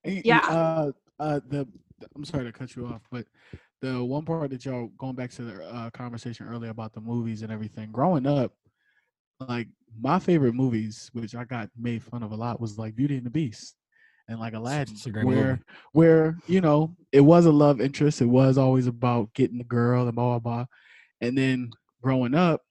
[0.03, 0.39] Yeah.
[0.49, 1.67] Uh, uh, the
[2.15, 3.25] I'm sorry to cut you off, but
[3.81, 7.43] the one part that y'all going back to the uh, conversation earlier about the movies
[7.43, 7.91] and everything.
[7.91, 8.51] Growing up,
[9.39, 9.67] like
[10.01, 13.25] my favorite movies, which I got made fun of a lot, was like Beauty and
[13.25, 13.75] the Beast
[14.27, 15.61] and like Aladdin, it's a great where movie.
[15.91, 18.21] where you know it was a love interest.
[18.21, 20.65] It was always about getting the girl and blah blah blah.
[21.21, 21.71] And then
[22.01, 22.61] growing up,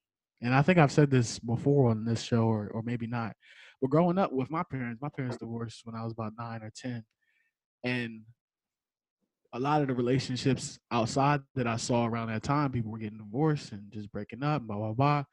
[0.41, 3.35] and I think I've said this before on this show, or or maybe not.
[3.81, 6.73] But growing up with my parents, my parents divorced when I was about nine or
[6.75, 7.05] ten,
[7.85, 8.23] and
[9.53, 13.19] a lot of the relationships outside that I saw around that time, people were getting
[13.19, 15.25] divorced and just breaking up, blah blah blah,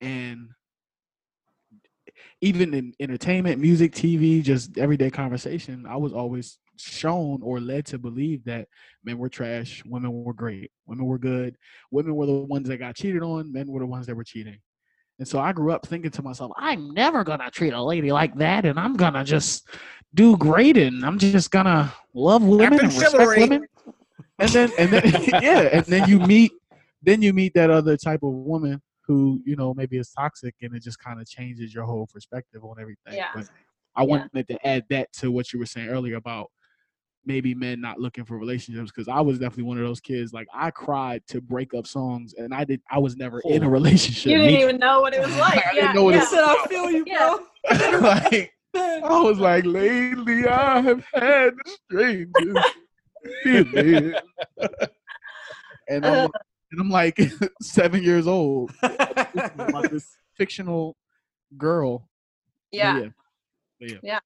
[0.00, 0.48] and
[2.40, 7.98] even in entertainment, music, TV, just everyday conversation, I was always shown or led to
[7.98, 8.68] believe that
[9.04, 11.56] men were trash, women were great, women were good,
[11.90, 14.58] women were the ones that got cheated on, men were the ones that were cheating.
[15.18, 18.34] And so I grew up thinking to myself, I'm never gonna treat a lady like
[18.36, 19.68] that, and I'm gonna just
[20.14, 23.66] do great, and I'm just gonna love women and respect women.
[24.38, 25.02] And then, and then,
[25.42, 26.50] yeah, and then you meet,
[27.02, 30.74] then you meet that other type of woman who you know maybe is toxic, and
[30.74, 33.14] it just kind of changes your whole perspective on everything.
[33.14, 33.28] Yeah.
[33.34, 33.46] But
[33.94, 34.06] I Yeah.
[34.06, 36.50] wanted to add that to what you were saying earlier about
[37.24, 40.32] maybe men not looking for relationships because I was definitely one of those kids.
[40.32, 42.80] Like I cried to break up songs, and I did.
[42.90, 43.70] I was never in a Oh.
[43.70, 44.32] relationship.
[44.32, 46.18] you didn't Me- even know what it was like I yeah, didn't know what it
[46.18, 47.36] was said, I feel you, Yeah.
[47.70, 48.00] bro.
[48.00, 52.76] like I was like, lately I have had the strangest
[53.44, 54.14] feeling,
[55.88, 56.30] and I'm.
[56.72, 57.20] And I'm like
[57.62, 60.96] seven years old about this fictional
[61.56, 62.08] girl.
[63.80, 64.20] But yeah yeah.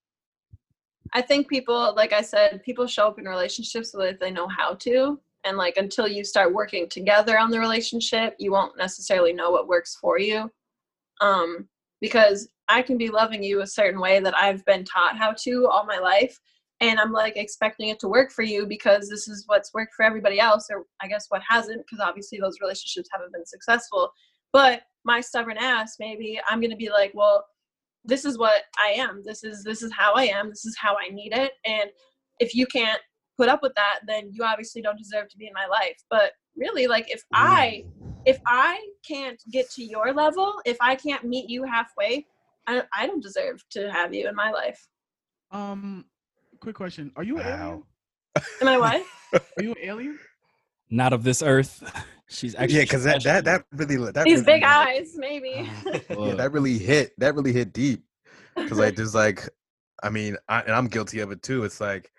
[1.13, 4.49] I think people, like I said, people show up in relationships so that they know
[4.49, 5.19] how to.
[5.45, 9.69] And like until you start working together on the relationship, you won't necessarily know what
[9.69, 10.51] works for you.
[11.21, 11.69] Um,
[12.01, 15.69] because I can be loving you a certain way that I've been taught how to
[15.69, 16.39] all my life.
[16.81, 20.05] And I'm like expecting it to work for you because this is what's worked for
[20.05, 24.11] everybody else, or I guess what hasn't, because obviously those relationships haven't been successful.
[24.53, 27.47] But my stubborn ass, maybe I'm gonna be like, well,
[28.05, 29.23] this is what I am.
[29.25, 30.49] This is this is how I am.
[30.49, 31.53] This is how I need it.
[31.65, 31.91] And
[32.39, 33.01] if you can't
[33.37, 35.97] put up with that, then you obviously don't deserve to be in my life.
[36.11, 37.85] But really, like if I
[38.25, 42.27] if I can't get to your level, if I can't meet you halfway,
[42.67, 44.87] I, I don't deserve to have you in my life.
[45.53, 46.07] Um,
[46.61, 47.83] quick question: Are you an alien?
[48.61, 49.03] Am I what?
[49.59, 50.19] Are you an alien?
[50.91, 51.83] Not of this earth.
[52.29, 54.69] She's actually Yeah, because that, that that really that These really big hit.
[54.71, 55.71] eyes, maybe.
[56.11, 57.13] Yeah, that really hit.
[57.19, 58.03] That really hit deep.
[58.57, 59.49] because like there's like,
[60.03, 61.63] I mean, I, and I'm guilty of it too.
[61.65, 62.11] It's like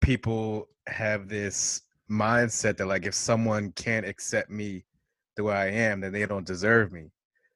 [0.00, 4.84] people have this mindset that like if someone can't accept me
[5.36, 7.10] the way I am, then they don't deserve me.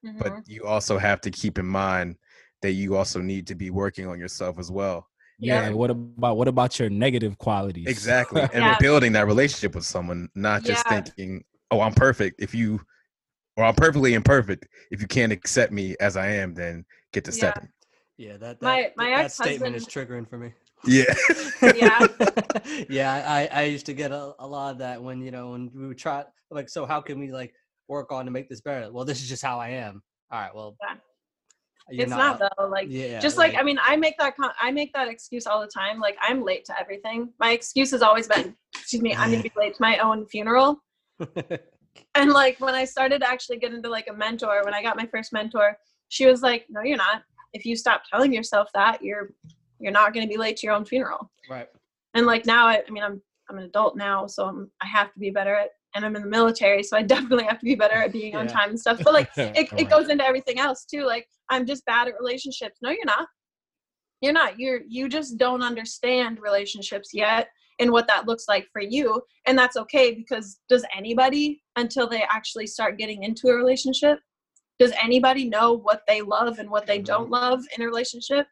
[0.07, 0.19] Mhm.
[0.21, 2.17] But you also have to keep in mind
[2.63, 5.09] that you also need to be working on yourself as well.
[5.39, 5.69] Yeah.
[5.69, 5.75] Yeah.
[5.75, 7.87] What about what about your negative qualities?
[7.87, 8.43] Exactly.
[8.53, 8.77] And Yeah.
[8.79, 11.01] building that relationship with someone, not just Yeah.
[11.03, 12.41] thinking, oh, I'm perfect.
[12.41, 12.81] If you,
[13.57, 14.67] or I'm perfectly imperfect.
[14.91, 17.37] If you can't accept me as I am, then get to Yeah.
[17.37, 17.69] stepping.
[18.17, 20.53] Yeah, that, that My- my that statement is triggering for me.
[20.85, 21.13] Yeah.
[21.63, 22.07] Yeah.
[22.89, 25.71] yeah, I, I used to get a, a lot of that when you know when
[25.75, 27.53] we would try like so how can we like
[27.89, 28.91] work on to make this better?
[28.93, 30.03] Well, this is just how I am.
[30.31, 30.97] All right, well, Yeah.
[31.91, 32.67] You're it's not, though.
[32.67, 35.61] Like yeah, just like, I mean, I make that con- I make that excuse all
[35.61, 36.01] the time.
[36.01, 37.31] Like I'm late to everything.
[37.39, 40.83] My excuse has always been, excuse me, I'm gonna be late to my own funeral.
[42.15, 44.97] And like when I started to actually get into like a mentor, when I got
[44.97, 45.77] my first mentor,
[46.09, 47.23] she was like, "No, you're not.
[47.53, 49.31] If you stop telling yourself that, you're
[49.79, 51.69] you're not to be late to your own funeral." right.
[52.15, 55.13] And like now, I, I mean, I'm I'm an adult now, so I'm, I have
[55.13, 57.75] to be better at, and I'm in the military, so I definitely have to be
[57.75, 59.01] better at being on time and stuff.
[59.05, 61.05] But like it, it goes into everything else too.
[61.05, 62.79] Like I'm just bad at relationships.
[62.81, 63.29] No, you're not.
[64.21, 64.59] You're not.
[64.59, 67.49] You're you just don't understand relationships yet
[67.79, 69.23] and what that looks like for you.
[69.47, 74.19] And that's okay because does anybody until they actually start getting into a relationship?
[74.79, 77.05] Does anybody know what they love and what they mm-hmm.
[77.05, 78.47] don't love in a relationship?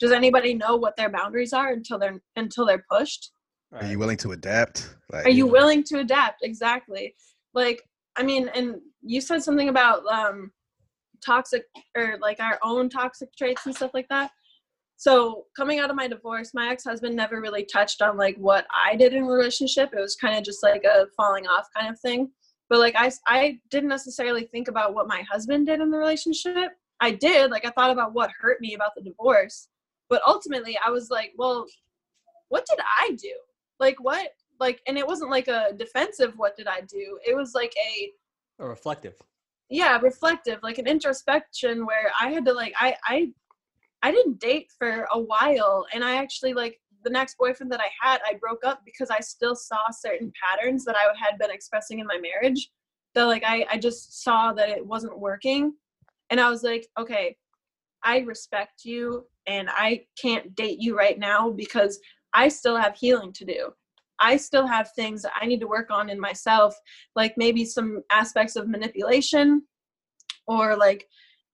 [0.00, 3.32] Does anybody know what their boundaries are until they're until they're pushed?
[3.72, 4.96] Are you willing to adapt?
[5.12, 6.42] Like, Are you willing to adapt?
[6.42, 7.14] Exactly.
[7.54, 7.82] Like,
[8.16, 10.52] I mean, and you said something about um
[11.24, 11.64] toxic
[11.96, 14.30] or like our own toxic traits and stuff like that.
[14.96, 18.96] So coming out of my divorce, my ex-husband never really touched on like what I
[18.96, 19.90] did in relationship.
[19.92, 22.30] It was kind of just like a falling off kind of thing.
[22.68, 26.72] But like I, I didn't necessarily think about what my husband did in the relationship.
[27.00, 29.68] I did, like I thought about what hurt me about the divorce.
[30.08, 31.66] But ultimately I was like, well,
[32.48, 33.34] what did I do?
[33.80, 34.28] Like what
[34.60, 37.18] like and it wasn't like a defensive what did I do?
[37.26, 38.12] It was like a
[38.58, 39.14] Or reflective.
[39.70, 43.16] yeah reflective like an introspection where i had to like i i
[44.02, 47.90] i didn't date for a while and i actually like the next boyfriend that i
[48.02, 51.98] had i broke up because i still saw certain patterns that i had been expressing
[51.98, 52.70] in my marriage
[53.14, 55.62] that like i i just saw that it wasn't working
[56.30, 57.36] and i was like okay
[58.02, 62.00] i respect you and i can't date you right now because
[62.34, 63.70] i still have healing to do
[64.20, 66.74] i still have things that i need to work on in myself
[67.16, 69.62] like maybe some aspects of manipulation
[70.46, 71.06] or like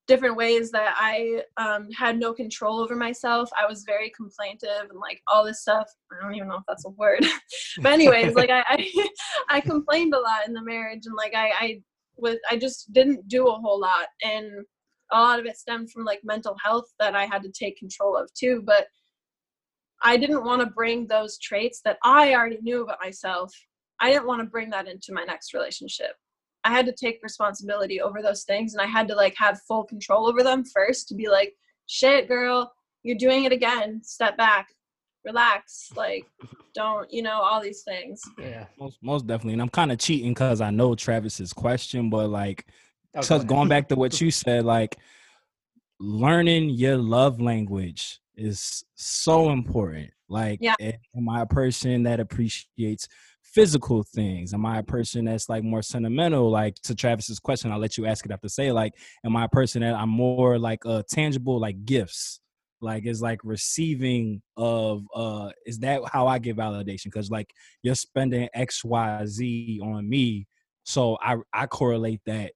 [0.07, 3.49] different ways that I um, had no control over myself.
[3.59, 5.89] I was very complaintive and like all this stuff.
[6.13, 7.25] I don't even know if that's a word,
[7.83, 9.09] but anyways, like I, I
[9.51, 11.81] I complained a lot in the marriage and like I I
[12.17, 14.51] was I just didn't do a whole lot and
[15.13, 18.17] a lot of it stemmed from like mental health that I had to take control
[18.17, 18.63] of too.
[18.65, 18.87] But
[20.05, 23.53] I didn't want to bring those traits that I already knew about myself.
[24.01, 26.13] I didn't want to bring that into my next relationship.
[26.63, 29.85] I had to take responsibility over those things and I had to like have full
[29.85, 31.55] control over them first to be like,
[31.87, 32.73] shit, girl,
[33.03, 34.01] you're doing it again.
[34.03, 34.69] Step back,
[35.25, 35.91] relax.
[35.97, 36.25] Like,
[36.75, 38.23] don't, you know, all these things.
[38.39, 38.67] Yeah.
[38.79, 39.55] Most, most definitely.
[39.55, 42.67] And I'm kind of cheating because I know Travis's question, but like,
[43.17, 44.97] Oh, go so going back to what you said, like,
[46.01, 50.11] learning your love language is so important.
[50.29, 50.75] Like, Yeah.
[51.17, 53.09] am I a person that appreciates
[53.43, 54.53] physical things?
[54.53, 56.51] Am I a person that's like more sentimental?
[56.51, 58.95] Like to Travis's question, I'll let you ask it after say, like,
[59.25, 62.41] am I a person that I'm more like uh tangible, like gifts?
[62.81, 67.05] Like is like receiving of uh is that how I get validation?
[67.07, 67.51] Because like
[67.83, 70.47] you're spending XYZ on me.
[70.85, 72.53] So I I correlate that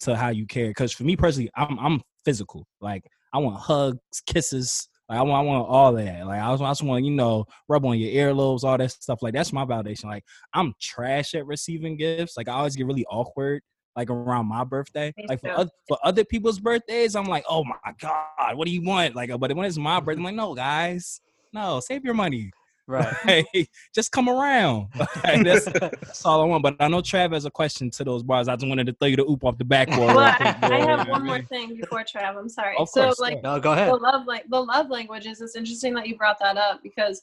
[0.00, 0.68] to how you care.
[0.68, 2.66] Because for me personally, I'm I'm physical.
[2.80, 4.88] Like I want hugs, kisses.
[5.08, 6.26] Like I want I want all that.
[6.26, 9.22] Like I just, I just want you know rub on your earlobes, all that stuff.
[9.22, 10.04] Like that's my validation.
[10.04, 12.36] Like I'm trash at receiving gifts.
[12.36, 13.62] Like I always get really awkward.
[13.96, 17.92] Like around my birthday, like for other, for other people's birthdays, I'm like, oh my
[18.00, 19.16] god, what do you want?
[19.16, 21.20] Like, but when it's my birthday, I'm like, no, guys,
[21.52, 22.52] no, save your money.
[22.88, 23.14] Right.
[23.52, 24.88] Hey, just come around.
[25.24, 26.62] Like, that's, that's all I want.
[26.62, 28.48] But I know Trav has a question to those bars.
[28.48, 30.14] I just wanted to throw you the oop off the backboard.
[30.14, 32.38] Well, I, I bro, you know have one more thing before Trav.
[32.38, 32.76] I'm sorry.
[32.78, 33.90] Of so course, like no, go ahead.
[33.90, 37.22] the love like the love languages it's interesting that you brought that up because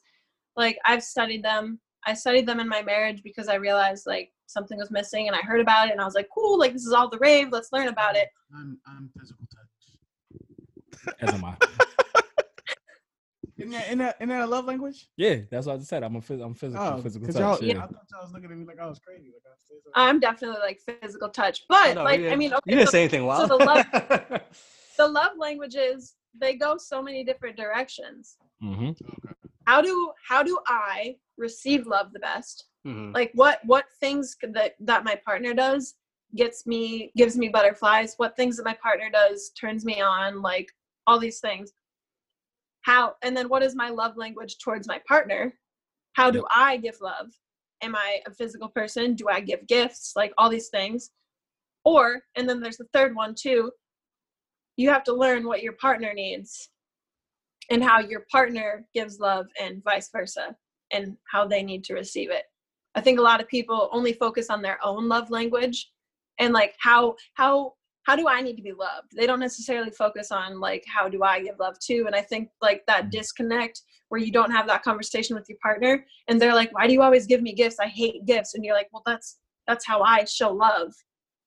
[0.55, 4.77] like i've studied them i studied them in my marriage because i realized like something
[4.77, 6.93] was missing and i heard about it and i was like cool like this is
[6.93, 11.15] all the rave let's learn about it I'm, I'm physical touch.
[11.21, 11.55] As am I.
[13.57, 15.07] Isn't that, isn't that, isn't that a love language?
[15.15, 16.03] Yeah, that's what I just said.
[16.03, 17.61] I'm a phys- I'm physical, Oh, physical 'cause touch.
[17.61, 17.77] y'all, Yeah.
[17.83, 19.27] I thought y'all was looking at me like I was crazy.
[19.31, 19.91] Like I was saying something.
[19.95, 22.91] i'm definitely like physical touch but No, like you i didn't- mean you didn't so
[22.91, 23.25] say anything.
[23.25, 23.39] Wow.
[23.39, 23.85] so the love-
[24.97, 28.37] the love languages they go so many different directions.
[28.59, 28.91] hmm
[29.65, 32.65] How do how do I receive love the best?
[32.85, 33.13] Mhm.
[33.13, 35.95] Like what what things that that my partner does
[36.35, 38.15] gets me gives me butterflies.
[38.17, 40.41] What things that my partner does turns me on.
[40.41, 40.69] Like
[41.07, 41.71] all these things.
[42.85, 45.53] How and then what is my love language towards my partner?
[46.13, 47.27] How do I give love?
[47.81, 49.15] Am I a physical person?
[49.15, 50.13] Do I give gifts?
[50.15, 51.09] Like all these things.
[51.83, 53.71] Or and then there's the third one too.
[54.77, 56.69] You have to learn what your partner needs
[57.71, 60.55] and how your partner gives love and vice versa
[60.91, 62.43] and how they need to receive it.
[62.93, 65.91] I think a lot of people only focus on their own love language
[66.37, 67.73] and like how how
[68.05, 69.11] how do I need to be loved?
[69.15, 72.03] They don't necessarily focus on like how do I give love too.
[72.05, 73.09] And I think like that mm-hmm.
[73.09, 76.93] disconnect where you don't have that conversation with your partner and they're like, Why do
[76.93, 77.79] you always give me gifts?
[77.79, 78.53] I hate gifts.
[78.53, 80.93] And you're like, Well that's that's how I show love.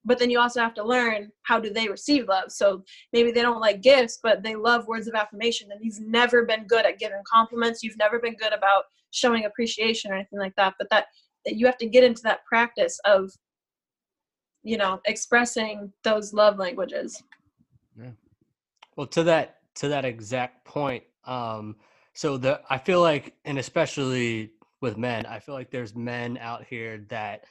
[0.05, 2.51] But then you also have to learn how do they receive love.
[2.51, 2.83] So
[3.13, 5.69] maybe they don't like gifts, but they love words of affirmation.
[5.71, 7.83] And you've never been good at giving compliments.
[7.83, 10.75] You've never been good about showing appreciation or anything like that.
[10.79, 11.07] But that
[11.45, 13.31] that you have to get into that practice of
[14.63, 17.23] you know expressing those love languages
[17.99, 18.11] Yeah.
[18.97, 21.77] Well, to that to that exact point, um,
[22.15, 26.65] so the I feel like, and especially with men, I feel like there's men out
[26.65, 27.45] here that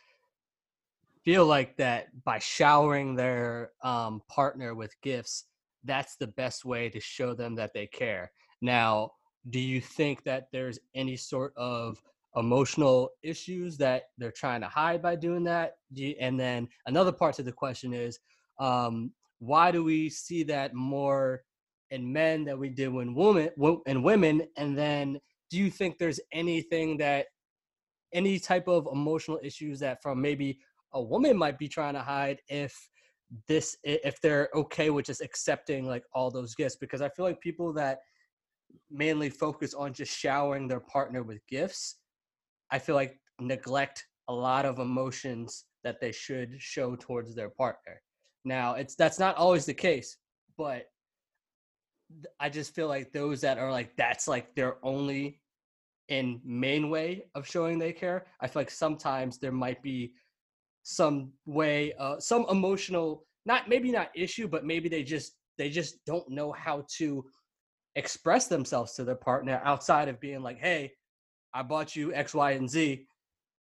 [1.23, 5.45] feel like that by showering their um, partner with gifts,
[5.83, 8.31] that's the best way to show them that they care.
[8.61, 9.11] Now,
[9.49, 12.01] do you think that there's any sort of
[12.37, 15.73] emotional issues that they're trying to hide by doing that?
[16.19, 18.19] And then another part to the question is,
[18.59, 21.43] um, why do we see that more
[21.91, 25.19] in men than we do in women wo- in women and then
[25.49, 27.27] do you think there's anything that
[28.13, 30.59] any type of emotional issues that from maybe
[30.93, 32.75] a woman might be trying to hide if
[33.47, 37.39] this if they're okay with just accepting like all those gifts because i feel like
[37.41, 37.99] people that
[38.89, 41.97] mainly focus on just showering their partner with gifts
[42.71, 48.01] i feel like neglect a lot of emotions that they should show towards their partner
[48.47, 50.17] now, it's that's not always the case,
[50.57, 50.85] but
[52.39, 55.41] I just feel like those that are like that's like their only
[56.07, 58.25] and main way of showing they care.
[58.39, 60.13] I feel like sometimes there might be
[60.83, 66.03] some way, uh, some emotional, not maybe not issue, but maybe they just they just
[66.05, 67.25] don't know how to
[67.95, 70.93] express themselves to their partner outside of being like, "Hey,
[71.57, 73.07] I bought you X, Y, and Z."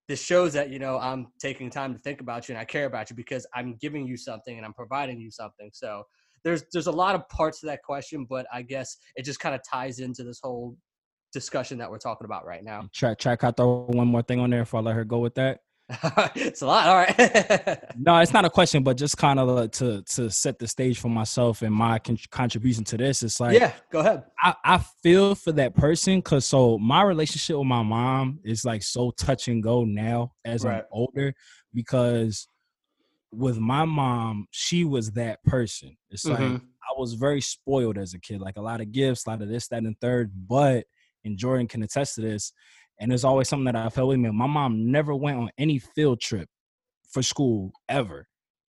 [0.07, 2.85] this shows that you know i'm taking time to think about you and i care
[2.85, 6.03] about you because i'm giving you something and i'm providing you something so
[6.43, 9.53] there's there's a lot of parts to that question but i guess it just kind
[9.53, 10.75] of ties into this whole
[11.33, 14.49] discussion that we're talking about right now try, can I throw one more thing on
[14.49, 15.59] there before I let her go with that?
[16.35, 20.01] it's a lot all right No, it's not a question, but just kind of to
[20.01, 23.23] to set the stage for myself and my con- contribution to this.
[23.23, 27.57] It's like, yeah go ahead I, I feel for that person because so my relationship
[27.57, 31.33] with my mom is like so touch and go now as I'm older
[31.73, 32.47] because
[33.31, 35.97] with my mom, she was that person.
[36.09, 36.61] It's like Mhm.
[36.61, 39.49] I was very spoiled as a kid, like a lot of gifts, a lot of
[39.49, 40.31] this, that, and third.
[40.47, 40.85] But
[41.25, 42.53] and Jordan can attest to this,
[42.99, 44.29] and it's always something that I felt with me.
[44.31, 46.49] My mom never went on any field trip
[47.09, 48.27] for school ever.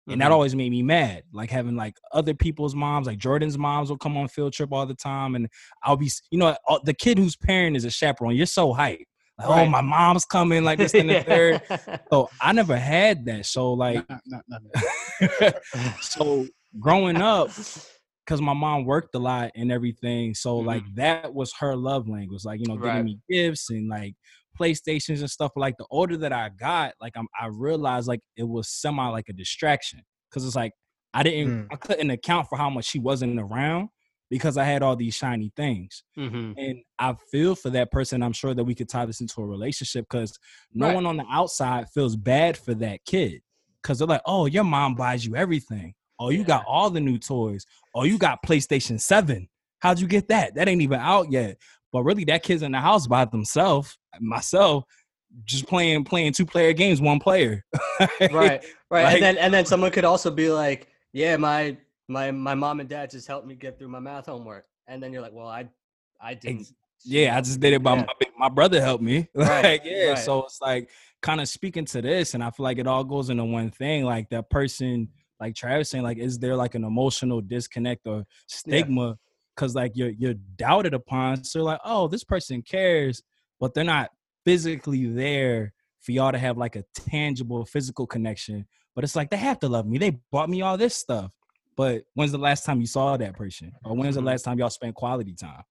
[0.08, 0.34] And that Mhm.
[0.34, 1.22] always made me mad.
[1.32, 4.84] Like having like other people's moms, like Jordan's moms will come on field trip all
[4.84, 5.36] the time.
[5.36, 5.48] And
[5.84, 9.04] I'll be, you know, the kid whose parent is a chaperone, you're so hyped.
[9.38, 11.62] Like, oh, my mom's coming, like this and the third.
[12.12, 13.46] So I never had that.
[13.46, 14.04] So like,
[16.00, 16.46] so
[16.78, 17.50] growing up,
[18.24, 22.44] because my mom worked a lot and everything, so like that was her love language,
[22.44, 22.84] like you know, Mm-hmm.
[22.84, 22.92] Right.
[22.92, 24.14] giving me gifts and like
[24.58, 25.52] PlayStations and stuff.
[25.56, 29.28] Like the older that I got, like I'm, I realized like it was semi like
[29.28, 30.72] a distraction, because it's like
[31.14, 31.68] I didn't, Mm.
[31.72, 33.88] I couldn't account for how much she wasn't around
[34.30, 36.04] because I had all these shiny things.
[36.16, 36.54] Mhm.
[36.56, 38.22] And I feel for that person.
[38.22, 40.38] I'm sure that we could tie this into a relationship because
[40.72, 40.94] no Right.
[40.94, 43.42] one on the outside feels bad for that kid.
[43.82, 45.92] Cause they're like, oh, your mom buys you everything.
[46.18, 47.64] Oh, you got all the new toys.
[47.94, 49.48] Oh, you got PlayStation 7.
[49.80, 50.54] How'd you get that?
[50.54, 51.58] That ain't even out yet.
[51.92, 54.84] But really, that kid's in the house by themselves, myself,
[55.44, 57.64] just playing playing two player games, one player.
[58.20, 61.76] right right Like- and then and then someone could also be like yeah my
[62.08, 65.10] my my mom and dad just helped me get through my math homework and then
[65.12, 65.66] you're like well i
[66.20, 66.68] i didn't
[67.04, 68.06] Yeah, I just did it by Yeah.
[68.06, 69.28] my my brother helped me.
[69.34, 70.08] Right, Like, yeah.
[70.10, 70.18] right.
[70.18, 70.90] So it's like
[71.22, 74.04] kind of speaking to this, and I feel like it all goes into one thing.
[74.04, 75.08] Like that person,
[75.42, 79.18] like Travis saying, like, is there like an emotional disconnect or stigma?
[79.54, 81.42] Because like you're you're doubted upon.
[81.44, 83.22] So like, oh, this person cares,
[83.60, 84.10] but they're not
[84.44, 88.66] physically there for y'all to have like a tangible physical connection.
[88.94, 89.98] But it's like they have to love me.
[89.98, 91.32] They bought me all this stuff.
[91.74, 94.26] but when's the last time you saw that person, or when's the Mhm.
[94.26, 95.62] last time y'all spent quality time?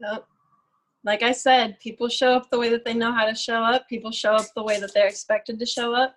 [0.00, 0.26] Nope.
[1.04, 3.86] Like I said, people show up the way that they know how to show up.
[3.88, 6.16] People show up the way that they're expected to show up.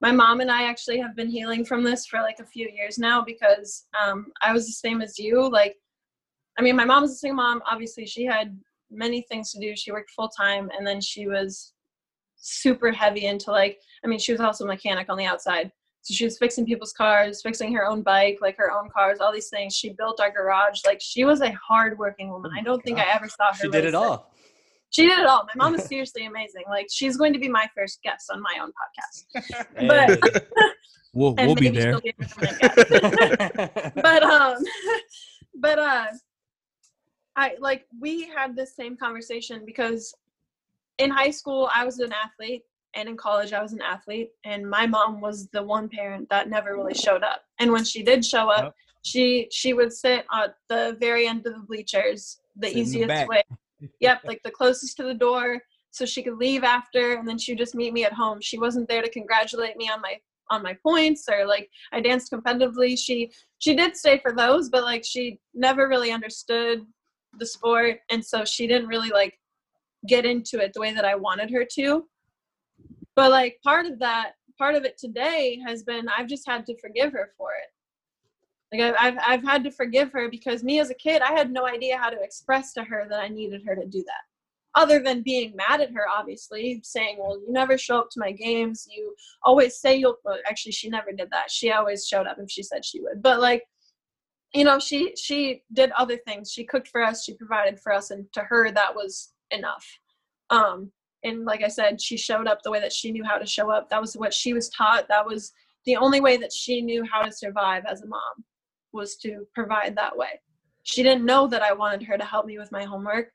[0.00, 2.98] My mom and I actually have been healing from this for like a few years
[2.98, 5.50] now because um, I was the same as you.
[5.50, 5.76] Like,
[6.58, 7.62] I mean, my mom was a single mom.
[7.70, 8.58] Obviously, she had
[8.90, 9.74] many things to do.
[9.76, 11.72] She worked full time, and then she was
[12.36, 15.72] super heavy into like, I mean, she was also a mechanic on the outside.
[16.02, 19.32] So she was fixing people's cars, fixing her own bike, like her own cars, all
[19.32, 19.74] these things.
[19.74, 20.80] She built our garage.
[20.86, 22.52] Like she was a hardworking woman.
[22.56, 23.58] I don't think I ever saw her.
[23.64, 24.32] She did it all.
[24.90, 25.46] She did it all.
[25.54, 26.62] My mom is seriously amazing.
[26.68, 29.64] Like she's going to be my first guest on my own podcast.
[29.76, 29.86] Hey.
[29.86, 30.48] But
[31.14, 31.98] We'll we'll be there.
[32.00, 33.92] be a permanent guest.
[34.02, 34.56] but um
[35.54, 36.06] but uh
[37.36, 40.14] I like we had this same conversation because
[40.98, 42.62] in high school I was an athlete
[42.94, 46.48] and in college I was an athlete and my mom was the one parent that
[46.50, 47.42] never really showed up.
[47.58, 48.74] And when she did show up, Yep.
[49.02, 52.88] she she would sit at the very end of the bleachers, the Sit in the
[52.90, 53.42] easiest way.
[54.00, 55.60] Yep, like the closest to the door
[55.90, 58.40] so she could leave after and then she would just meet me at home.
[58.40, 60.16] She wasn't there to congratulate me on my
[60.50, 62.98] on my points or like I danced competitively.
[62.98, 66.80] She she did stay for those, but like she never really understood
[67.38, 69.38] the sport and so she didn't really like
[70.06, 72.06] get into it the way that I wanted her to.
[73.14, 76.78] But like part of that, part of it today has been I've just had to
[76.80, 77.70] forgive her for it.
[78.72, 81.50] Like I've, I've I've had to forgive her because me as a kid, I had
[81.50, 84.80] no idea how to express to her that I needed her to do that.
[84.80, 88.32] Other than being mad at her, obviously, saying, "Well, you never show up to my
[88.32, 88.86] games.
[88.90, 91.50] You always say you'll." Well, actually, she never did that.
[91.50, 93.22] She always showed up if she said she would.
[93.22, 93.64] But like,
[94.52, 96.52] you know, she she did other things.
[96.52, 97.24] She cooked for us.
[97.24, 99.86] She provided for us, and to her, that was enough.
[100.50, 100.92] Um,
[101.24, 103.70] and like I said, she showed up the way that she knew how to show
[103.70, 103.88] up.
[103.88, 105.08] That was what she was taught.
[105.08, 105.52] That was
[105.86, 108.44] the only way that she knew how to survive as a mom
[108.92, 110.40] was to provide that way.
[110.82, 113.30] She didn't know that I wanted her to help me with my homework.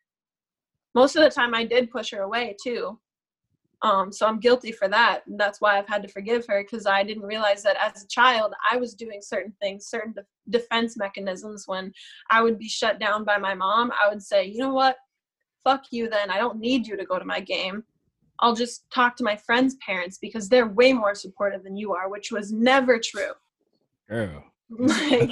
[0.95, 2.99] Most of the time, I did push her away too.
[3.83, 5.23] Um, so I'm guilty for that.
[5.27, 8.07] And that's why I've had to forgive her because I didn't realize that as a
[8.07, 11.65] child, I was doing certain things, certain de- defense mechanisms.
[11.67, 11.91] When
[12.31, 14.95] I would be shut down by my mom, I would say, you know what?
[15.65, 16.31] Fuck you then.
[16.31, 17.83] I don't need you to go to my game.
[18.39, 22.09] I'll just talk to my friends' parents because they're way more supportive than you are,
[22.09, 23.31] which was never true.
[24.09, 24.43] Girl,
[24.79, 25.29] like,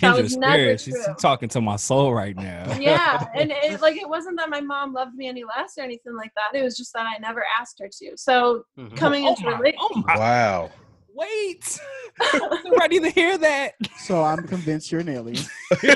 [0.00, 0.80] kindred was never spirit.
[0.80, 1.14] She's true.
[1.18, 2.76] talking to my soul right now.
[2.78, 6.14] yeah and it, like it wasn't that my mom loved me any less or anything
[6.14, 8.96] like that it was just that i never asked her to so Mhm.
[8.96, 10.70] coming Oh into my, rela- oh my, Wow.
[11.14, 11.80] wait!
[12.20, 13.72] I wasn't ready to hear that.
[14.00, 15.42] So I'm convinced you're an alien.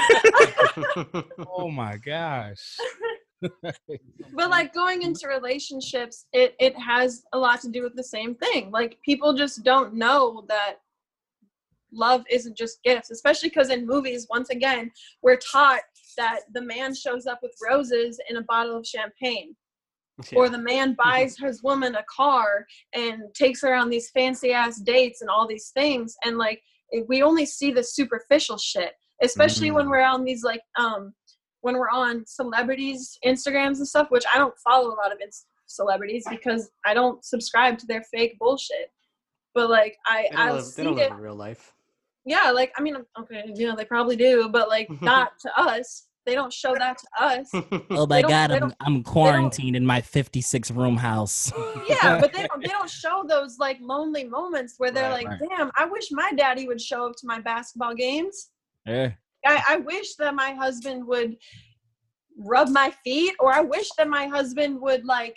[1.46, 2.76] Oh my gosh.
[3.42, 8.34] but like going into relationships it it has a lot to do with the same
[8.34, 10.76] thing like people just don't know that
[11.92, 14.90] love isn't just gifts especially because in movies once again
[15.22, 15.80] we're taught
[16.16, 19.54] that the man shows up with roses in a bottle of champagne
[20.36, 24.80] or the man buys his woman a car and takes her on these fancy ass
[24.80, 26.62] dates and all these things and like
[27.08, 28.92] we only see the superficial shit
[29.22, 29.90] especially when Mm.
[29.90, 31.14] we're on these like um
[31.62, 35.18] when we're on celebrities instagrams and stuff which i don't follow a lot of
[35.66, 38.90] celebrities because i don't subscribe to their fake bullshit
[39.54, 41.74] but like i i live, see they don't it live in real life.
[42.26, 46.06] Yeah like i mean okay you know they probably do but like not to us
[46.26, 47.50] they don't show that to us
[47.90, 51.50] Oh my God, I'm- I'm quarantined in my 56 room house.
[51.88, 55.40] yeah, but they don't they don't show those like lonely moments where they're Right, like,
[55.40, 55.50] right.
[55.56, 58.50] damn, I wish my daddy would show up to my basketball games.
[58.86, 59.12] yeah.
[59.46, 61.36] I, I wish that my husband would
[62.36, 65.36] rub my feet, or I wish that my husband would like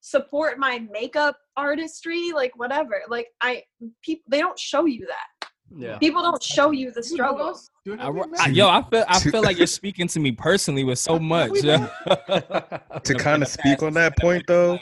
[0.00, 3.00] support my makeup artistry, like whatever.
[3.08, 3.62] Like I
[4.02, 5.26] people they don't show you that.
[5.76, 5.98] Yeah.
[5.98, 7.58] People don't show you the struggle.
[7.84, 8.08] Dude, I,
[8.38, 11.62] I- yo, I feel I feel like you're speaking to me personally with so much.
[11.62, 11.88] yeah.
[13.04, 14.78] To kind of speak on that point, though,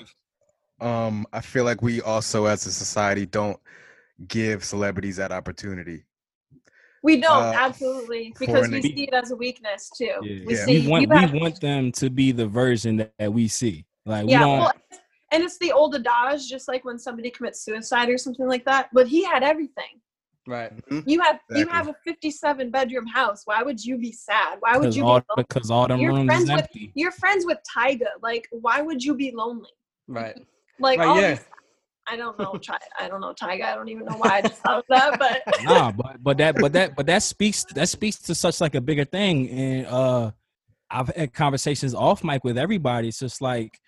[0.81, 3.59] um, I feel like we also, as a society, don't
[4.29, 6.05] give celebrities that opportunity.
[7.03, 10.05] We don't Uh, absolutely because we see it as a weakness too.
[10.23, 10.45] Yeah.
[10.47, 10.65] We Yeah.
[10.65, 13.49] see we want you we have- want them to be the version that, that we
[13.49, 13.87] see.
[14.07, 14.59] Like we yeah, don't.
[14.61, 14.73] well,
[15.33, 18.89] and it's the old adage, just like when somebody commits suicide or something like that.
[18.93, 20.01] But he had everything.
[20.47, 20.73] Right.
[21.07, 23.43] You have you have a 57 bedroom house.
[23.45, 24.59] Why would you be sad?
[24.61, 25.45] Why would you all, be lonely?
[25.49, 26.93] because all them You're rooms friends is with- empty.
[26.95, 28.09] You're friends with Tyga.
[28.23, 29.71] Like, why would you be lonely?
[30.09, 30.37] Right.
[30.81, 31.35] Like, Right, all yeah.
[31.35, 31.45] these,
[32.09, 32.55] I don't know.
[32.57, 33.63] Ty, I don't know Tyga.
[33.65, 35.19] I don't even know why I just thought of that.
[35.19, 38.75] But nah, but but that but that but that speaks that speaks to such like
[38.75, 39.49] a bigger thing.
[39.51, 40.31] And uh
[40.91, 43.09] I've had conversations off mic with everybody.
[43.09, 43.79] It's just like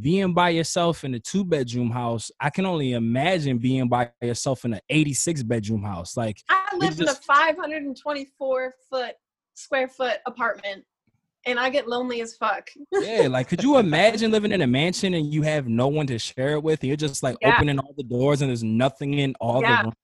[0.00, 4.64] being by yourself in a two bedroom house, I can only imagine being by yourself
[4.64, 6.16] in an 86 bedroom house.
[6.16, 9.14] Like, I live in a 524 foot
[9.54, 10.84] square foot apartment,
[11.46, 12.68] and I get lonely as fuck.
[12.92, 16.18] yeah, like, could you imagine living in a mansion and you have no one to
[16.18, 16.84] share it with?
[16.84, 17.54] You're just like Yeah.
[17.54, 19.78] opening all the doors and there's nothing in all Yeah.
[19.78, 19.94] the rooms.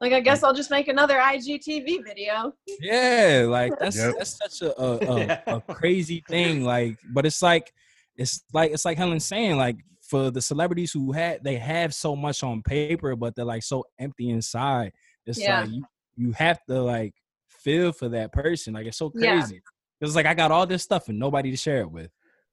[0.00, 2.52] Like, I guess I'll just make another IGTV video.
[2.80, 4.14] Yeah, like that's Yep.
[4.18, 5.40] that's such a a, a, Yeah.
[5.46, 6.62] a crazy thing.
[6.62, 7.72] Like, but it's like
[8.16, 12.14] it's like it's like Helen saying, like for the celebrities who had they have so
[12.14, 14.92] much on paper, but they're like so empty inside.
[15.26, 15.60] It's Yeah.
[15.60, 15.84] like you
[16.16, 17.14] you have to like
[17.48, 18.74] feel for that person.
[18.74, 19.38] Like it's so Yeah.
[19.40, 19.62] crazy.
[20.00, 22.10] It's like I got all this stuff and nobody to share it with.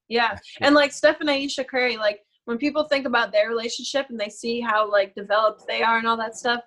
[0.08, 0.38] Yeah.
[0.62, 4.30] And like Steph and Ayesha Curry, like when people think about their relationship and they
[4.30, 6.62] see how like developed they are and all that stuff,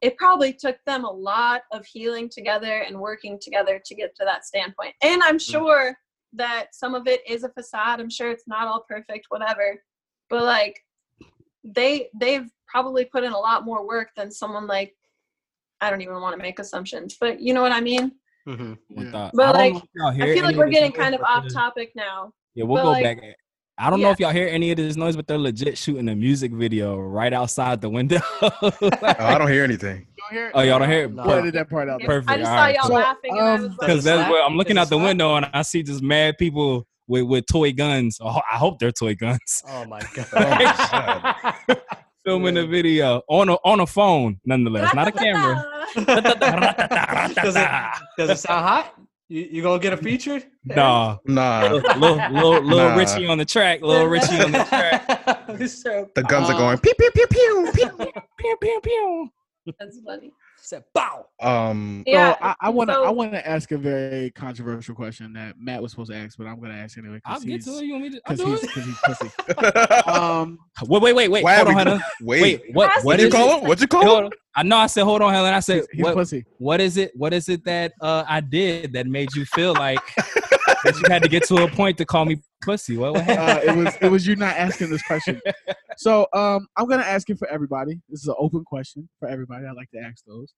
[0.00, 4.24] it probably took them a lot of healing together and working together to get to
[4.24, 4.94] that standpoint.
[5.02, 5.50] And I'm mm.
[5.50, 5.96] sure
[6.36, 8.00] that some of it is a facade.
[8.00, 9.82] I'm sure it's not all perfect, whatever.
[10.30, 10.80] But like
[11.64, 14.94] they they've probably put in a lot more work than someone like
[15.80, 18.12] I don't even want to make assumptions, but you know what I mean?
[18.48, 18.74] Mm-hmm.
[18.90, 19.30] Yeah.
[19.32, 21.52] But, I like, know if y'all hear I feel like we're getting kind of off
[21.52, 22.32] topic now.
[22.54, 23.36] Yeah, we'll but, go like, back.
[23.76, 26.14] I don't know if y'all hear any of this noise, but they're legit shooting a
[26.14, 28.20] music video right outside the window.
[28.42, 28.70] Oh,
[29.02, 30.06] I don't hear anything.
[30.30, 30.52] You don't hear it?
[30.54, 31.12] Oh, y'all don't hear it?
[31.14, 31.24] No.
[31.24, 32.00] Go that part out.
[32.00, 32.30] Perfect.
[32.30, 34.18] I just all saw right, y'all so, laughing and I um, was like, because that's
[34.20, 34.30] slap?
[34.30, 37.72] what I'm looking out the window and I see just mad people with, with toy
[37.72, 38.18] guns.
[38.20, 40.26] Oh, I hope they're toy guns Oh my god.
[40.32, 41.76] Oh my
[42.24, 45.64] filming the video on a on a phone, nonetheless, not a camera.
[45.94, 47.68] does it
[48.16, 48.94] does it sound hot?
[49.28, 50.42] You you gonna get a feature?
[50.64, 52.96] Nah, Nah, little, little, little, little Nah.
[52.96, 55.68] Richie on the track, little Richie on the track.
[55.68, 57.90] so, the guns are going pew pew pew pew pew.
[58.38, 59.30] Pew, pew, pew.
[59.78, 60.32] That's funny.
[60.58, 61.26] said bow.
[61.40, 62.32] Um, Yeah.
[62.34, 65.56] so I, I want to so- I want to ask a very controversial question that
[65.58, 67.20] Matt was supposed to ask, but I'm gonna ask anyway.
[67.24, 67.84] I'll get to it.
[67.84, 68.20] You want me to?
[68.26, 68.70] Because do he's, it.
[68.70, 69.30] cause he's pussy.
[70.10, 71.44] Um, Wait, wait, wait, wait.
[71.44, 72.00] why Hold on, we- Helen.
[72.22, 72.90] wait, Wait, what?
[72.96, 73.68] What what'd you call him?
[73.68, 74.32] What'd you call him?
[74.56, 74.76] I know.
[74.76, 75.52] I said, hold on, Helen.
[75.52, 76.14] I said, he's, he's what?
[76.14, 76.44] pussy.
[76.58, 77.10] What is it?
[77.16, 81.22] What is it that uh, I did that made you feel like that you had
[81.22, 82.96] to get to a point to call me pussy?
[82.96, 83.14] What?
[83.14, 83.68] what happened?
[83.68, 85.40] Uh, it was it was you not asking this question.
[85.98, 88.00] So um, I'm gonna ask it for everybody.
[88.08, 89.66] This is an open question for everybody.
[89.66, 90.52] I like to ask those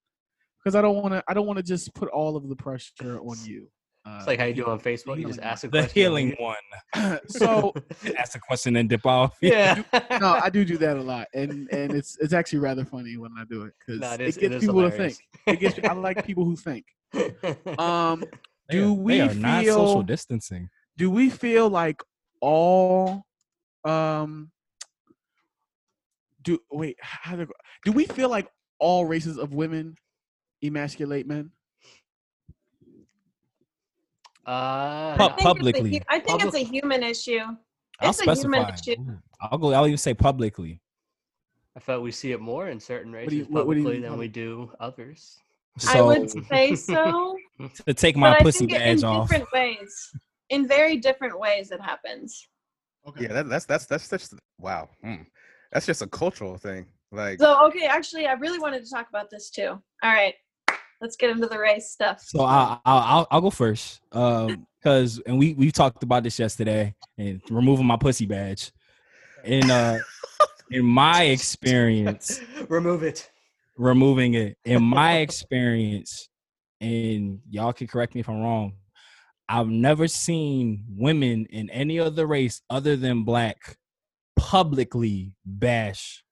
[0.63, 1.23] because I don't want to.
[1.29, 3.69] I don't want to just put all of the pressure on you.
[4.07, 5.19] Uh, It's like how you do on Facebook.
[5.19, 7.19] You just ask a the healing one.
[7.29, 7.75] so
[8.17, 9.37] Ask a question and dip off.
[9.43, 9.83] Yeah.
[10.21, 13.33] no, I do do that a lot, and and it's it's actually rather funny when
[13.37, 15.17] I do it because No, it it, is- it gets is people to think.
[15.47, 15.79] It gets.
[15.83, 16.85] I like people who think.
[17.79, 18.25] Um,
[18.69, 19.75] They do are- we they are not feel?
[19.75, 20.69] social distancing?
[20.97, 22.01] do we feel like
[22.41, 23.23] all
[23.85, 24.51] um
[26.47, 27.47] do wait how do,
[27.85, 28.48] do we feel like
[28.78, 29.94] all races of women
[30.64, 31.51] emasculate men
[34.47, 35.90] Uh, Pub- I think it's a publicly.
[35.98, 37.40] hu- I think it's a human issue.
[38.01, 38.94] I'll It's a human issue.
[39.01, 39.73] Ooh, I'll go.
[39.73, 40.81] I'll even say publicly.
[41.77, 43.85] I felt we see it more in certain do races you- what- what do you
[43.86, 45.36] publicly mean than we do others.
[45.89, 47.36] I So would say so,
[47.86, 49.28] to take my but I think it- badge in off.
[49.28, 50.12] different ways.
[50.51, 52.48] In very different ways, it happens.
[53.09, 54.89] okay Yeah, that, that's that's that's just wow.
[55.02, 55.23] Hmm.
[55.73, 56.87] That's just a cultural thing.
[57.13, 59.69] Like, So, okay, actually, I really wanted to talk about this too.
[59.69, 59.83] All
[60.13, 60.35] right,
[61.01, 62.21] let's get into the race stuff.
[62.23, 64.01] So I'll, I'll I'll I'll go first.
[64.13, 68.71] Um, because and we we talked about this yesterday and removing my pussy badge.
[69.45, 69.99] In uh,
[70.71, 73.31] in my experience, Remove it.
[73.77, 74.57] removing it.
[74.65, 76.29] In my experience,
[76.81, 78.75] and y'all can correct me if I'm wrong.
[79.49, 83.77] I've never seen women in any other race other than black
[84.47, 86.23] publicly bash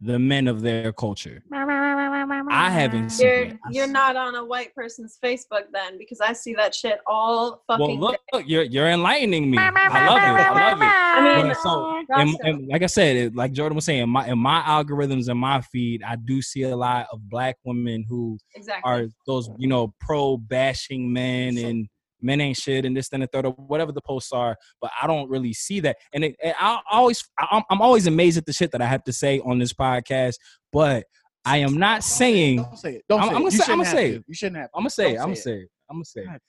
[0.00, 1.42] the men of their culture.
[1.52, 3.58] I haven't seen You're it.
[3.70, 7.78] you're not on a white person's Facebook then, because I see that shit all Well,
[7.78, 8.00] fucking.
[8.00, 8.18] look, day.
[8.32, 9.58] look, you're you're enlightening me.
[9.58, 10.46] I love it.
[10.46, 10.84] I love it.
[10.84, 12.14] I mean, so, Roscoe.
[12.20, 15.28] and, and like I said, it, like Jordan was saying, in my in my algorithms
[15.30, 18.90] in my feed, I do see a lot of black women who exactly.
[18.90, 21.88] are those you know pro bashing men and
[22.20, 24.56] men ain't shit and this and the third or whatever the posts are.
[24.80, 28.38] But I don't really see that, and, it, and I always I'm, I'm always amazed
[28.38, 30.34] at the shit that I have to say on this podcast.
[30.72, 31.04] But
[31.44, 33.44] I am not saying don't say it don't I'm- say I'm it.
[33.44, 34.24] gonna You say- I'm gonna say it.
[34.26, 35.18] you shouldn't have I'm gonna say it.
[35.18, 35.68] I'm gonna say say it.
[35.90, 36.42] I'm gonna say it.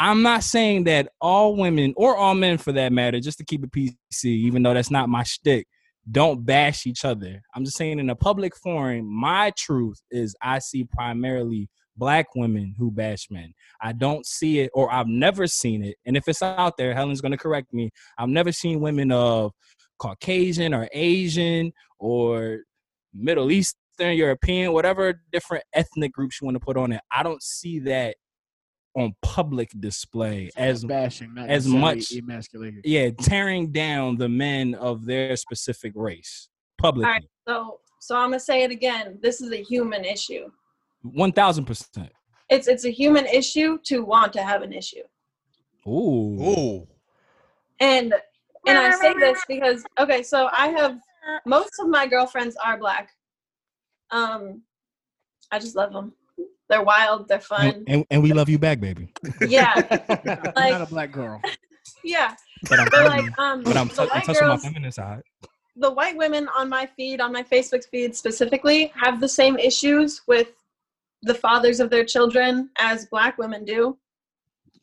[0.00, 3.64] I'm not saying that all women or all men for that matter, just to keep
[3.64, 3.94] it PC,
[4.26, 5.66] even though that's not my shtick,
[6.10, 7.42] don't bash each other.
[7.54, 11.68] I'm just saying in a public forum, my truth is I see primarily
[11.98, 13.52] black women who bash men.
[13.82, 15.96] I don't see it, or I've never seen it.
[16.06, 17.90] And if it's out there, Helen's gonna correct me.
[18.16, 19.52] I've never seen women of
[19.98, 22.60] Caucasian or Asian or
[23.12, 27.00] Middle Eastern, European, whatever different ethnic groups you want to put on it.
[27.12, 28.16] I don't see that
[28.96, 32.80] on public display as bashing, not as much- emasculating.
[32.84, 36.48] yeah, tearing down the men of their specific race
[36.78, 37.10] publicly.
[37.10, 37.24] right.
[37.46, 39.18] So so I'm gonna say it again.
[39.20, 40.48] This is a human issue.
[41.02, 42.10] One thousand percent.
[42.50, 45.02] It's it's a human issue to want to have an issue.
[45.86, 46.42] Ooh.
[46.42, 46.88] Ooh.
[47.80, 48.14] And
[48.66, 50.98] and I say this because okay, so I have
[51.46, 53.10] most of my girlfriends are black.
[54.10, 54.62] Um,
[55.52, 56.12] I just love them.
[56.68, 57.28] They're wild.
[57.28, 57.66] They're fun.
[57.66, 59.12] And, and, and we love you back, baby.
[59.46, 59.72] Yeah,
[60.56, 61.40] Like Not a black girl.
[62.04, 62.34] yeah.
[62.68, 65.22] But I'm, But like um, but I'm, t- I'm white touching my girls, feminine side.
[65.76, 70.22] the white women on my feed, on my Facebook feed specifically, have the same issues
[70.26, 70.48] with
[71.22, 73.98] the fathers of their children as black women do.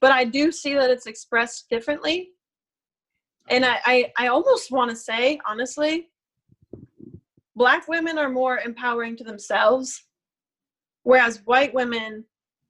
[0.01, 2.31] But I do see that it's expressed differently.
[3.49, 6.09] And I, I, I almost want to say, honestly,
[7.55, 10.03] black women are more empowering to themselves,
[11.03, 12.25] whereas white women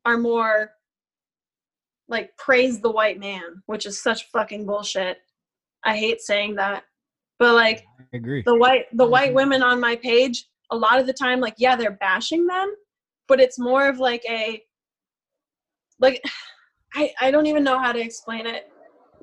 [0.05, 0.71] are more
[2.07, 5.17] like praise the white man, which is such fucking bullshit.
[5.83, 6.83] I hate saying that.
[7.39, 8.43] But like I agree.
[8.45, 11.75] the white the white women on my page a lot of the time like yeah
[11.75, 12.73] they're bashing them
[13.27, 14.61] but it's more of like a
[15.99, 16.22] like
[16.95, 18.72] i i don't even know how to explain it.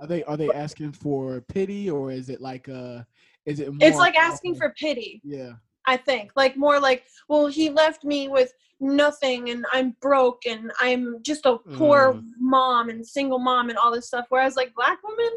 [0.00, 3.02] Are they are they asking for pity or is it like uh
[3.46, 5.52] is it more it's like asking for pity yeah.
[5.84, 6.30] I think.
[6.36, 11.46] Like more like well he left me with nothing and i'm broke and i'm just
[11.46, 12.24] a poor Mm.
[12.38, 14.26] mom and single mom and all this stuff.
[14.28, 15.32] Whereas like black women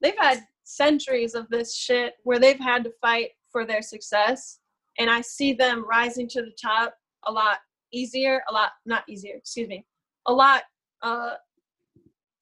[0.00, 4.60] they've had centuries of this shit where they've had to fight for their success
[4.98, 6.94] and i see them rising to the top
[7.26, 7.58] a lot
[7.92, 9.84] easier a lot not easier excuse me
[10.26, 10.62] a lot
[11.02, 11.34] uh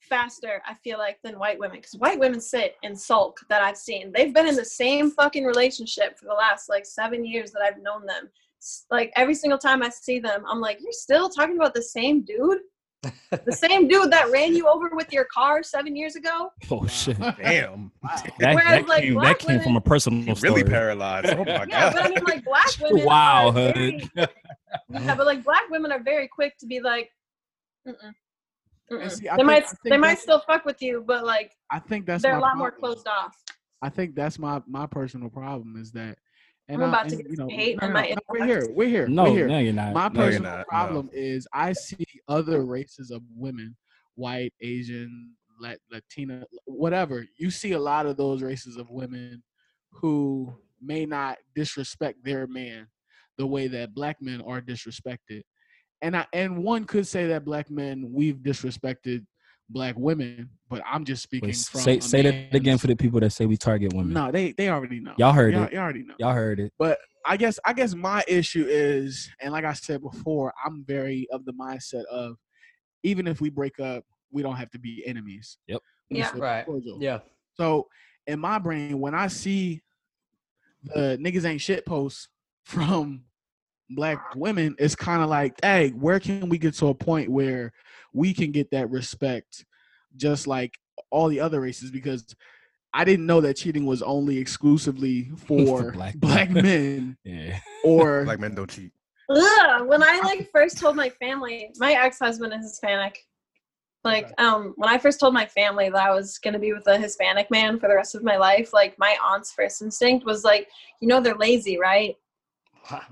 [0.00, 3.76] faster i feel like than white women because white women sit and sulk that i've
[3.76, 4.12] seen.
[4.14, 7.82] They've been in the same fucking relationship for the last like seven years that i've
[7.82, 8.30] known them.
[8.90, 12.22] Like every single time i see them i'm like you're still talking about the same
[12.22, 12.58] dude
[13.30, 17.16] the same dude that ran you over with your car seven years ago Oh shit.
[17.38, 17.92] Damn.
[18.02, 20.64] That, Whereas, that like, came, that black came from a women- personal Really story.
[20.64, 21.26] paralyzed.
[21.30, 21.92] Oh my yeah god.
[21.94, 24.26] but i mean like black women Wow, very, yeah
[25.14, 27.10] but like black women are very quick to be like
[27.86, 27.94] Mm-mm.
[28.90, 29.10] Mm-mm.
[29.10, 32.22] see, they think- might they might still fuck with you but like i think that's
[32.22, 33.36] they're a lot more closed off
[33.80, 36.18] i think that's my my personal problem is that
[36.68, 38.08] and I'm I- about to and, get you know, some hate no, in no, my
[38.10, 39.94] no, we're here we're here No, we're here no, you're not.
[39.94, 40.64] my No, you're personal not, no.
[40.68, 43.76] problem is I see other races of women,
[44.14, 45.34] white, Asian,
[45.90, 47.26] Latina, whatever.
[47.36, 49.42] You see a lot of those races of women
[49.92, 52.86] who may not disrespect their man
[53.38, 55.42] the way that black men are disrespected.
[56.02, 59.24] And I and one could say that black men we've disrespected
[59.68, 62.96] black women, but I'm just speaking Wait, from say a say that again for the
[62.96, 64.12] people that say we target women.
[64.12, 65.14] No, they they already know.
[65.18, 65.72] Y'all heard y'all, it.
[65.72, 66.14] y'all already know.
[66.18, 66.72] Y'all heard it.
[66.78, 71.26] But I guess I guess my issue is, and like I said before, I'm very
[71.32, 72.36] of the mindset of
[73.02, 75.58] even if we break up, we don't have to be enemies.
[75.66, 75.80] Yep.
[76.10, 76.40] We can Yeah.
[76.40, 76.66] Right.
[76.66, 76.98] cordial.
[77.00, 77.20] Yeah.
[77.54, 77.86] So
[78.26, 79.82] in my brain, when I see
[80.84, 82.28] the niggas ain't shit posts
[82.64, 83.24] from
[83.90, 87.72] black women, it's kind of like, hey, where can we get to a point where
[88.12, 89.64] we can get that respect
[90.16, 90.78] just like
[91.10, 91.90] all the other races?
[91.90, 92.34] Because
[92.92, 96.64] I didn't know that cheating was only exclusively for, black black, men.
[96.64, 97.60] men Yeah.
[97.84, 98.92] or Black men don't cheat.
[99.30, 103.18] Ugh, when I like first told my family, my ex-husband is Hispanic.
[104.04, 106.96] Like, um, when I first told my family that I was gonna be with a
[106.96, 110.68] Hispanic man for the rest of my life, like my aunt's first instinct was like,
[111.00, 112.16] you know, they're lazy, right?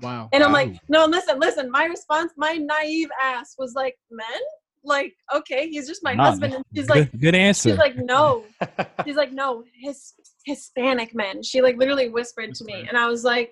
[0.01, 0.29] wow.
[0.33, 0.57] And I'm Wow.
[0.57, 1.69] like, no, listen, listen.
[1.69, 4.41] My response, my naive ass was like, men?
[4.87, 6.53] Like, okay, he's just my Nah, husband.
[6.55, 7.69] And she's good, like, good answer.
[7.69, 8.43] she's like, no.
[9.05, 10.13] She's like, no, his
[10.45, 11.43] Hispanic men.
[11.43, 13.51] She like literally whispered to me, and I was like,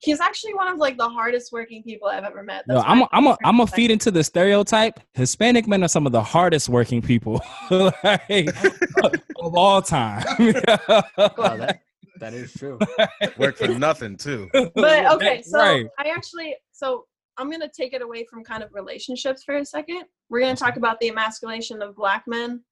[0.00, 2.64] he's actually one of like the hardest working people I've ever met.
[2.66, 5.00] No, I'm why a, I'm a, concerned I'm a with feed into the stereotype.
[5.14, 7.40] Hispanic men are some of the hardest working people
[7.70, 8.48] like,
[9.40, 10.24] of all time.
[11.36, 11.80] Wow, that,
[12.20, 12.78] that is true.
[13.38, 14.48] Work for nothing too.
[14.52, 15.86] But okay, so right.
[15.98, 17.04] I actually so
[17.38, 20.04] I'm gonna take it away from kind of relationships for a second.
[20.28, 22.62] We're gonna talk about the emasculation of black men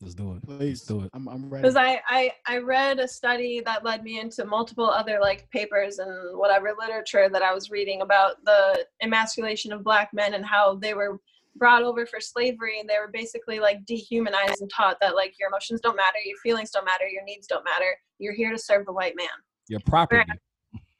[0.00, 0.42] Let's do it.
[0.46, 1.10] Let's Please, do it.
[1.14, 1.62] I'm, I'm ready.
[1.62, 5.98] because I, I I read a study that led me into multiple other like papers
[5.98, 10.74] and whatever literature that I was reading about the emasculation of black men and how
[10.74, 11.18] they were
[11.56, 15.48] brought over for slavery and they were basically like dehumanized and taught that like your
[15.48, 17.96] emotions don't matter, your feelings don't matter, your needs don't matter.
[18.18, 19.28] You're here to serve the white man.
[19.68, 20.30] Your property.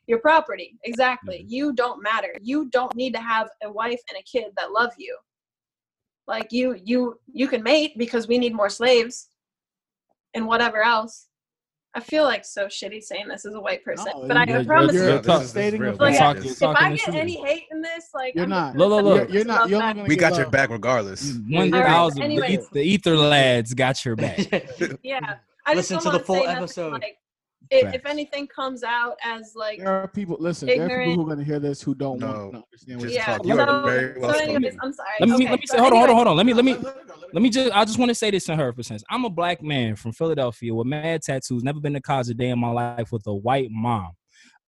[0.07, 1.49] Your property exactly mm-hmm.
[1.49, 4.93] you don't matter you don't need to have a wife and a kid that love
[4.99, 5.17] you
[6.27, 9.29] like you you you can mate because we need more slaves
[10.35, 11.27] and whatever else
[11.95, 14.67] I feel like so shitty saying this as a white person, No, but I you're-
[14.67, 15.97] promise you're- you, No, this talk- is- this stating real.
[15.99, 17.17] Like, This talk- is- if I get truth.
[17.17, 18.77] any hate in this, like You're I'm not.
[18.77, 19.29] Look, look, look.
[19.29, 19.71] You're, you're not.
[19.71, 21.33] You're not gonna we get got your back regardless.
[21.49, 22.29] One All right, thousand.
[22.37, 24.41] The, the ether lads got your back.
[25.03, 26.93] Yeah, I just Listen don't to the full episode.
[27.01, 27.17] Like,
[27.71, 30.37] if, if anything comes out as like There are people.
[30.41, 33.01] Listen, there are people who are gonna hear this who don't No, want to understand
[33.01, 33.25] what just you're yeah.
[33.25, 33.37] talk.
[33.39, 33.69] talking You about.
[33.69, 34.77] are well so anyways.
[34.83, 35.09] I'm sorry.
[35.21, 35.81] Let me okay, let me so say.
[35.81, 36.37] Hold on, hold on, hold on.
[36.37, 36.77] Let me let me
[37.33, 37.73] let me just.
[37.73, 39.03] I just want to say this to her for sense.
[39.11, 41.63] I'm a black man from Philadelphia with mad tattoos.
[41.63, 44.13] Never been to college a day in my life with a white mom.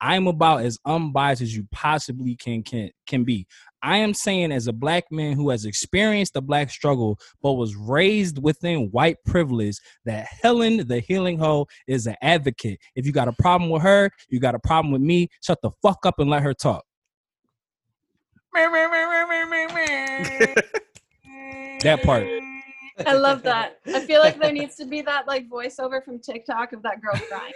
[0.00, 3.46] I'm about as unbiased as you possibly can can can be.
[3.82, 7.76] I am saying as a black man who has experienced the black struggle but was
[7.76, 12.78] raised within white privilege that Helen the healing hoe is an advocate.
[12.96, 15.70] If you got a problem with her, you got a problem with me, shut the
[15.82, 16.84] fuck up and let her talk.
[21.82, 22.26] That part.
[23.06, 23.78] I love that.
[23.86, 27.14] I feel like there needs to be that like voiceover from TikTok of that girl
[27.28, 27.52] crying.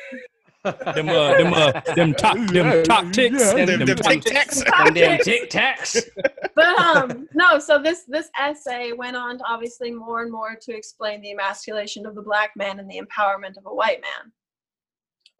[0.64, 3.40] Them uh, them uh, them top them top ticks.
[3.40, 4.62] Yeah, Them- them them tic ticks.
[4.62, 4.94] tacs.
[4.94, 6.00] Them tic tacs.
[6.54, 10.72] but um no so this this essay went on to obviously more and more to
[10.74, 14.32] explain the emasculation of the black man and the empowerment of a white man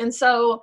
[0.00, 0.60] and so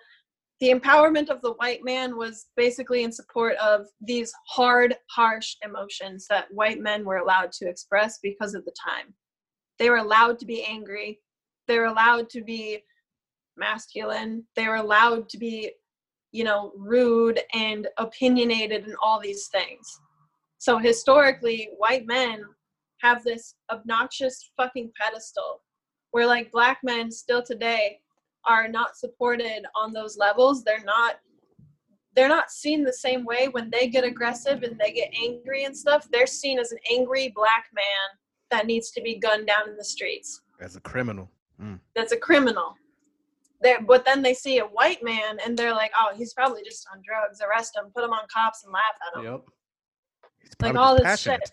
[0.60, 6.26] the empowerment of the white man was basically in support of these hard harsh emotions
[6.30, 9.14] that white men were allowed to express because of the time
[9.78, 11.20] they were allowed to be angry
[11.68, 12.80] they were allowed to be
[13.60, 15.72] masculine they were allowed to be
[16.32, 20.00] you know rude and opinionated and all these things
[20.60, 22.44] so historically, white men
[23.02, 25.62] have this obnoxious fucking pedestal
[26.12, 28.00] where like black men still today
[28.46, 30.64] are not supported on those levels.
[30.64, 31.16] They're not
[32.16, 35.78] they're not seen the same way when they get aggressive and they get angry and
[35.78, 36.08] stuff.
[36.12, 38.18] They're seen as an angry black man
[38.52, 40.42] that needs to be gunned down in the streets.
[40.60, 41.30] As a criminal.
[41.62, 41.80] Mm.
[41.96, 42.74] That's a criminal.
[43.62, 47.02] But then they see a white man and they're like, oh, he's probably just on
[47.06, 47.42] drugs.
[47.42, 49.32] Arrest him, put him on cops, and laugh at him.
[49.32, 49.42] Yep.
[50.62, 51.52] Like all this shit.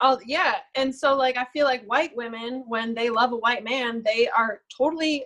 [0.00, 3.64] Oh yeah, and so like I feel like white women, when they love a white
[3.64, 5.24] man, they are totally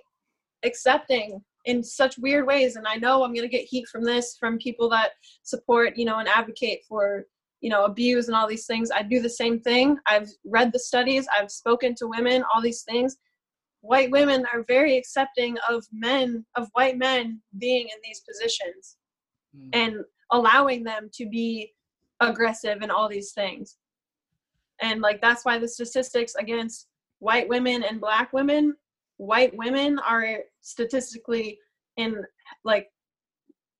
[0.65, 2.77] accepting in such weird ways.
[2.77, 5.11] And I know I'm gonna get heat from this from people that
[5.43, 7.27] support, you know, and advocate for,
[7.61, 8.91] you know, abuse and all these things.
[8.91, 9.99] I do the same thing.
[10.07, 11.27] I've read the studies.
[11.39, 12.43] I've spoken to women.
[12.55, 13.19] All these things.
[13.83, 18.97] White women are very accepting of men, of white men being in these positions,
[19.75, 19.97] and
[20.31, 21.73] allowing them to be
[22.21, 23.77] aggressive and all these things.
[24.81, 26.89] And like that's why the statistics against
[27.19, 28.75] white women and black women
[29.23, 31.59] white women are statistically
[31.97, 32.25] in
[32.65, 32.89] like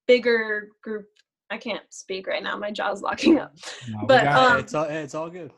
[0.07, 1.07] bigger group.
[1.51, 2.57] I can't speak right now.
[2.57, 3.55] My jaw's locking up.
[3.89, 5.53] No, But, um, it's all it's all good.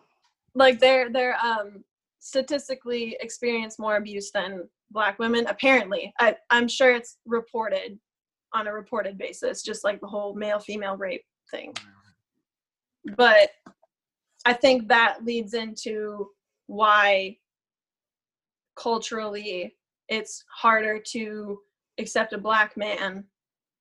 [0.55, 1.85] like they're they're um
[2.25, 6.11] statistically experience more abuse than black women apparently.
[6.19, 7.99] I, i'm sure it's reported
[8.55, 11.75] on a reported basis just like the whole male female rape thing.
[13.17, 13.51] But
[14.47, 16.31] i think that leads into
[16.67, 17.37] why
[18.75, 19.77] culturally
[20.09, 21.59] it's harder to
[21.99, 23.25] accept a black man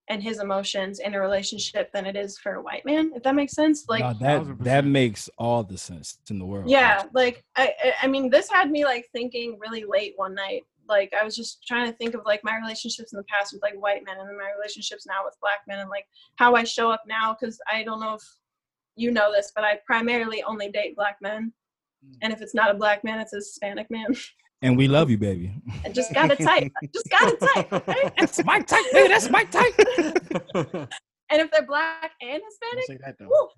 [0.10, 3.36] and his emotions in a relationship than it is for a white man if that
[3.36, 4.64] makes sense like No, that 1000%.
[4.64, 6.70] that makes all the sense in the world.
[6.70, 10.64] yeah like I, I i mean this had me like thinking really late one night
[10.90, 13.62] like i was just trying to think of like my relationships in the past with
[13.62, 16.64] like white men and then my relationships now with black men and like how i
[16.64, 18.36] show up now because i don't know if
[18.96, 21.54] you know this but i primarily only date black men
[22.06, 22.14] hmm.
[22.22, 24.08] and if it's not a black man it's a hispanic man
[24.64, 25.54] and we love you, baby.
[25.86, 28.12] i just got a type I just got a type okay?
[28.18, 29.10] That's my type, baby.
[29.10, 29.74] That's my type.
[31.30, 33.50] and if they're black and Don't hispanic say that woo.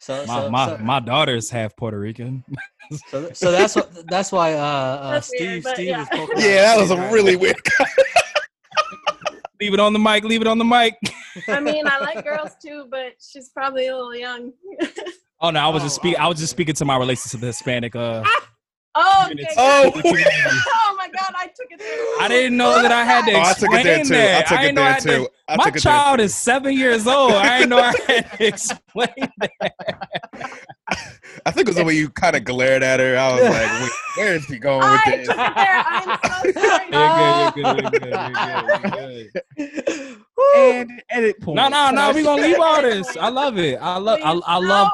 [0.00, 2.44] So, My so, my so, my daughter's half Puerto Rican.
[3.08, 6.02] so, so that's what that's why uh, uh That's Steve weird, Steve yeah.
[6.02, 7.36] is poking Yeah, that was a Steve really Harvey.
[7.36, 7.56] weird.
[9.60, 10.24] leave it on the mic.
[10.24, 10.94] Leave it on the mic.
[11.48, 14.52] i mean i like girls too but she's probably a little young
[15.44, 16.16] Oh no, I was just Oh, speak.
[16.18, 16.22] oh.
[16.22, 17.94] I was just speaking to my relationship to the Hispanic.
[17.94, 18.22] Uh,
[18.94, 23.04] oh okay, Oh, oh my god i took it there I didn't know that I
[23.04, 24.14] had to explain Oh, I took it there explain too.
[24.14, 24.46] I that.
[24.46, 25.28] took it I there had to- too.
[25.48, 27.32] I my took it there child is seven years old.
[27.32, 29.08] I didn't know I had to explain.
[29.40, 29.72] That.
[31.46, 33.16] I think it was the way you kind of glared at her.
[33.18, 35.26] I was like, Wait, where is he going with this?
[35.26, 35.82] took it there.
[35.86, 36.86] I'm so sorry.
[36.92, 37.56] You're good.
[37.56, 37.92] You're good.
[37.92, 39.30] You're good.
[39.56, 39.76] You're good.
[39.76, 40.13] You're good.
[40.56, 41.56] And edit point.
[41.56, 42.12] No, no, no.
[42.12, 43.16] We gonna leave all this.
[43.16, 43.78] I love it.
[43.80, 44.18] I love.
[44.22, 44.90] I, I Please, love.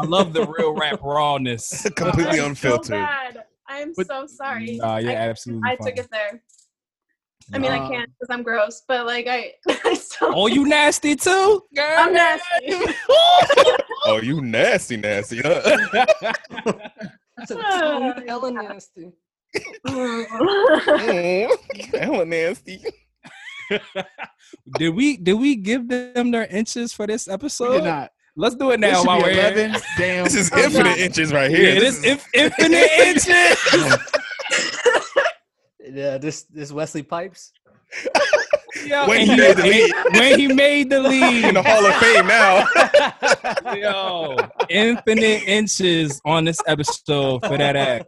[0.00, 1.86] I love the real rap rawness.
[1.96, 2.86] Completely I'm unfiltered.
[2.86, 3.44] So bad.
[3.68, 4.76] I'm But- so sorry.
[4.78, 5.86] Nah, you're I, absolutely I fine.
[5.86, 6.42] took it there.
[7.52, 9.52] I mean, I can't because I'm gross, but like I,
[9.84, 11.62] I still, Oh, you nasty too?
[11.74, 11.96] Girl.
[11.98, 12.94] I'm nasty.
[14.06, 15.40] Oh, you nasty, nasty.
[15.42, 15.60] Huh?
[17.46, 19.12] So, oh, so nasty.
[21.98, 22.84] Hella nasty.
[24.78, 27.72] Did we did we give them their inches for this We episode?
[27.74, 28.10] did not.
[28.36, 29.74] Let's do it now should while be we're here.
[29.98, 30.24] damn.
[30.24, 30.98] This is infinite God.
[30.98, 31.74] inches right here.
[31.74, 33.98] Yeah, this is- inf- infinite inches.
[35.92, 37.52] Yeah, this this Wesley Pipes.
[38.86, 39.92] Yo, When he made the lead.
[40.12, 41.62] when he made the lead in the.
[41.62, 43.74] Hall of Fame now.
[43.74, 44.36] Yo,
[44.68, 48.06] infinite inches on this episode for that act.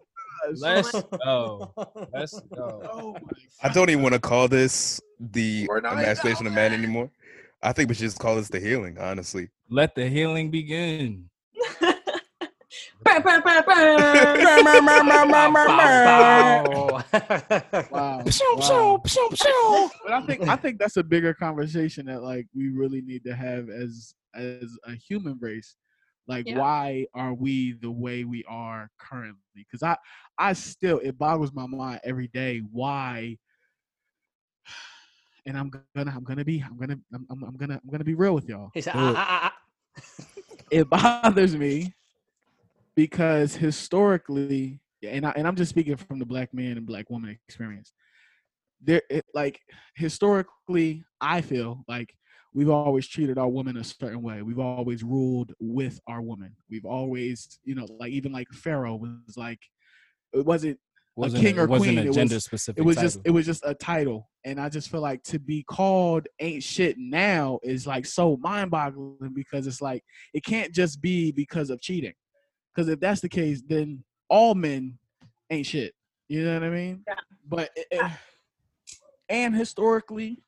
[0.55, 0.93] Let's
[1.25, 1.73] go.
[2.13, 2.83] Let's go.
[2.93, 3.21] Oh my
[3.63, 7.11] I don't even want to call this the We're emasculation of man anymore.
[7.63, 9.51] I think we should just call this the healing, honestly.
[9.69, 11.31] Let the healing begin.
[17.91, 18.23] Wow.
[18.57, 19.03] wow.
[20.05, 23.35] But I think I think that's a bigger conversation that like we really need to
[23.35, 25.77] have as as a human race.
[26.27, 26.59] Like Yeah.
[26.59, 29.37] why are we the way we are currently?
[29.55, 29.97] Because I
[30.39, 33.39] I still it boggles my mind every day why.
[35.45, 38.15] And I'm gonna I'm gonna be I'm gonna I'm, I'm, I'm gonna I'm gonna be
[38.15, 38.71] real with y'all.
[38.79, 39.17] Said, ah, it.
[39.17, 39.63] ah, ah,
[40.71, 41.93] it bothers me
[42.97, 47.37] because historically and, I, and i'm just speaking from the black man and black woman
[47.47, 47.93] experience
[48.83, 49.61] there it, like
[49.95, 52.15] historically i feel like
[52.55, 54.43] we've always treated our women a certain way.
[54.43, 56.55] We've always ruled with our woman.
[56.71, 59.61] We've always you know like even like pharaoh was like
[60.33, 60.79] it wasn't
[61.17, 62.79] Wasn't king a, or wasn't queen, a it was- specific.
[62.79, 64.29] it was just it was just a title.
[64.45, 69.33] And i just feel like to be called ain't shit now is like so mind-boggling
[69.35, 70.03] because it's like
[70.35, 72.15] it can't just be because of cheating.
[72.75, 74.99] Because if that's the case then all men
[75.51, 75.95] ain't shit.
[76.29, 77.05] You know what i mean?
[77.07, 77.15] Yeah.
[77.49, 78.13] but eh, eh, it- it-
[79.29, 80.43] and historically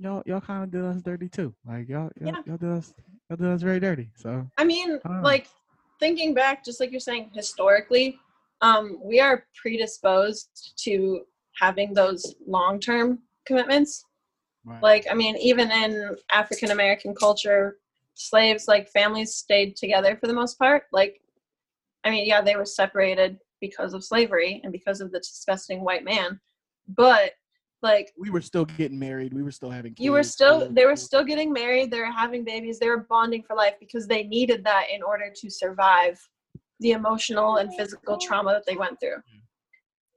[0.00, 2.42] y'all y'all kind of did us dirty too like y'all y'all, Yeah.
[2.46, 2.94] y'all did us
[3.28, 5.46] y'all did us very dirty so I mean, like
[6.00, 8.18] thinking back, just like you're saying, historically,
[8.62, 11.20] um, we are predisposed to
[11.60, 14.04] having those long-term commitments.
[14.64, 14.82] right.
[14.82, 17.76] Like, I mean, even in African American culture,
[18.14, 20.84] slaves, like families stayed together for the most part.
[20.90, 21.20] Like,
[22.04, 26.04] I mean, yeah, they were separated because of slavery and because of the disgusting white
[26.04, 26.40] man,
[26.88, 27.32] but
[27.82, 29.32] like we were still getting married.
[29.32, 31.90] We were still having kids you were still they were still getting married.
[31.90, 32.78] They were having babies.
[32.78, 36.20] They were bonding for life because they needed that in order to survive
[36.80, 39.16] the emotional and physical trauma that they went through.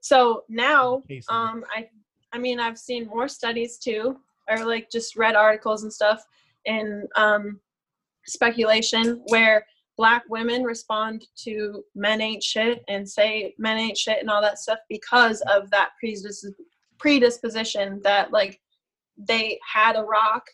[0.01, 1.39] So now Case of it.
[1.39, 1.87] um i
[2.33, 4.17] i mean i've seen more studies too
[4.49, 6.25] or like just read articles and stuff
[6.65, 7.59] and um
[8.25, 9.65] speculation where
[9.97, 14.59] black women respond to men ain't shit and say men ain't shit and all that
[14.59, 16.45] stuff because of that predis-
[16.99, 18.59] predisposition that like
[19.17, 20.45] they had a rock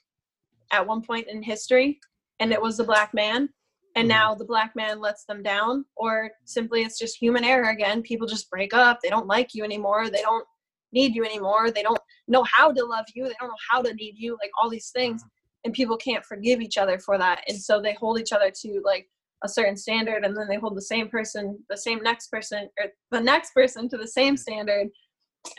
[0.71, 1.99] at one point in history
[2.39, 3.49] and it was the black man
[3.95, 4.09] and Mhm.
[4.09, 8.01] now the black man lets them down or simply it's just human error again.
[8.01, 8.99] People just break up.
[9.01, 10.09] They don't like you anymore.
[10.09, 10.45] They don't
[10.91, 11.71] need you anymore.
[11.71, 13.27] They don't know how to love you.
[13.27, 15.23] They don't know how to need you like all these things.
[15.63, 17.43] And people can't forgive each other for that.
[17.47, 19.09] And so they hold each other to like
[19.43, 22.87] a certain standard and then they hold the same person the same next person or
[23.11, 24.89] the next person to the same standard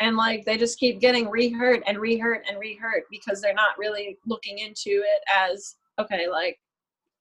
[0.01, 4.19] and like they just keep getting rehurt and rehurt and rehurt because they're not really
[4.27, 6.59] looking into it as okay like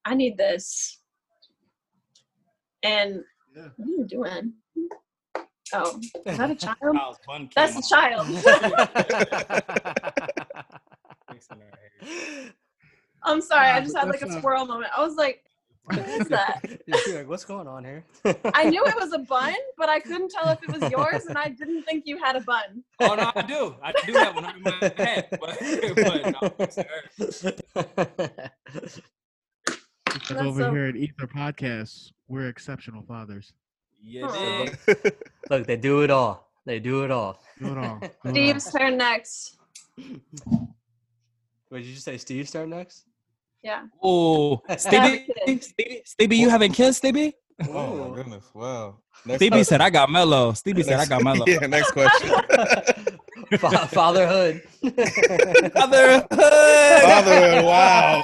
[0.06, 0.99] i need this.
[2.84, 3.23] And
[3.56, 3.68] Yeah.
[3.77, 4.53] what are you doing?
[5.73, 6.77] Oh is that a child?
[6.81, 7.18] Kyle's
[7.56, 8.27] that's a child.
[11.31, 11.72] Fixing her
[12.02, 12.53] hair.
[13.23, 14.91] i'm sorry i just had like a not- squirrel moment.
[14.98, 15.44] I was like
[15.89, 16.64] what is that
[17.07, 18.03] You're like, what's going on here?
[18.53, 21.38] i knew it was a bun but i couldn't tell if it was yours and
[21.38, 23.76] i didn't think you had a bun Oh no, I do.
[23.81, 25.57] I do have one in my head, but,
[25.95, 27.03] but no, I'm fixing her.
[30.06, 33.53] Because That's over so- here at Ether Podcasts, we're exceptional fathers.
[34.01, 34.65] You Aw.
[34.65, 35.15] dig?
[35.49, 36.49] Look, they do it all.
[36.65, 37.41] They do it all.
[37.60, 37.99] Do it all.
[37.99, 38.31] Do it all.
[38.31, 39.57] steve's turn next
[41.72, 43.06] Wait, did you say Steve start next?
[43.64, 45.64] Yeah Oh, Stevie, kid.
[45.64, 47.34] Stevie, Stevie, you haven't kissed Stevie?
[47.68, 48.45] Oh my goodness!
[48.53, 48.99] Wow.
[49.26, 49.65] Next Stevie question.
[49.65, 50.53] said I got mellow.
[50.53, 51.44] Stevie said I got mellow.
[51.48, 51.60] yeah.
[51.68, 52.30] Next question.
[53.60, 54.61] Fa- fatherhood.
[54.84, 56.27] Motherhood.
[56.30, 57.65] Fatherhood.
[57.65, 58.23] Wow.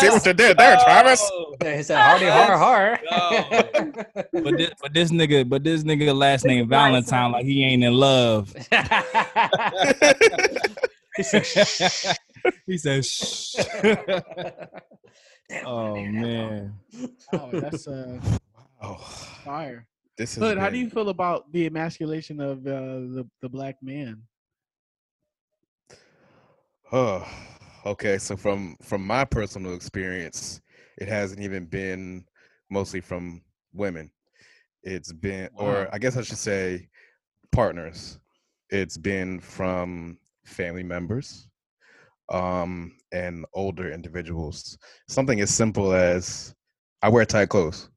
[0.00, 1.22] See what you did there, Travis.
[1.64, 3.00] He said, "Hardy har har."
[4.32, 7.94] But this, but this nigga, but this nigga last name Valentine, like he ain't in
[7.94, 8.54] love.
[12.66, 14.22] He said, "Shh." he said, "Shh."
[15.48, 16.74] Damn, oh I that man.
[17.32, 18.20] Oh, that's uh,
[18.82, 18.96] Oh,
[19.44, 19.86] fire.
[20.18, 20.42] this is.
[20.42, 24.22] Hood, how do you feel about the emasculation of uh, the the black man?
[26.92, 27.26] Oh,
[27.84, 28.18] okay.
[28.18, 30.60] So from from my personal experience,
[30.98, 32.24] it hasn't even been
[32.70, 34.10] mostly from women.
[34.82, 35.66] It's been, Wow.
[35.66, 36.88] or I guess I should say,
[37.50, 38.18] partners.
[38.70, 41.48] It's been from family members,
[42.30, 44.76] um, and older individuals.
[45.08, 46.54] Something as simple as
[47.02, 47.88] I wear tight clothes,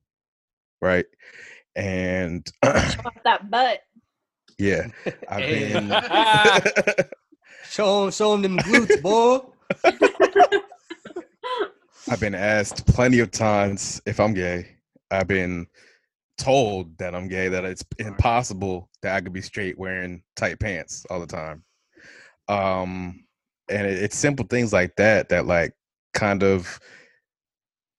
[0.81, 1.05] right?
[1.75, 2.71] And Show
[3.05, 3.79] off that butt.
[4.57, 4.87] yeah,
[5.29, 5.69] I've Hey.
[5.69, 5.89] been.
[7.69, 9.39] Show him, show him them glutes, boy.
[12.09, 14.77] I've been asked plenty of times if I'm gay.
[15.11, 15.67] I've been
[16.37, 21.05] told that I'm gay, that it's impossible that I could be straight wearing tight pants
[21.09, 21.63] all the time.
[22.47, 23.25] Um,
[23.69, 25.73] and it, it's simple things like that that like
[26.13, 26.79] kind of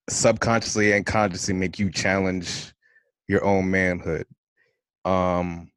[0.08, 2.72] subconsciously and consciously make you challenge
[3.28, 4.26] your own manhood.
[5.04, 5.70] Um,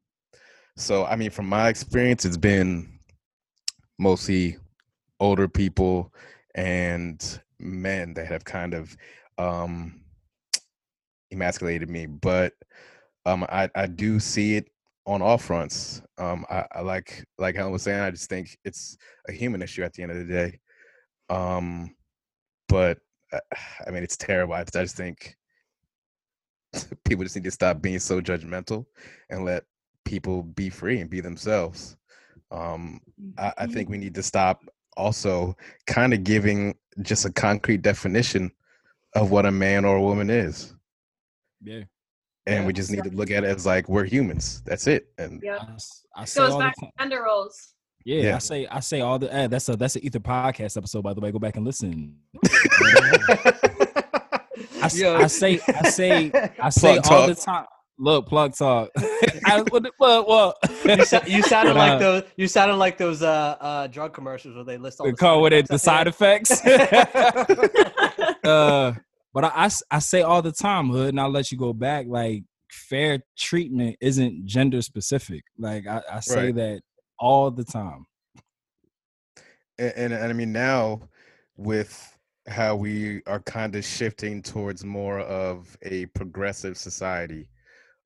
[0.76, 2.98] so I mean, from my experience, it's been
[3.98, 4.56] mostly
[5.20, 6.12] older people
[6.54, 8.96] and men that have kind of
[9.38, 10.00] um
[11.32, 12.52] emasculated me but
[13.26, 14.68] um i i do see it
[15.06, 18.96] on all fronts um i, I like like helen was saying i just think it's
[19.28, 20.58] a human issue at the end of the day
[21.28, 21.94] um
[22.68, 22.98] but
[23.32, 23.40] uh,
[23.86, 25.36] i mean it's terrible i, I just think
[27.04, 28.86] people just need to stop being so judgmental
[29.30, 29.64] and let
[30.04, 31.96] people be free and be themselves
[32.50, 33.00] um
[33.38, 34.64] I, I think we need to stop
[34.96, 35.56] also
[35.86, 38.50] kind of giving just a concrete definition
[39.14, 40.74] of what a man or a woman is.
[41.62, 41.84] Yeah.
[42.46, 42.66] And Yeah.
[42.66, 44.62] we just need to look at it as like we're humans.
[44.66, 45.06] That's it.
[45.18, 45.58] And Yeah.
[45.66, 46.90] I, s- I say Goes all the back to time.
[46.98, 47.74] gender roles.
[48.04, 48.36] Yeah, Yeah.
[48.36, 51.14] I say I say all the eh, that's a that's an Ether podcast episode by
[51.14, 51.32] the way.
[51.32, 52.16] Go back and listen.
[52.44, 53.54] I,
[54.82, 55.16] s- Yo.
[55.16, 56.30] I say I say
[56.60, 57.64] I say Plug all the time.
[57.96, 58.90] Look, plug talk.
[59.46, 60.56] I, what, what, what?
[60.84, 62.22] you, sa- you sounded like uh, those.
[62.36, 65.40] You sounded like those uh, uh, drug commercials where they list all the the call
[65.42, 66.60] with it, the side side effects.
[66.64, 67.14] effects.
[68.44, 68.94] uh,
[69.34, 72.06] but I I say all the time, hood, and I'll let you go back.
[72.08, 75.42] Like fair treatment isn't gender specific.
[75.58, 76.54] Like I, I say Right.
[76.54, 76.80] that
[77.18, 78.06] all the time.
[79.78, 81.00] and, and, and I mean now
[81.56, 82.16] with
[82.46, 87.48] how we are kind of shifting towards more of a progressive society,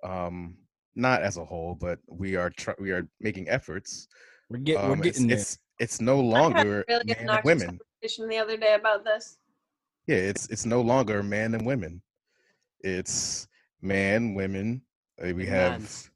[0.04, 0.56] um,
[0.94, 4.08] not as a whole, but we are tr- we are making efforts.
[4.48, 5.38] We're get Um, we're it's, getting there.
[5.38, 7.78] it's it's no I had longer really man and women.
[8.02, 9.38] the other day about this.
[10.08, 12.00] Yeah, it's it's no longer man and women.
[12.80, 13.46] It's
[13.82, 14.80] man, women.
[15.22, 16.10] uh, We have mans.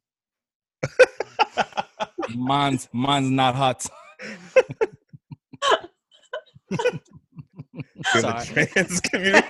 [2.35, 3.87] mine's mine's not hot.
[6.71, 8.45] feel Sorry.
[8.45, 9.47] the trans community,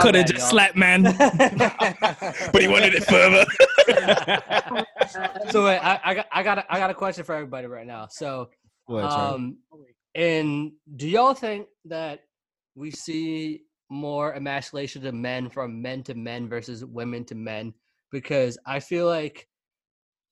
[0.00, 0.50] Could have just y'all.
[0.50, 1.02] slapped, man.
[2.52, 3.44] but he wanted it further.
[5.50, 7.86] so wait, I, I got I got a, I got a question for everybody right
[7.86, 8.06] now.
[8.10, 8.48] So
[8.88, 9.58] ahead, um,
[10.14, 12.20] and do y'all think that
[12.74, 17.74] we see more emasculation of men from men to men versus women to men?
[18.10, 19.48] Because I feel like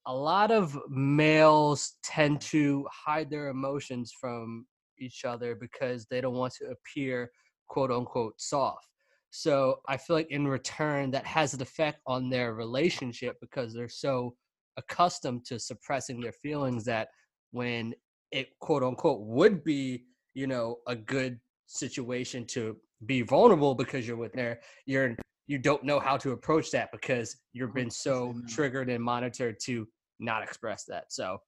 [0.07, 4.67] a lot of males tend to hide their emotions from
[4.99, 7.31] each other because they don't want to appear
[7.69, 8.87] quote unquote soft.
[9.31, 13.89] So I feel like in return that has an effect on their relationship because they're
[13.89, 14.35] so
[14.77, 17.09] accustomed to suppressing their feelings that
[17.53, 17.95] when
[18.33, 20.05] it quote unquote would be,
[20.35, 21.39] you know, a good
[21.71, 22.77] situation to
[23.07, 25.17] be vulnerable because you're with there, you're
[25.47, 28.43] you don't know how to approach that because you've been so no.
[28.47, 29.87] triggered and monitored to
[30.21, 31.13] not express that.
[31.13, 31.39] So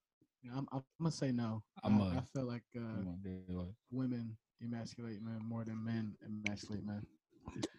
[0.42, 1.62] Yeah, I'm, I'm gonna say no.
[1.84, 7.02] I'm I, a- I feel like uh, women emasculate men more than men emasculate men.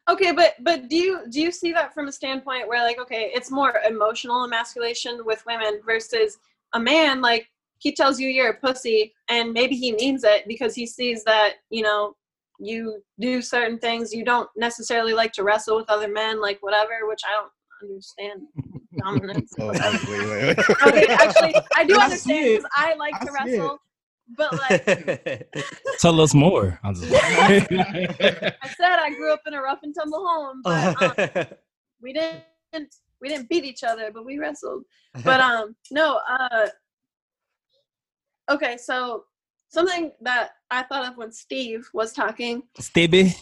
[0.09, 3.31] Okay, but but do you do you see that from a standpoint where like okay,
[3.33, 6.37] it's more emotional emasculation with women versus
[6.73, 7.49] a man like
[7.79, 11.55] he tells you you're a pussy and maybe he means it because he sees that,
[11.69, 12.15] you know,
[12.59, 17.07] you do certain things you don't necessarily like to wrestle with other men like whatever,
[17.07, 17.51] which I don't
[17.89, 18.41] understand
[19.03, 19.53] dominance.
[19.59, 20.69] Oh, wait, wait, wait.
[20.87, 23.59] okay, actually I do I understand because I like I to see it.
[23.59, 23.79] wrestle.
[24.37, 25.49] But like
[25.99, 26.79] Tell us more.
[26.83, 27.65] I'm I
[28.77, 31.45] said, I grew up in a rough and tumble home, but um,
[32.01, 34.83] we didn't we didn't beat each other, but we wrestled.
[35.23, 36.67] But um no, uh
[38.49, 39.25] okay, so
[39.73, 43.35] something that I thought of when Steve was talking, Stibby,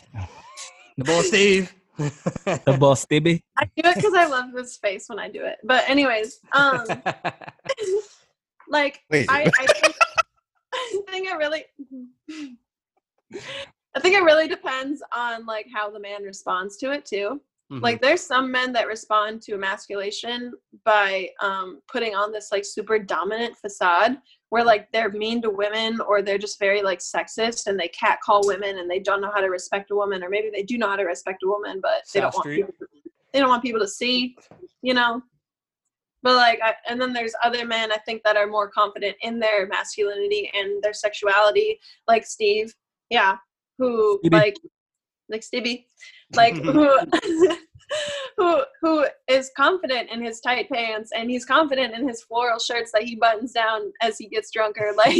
[0.97, 1.73] the boy Steve.
[1.97, 3.41] the boss Stibby.
[3.57, 5.57] I do it because I love his face when I do it.
[5.63, 6.85] But anyways, um
[8.69, 9.27] like Wait.
[9.29, 9.95] I, I think
[10.73, 11.65] I think it really
[13.93, 17.41] I think it really depends on like how the man responds to it too.
[17.71, 17.81] Mhm.
[17.81, 20.53] like there's some men that respond to emasculation
[20.83, 24.17] by um, putting on this like super dominant facade
[24.49, 28.45] where like they're mean to women or they're just very like sexist and they catcall
[28.45, 30.89] women and they don't know how to respect a woman or maybe they do know
[30.89, 32.63] how to respect a woman but they don't Street.
[32.63, 34.35] want people to- they don't want people to see,
[34.81, 35.21] you know.
[36.21, 39.39] But like, I, and then there's other men I think that are more confident in
[39.39, 41.79] their masculinity and their sexuality,
[42.09, 42.75] like Steve,
[43.09, 43.37] yeah,
[43.77, 44.57] who like,
[45.31, 45.87] like Stevie,
[46.35, 46.97] like who,
[48.37, 52.91] who, who is confident in his tight pants and he's confident in his floral shirts
[52.93, 55.17] that he buttons down as he gets drunker, like.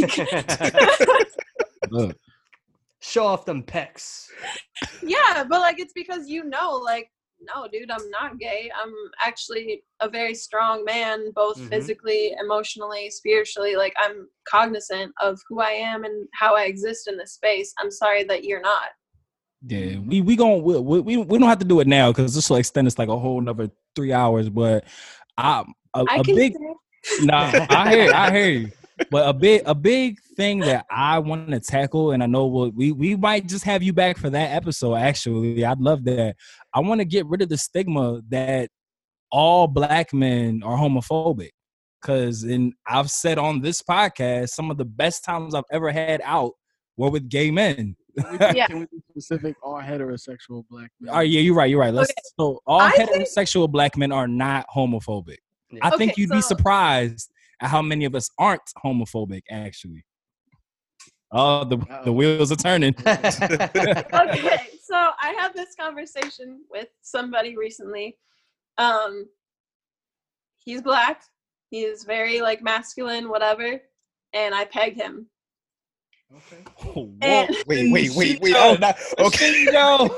[3.00, 4.28] Show off them pecs.
[5.02, 7.08] yeah but like it's because you know like
[7.40, 11.68] no dude i'm not gay i'm actually a very strong man both Mhm.
[11.68, 17.16] physically emotionally spiritually like i'm cognizant of who i am and how i exist in
[17.18, 18.90] this space i'm sorry that you're not
[19.66, 22.50] Yeah, we we going we, we we don't have to do it now because this
[22.50, 24.48] will extend us like a whole another three hours.
[24.48, 24.84] But
[25.36, 25.64] I
[25.94, 27.34] a, i a can big say- no,
[27.70, 28.70] I hear I hear you.
[29.10, 32.70] But a big a big thing that I want to tackle, and I know we'll,
[32.70, 34.96] we we might just have you back for that episode.
[34.96, 36.36] Actually, I'd love that.
[36.74, 38.70] I want to get rid of the stigma that
[39.30, 41.50] all black men are homophobic.
[42.02, 46.20] Cause and I've said on this podcast, some of the best times I've ever had
[46.24, 46.52] out
[46.96, 47.96] were with gay men.
[48.18, 48.66] Can we, Yeah.
[48.66, 49.56] can we be specific?
[49.62, 51.14] All heterosexual black men.
[51.14, 51.70] Oh yeah, you're right.
[51.70, 51.94] You're right.
[51.94, 52.10] Let's.
[52.10, 52.20] Okay.
[52.38, 55.38] So all I think- heterosexual black men are not homophobic.
[55.70, 55.80] Yeah.
[55.82, 57.30] I think you'd be surprised
[57.60, 59.42] at how many of us aren't homophobic.
[59.50, 60.04] Actually.
[61.34, 62.12] Oh, the the Uh-oh.
[62.12, 62.94] wheels are turning.
[63.06, 68.18] okay so i had this conversation with somebody recently
[68.76, 69.26] um
[70.58, 71.22] he's black
[71.70, 73.80] he is very like masculine whatever
[74.34, 75.26] and i pegged him
[76.78, 77.12] Whoa.
[77.22, 78.54] And- Wait, wait, wait, wait.
[78.54, 79.64] I was not, okay.
[79.64, 80.08] Yo.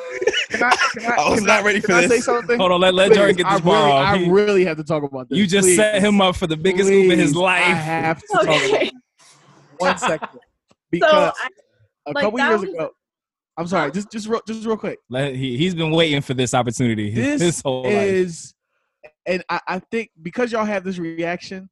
[0.51, 2.25] Can I, can I, I was can not ready can for I say this.
[2.25, 2.59] something?
[2.59, 4.07] Hold on, let, let Jordan get I this bar really, off.
[4.07, 5.39] I He- really have to talk about this.
[5.39, 5.77] you just Please.
[5.77, 7.63] set him up for the biggest move in his life.
[7.65, 8.95] I have to talk about okay it.
[9.79, 10.29] One second.
[10.33, 10.39] so
[10.91, 11.49] Because I,
[12.07, 12.91] a like, couple that years was- ago,
[13.57, 14.99] I'm sorry, just just real, just real quick.
[15.09, 17.93] Let- he, he's been waiting for this opportunity his, This his whole life.
[17.93, 18.55] is,
[19.27, 21.69] and I, I think because y'all have this reaction,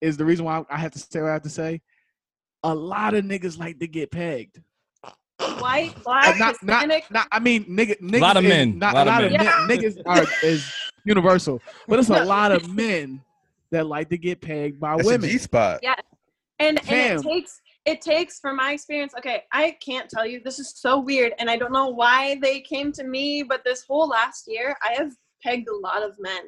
[0.00, 1.80] is the reason why I have to say what I have to say.
[2.64, 4.60] A lot of niggas like to get pegged.
[5.58, 9.06] white black not, not, Hispanic not, I mean, nigga, niggas Lot of men, Not, lot
[9.06, 9.44] a of lot of men.
[9.44, 9.68] men.
[9.68, 10.72] Niggas are is
[11.04, 13.20] universal, but it's a lot of men
[13.70, 15.30] that like to get pegged by That's a women.
[15.30, 15.80] G spot.
[15.82, 15.94] Yeah.
[16.58, 20.58] and and it takes it takes from my experience okay i can't tell you this
[20.58, 24.08] is so weird and i don't know why they came to me but this whole
[24.08, 25.12] last year i have
[25.42, 26.42] pegged a lot of men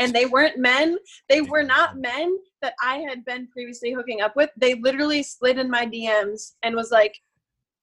[0.00, 0.96] and they weren't men
[1.28, 4.50] they were not men that i had been previously hooking up with.
[4.56, 7.14] They literally slid in my dms and was like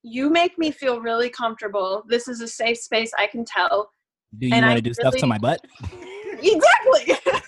[0.04, 2.04] you make me feel really comfortable.
[2.08, 3.90] This is a safe space i can tell.
[4.38, 5.62] Do you want to do stuff to my butt?
[6.42, 7.16] exactly.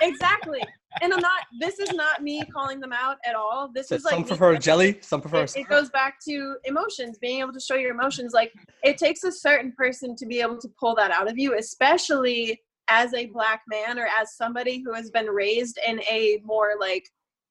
[0.00, 0.60] Exactly.
[1.00, 3.70] And i'm not this is not me calling them out at all.
[3.74, 5.42] This So is like some prefer saying- jelly, some prefer.
[5.44, 8.32] it, it goes back to emotions being able to show your emotions.
[8.34, 8.52] Like
[8.82, 12.60] it takes a certain person to be able to pull that out of you especially
[12.88, 17.08] as a black man or as somebody who has been raised in a more like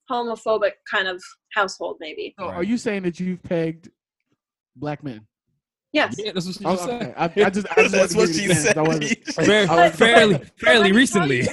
[0.09, 1.21] homophobic kind of
[1.53, 3.89] household maybe So are you saying that you've pegged
[4.75, 5.25] black men?
[5.93, 6.99] yes Yeah, that's what she Oh, just okay.
[6.99, 7.13] said.
[7.17, 8.77] I, I just, I just That's what she give you the said.
[8.77, 11.41] I wasn't- Fair- I was- fairly, fairly let me tell recently.
[11.41, 11.47] you-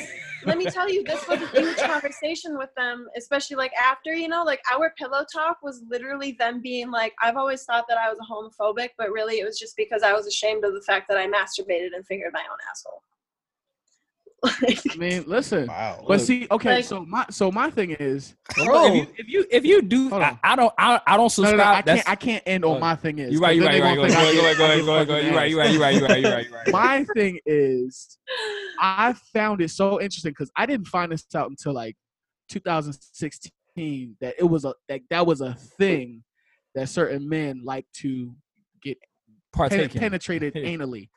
[0.44, 4.26] let me tell you this was a huge conversation with them especially like after you
[4.26, 8.10] know like our pillow talk was literally them being like i've always thought that i
[8.12, 11.06] was a homophobic but really it was just because i was ashamed of the fact
[11.09, 13.04] that i masturbated and fingered my own asshole
[14.44, 15.69] I mean, listen.
[15.69, 16.05] Wow.
[16.06, 19.47] But see, okay, Like- so my so my thing is, Bro, if you if you,
[19.51, 20.36] if you do, I.
[20.43, 21.59] I don't I, I don't subscribe.
[21.59, 23.32] no, no, I That's- can't I can't end on my thing is.
[23.32, 23.55] You're right.
[23.56, 23.82] You're 'cause right.
[23.82, 24.19] then You're they right.
[24.19, 24.36] gonna Go ahead.
[24.36, 24.59] Go ahead.
[24.59, 24.86] Go ahead.
[24.86, 25.06] Go ahead.
[25.09, 25.27] Go ahead.
[25.27, 25.51] You're right.
[25.51, 25.70] You're right.
[25.70, 26.20] You're right.
[26.23, 26.47] You're right.
[26.47, 26.73] You're right.
[26.73, 28.19] My thing is,
[28.81, 31.97] I found it so interesting because I didn't find this out until like
[32.48, 36.24] 2016 that it was a that that was a thing
[36.74, 38.35] that certain men like to
[38.82, 38.98] get
[39.55, 39.94] pen- Partake.
[39.94, 41.09] penetrated anally.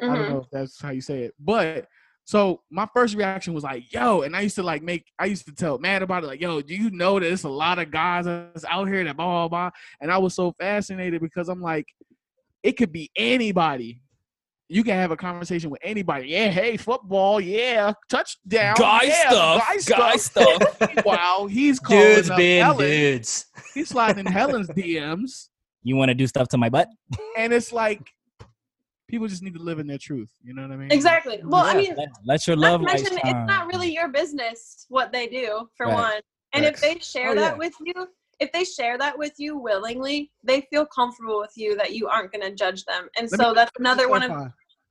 [0.00, 0.32] I don't mm-hmm.
[0.32, 1.86] know if that's how you say it, but
[2.30, 5.46] so my first reaction was like, "Yo," and I used to like make, I used
[5.46, 7.90] to tell mad about it, like, "Yo, do you know that there's a lot of
[7.90, 9.70] guys that's out here that blah blah blah?"
[10.00, 11.86] And I was so fascinated because I'm like,
[12.62, 14.00] it could be anybody.
[14.68, 16.28] You can have a conversation with anybody.
[16.28, 19.58] Yeah, hey, football, yeah, touchdown, Guy yeah, stuff.
[19.66, 20.60] guy Guy stuff.
[20.76, 20.90] stuff.
[21.04, 22.78] Wow, he's calling dudes up being Helen.
[22.78, 23.46] dudes.
[23.74, 25.48] He's sliding Helen's DMs,
[25.82, 26.86] You want to do stuff to my butt?
[27.36, 28.00] and it's like
[29.10, 30.30] people just need to live in their truth.
[30.42, 30.90] You know what I mean?
[30.92, 33.36] exactly well i mean let, let your love to life mention shine.
[33.36, 35.94] it's not really your business what they do for Right.
[35.94, 36.20] one
[36.52, 37.58] and if they share Oh, that yeah.
[37.58, 38.08] with you
[38.40, 42.32] if they share that with you willingly they feel comfortable with you that you aren't
[42.32, 44.30] going to judge them and Let so that's me just another one of.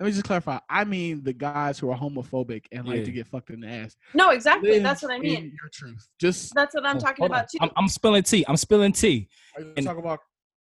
[0.02, 0.60] Let me just clarify.
[0.70, 3.98] I mean the guys who are homophobic and like to get fucked in the ass.
[4.14, 6.08] no exactly Live that's what i in mean Your truth.
[6.20, 7.38] Just that's what i'm Oh, talking hold on.
[7.40, 8.46] about too I'm, I'm spilling tea.
[8.48, 9.28] I'm spilling tea.
[9.56, 10.20] are you and- talking about?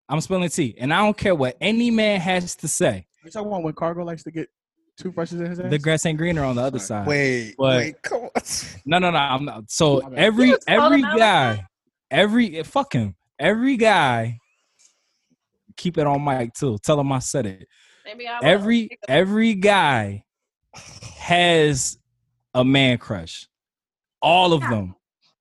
[0.06, 3.06] I'm spilling tea, and I don't care what any man has to say.
[3.24, 4.50] Are you talking about when Cargo likes to get
[4.98, 5.70] toothbrushes in his ass?
[5.70, 7.06] The grass ain't greener on the other side.
[7.06, 8.30] Wait, But- wait, come on.
[8.84, 9.16] No, no, no.
[9.16, 9.70] I'm not.
[9.70, 11.66] So every You just call every him out like guy,
[12.10, 14.38] every eh, fuck him, every guy.
[15.78, 16.76] Keep it on mic too.
[16.82, 17.66] Tell him I said it.
[18.04, 18.46] Maybe I will.
[18.46, 20.24] Every every guy
[21.16, 21.96] has
[22.52, 23.48] a man crush.
[24.20, 24.70] All of Yeah.
[24.70, 24.94] them.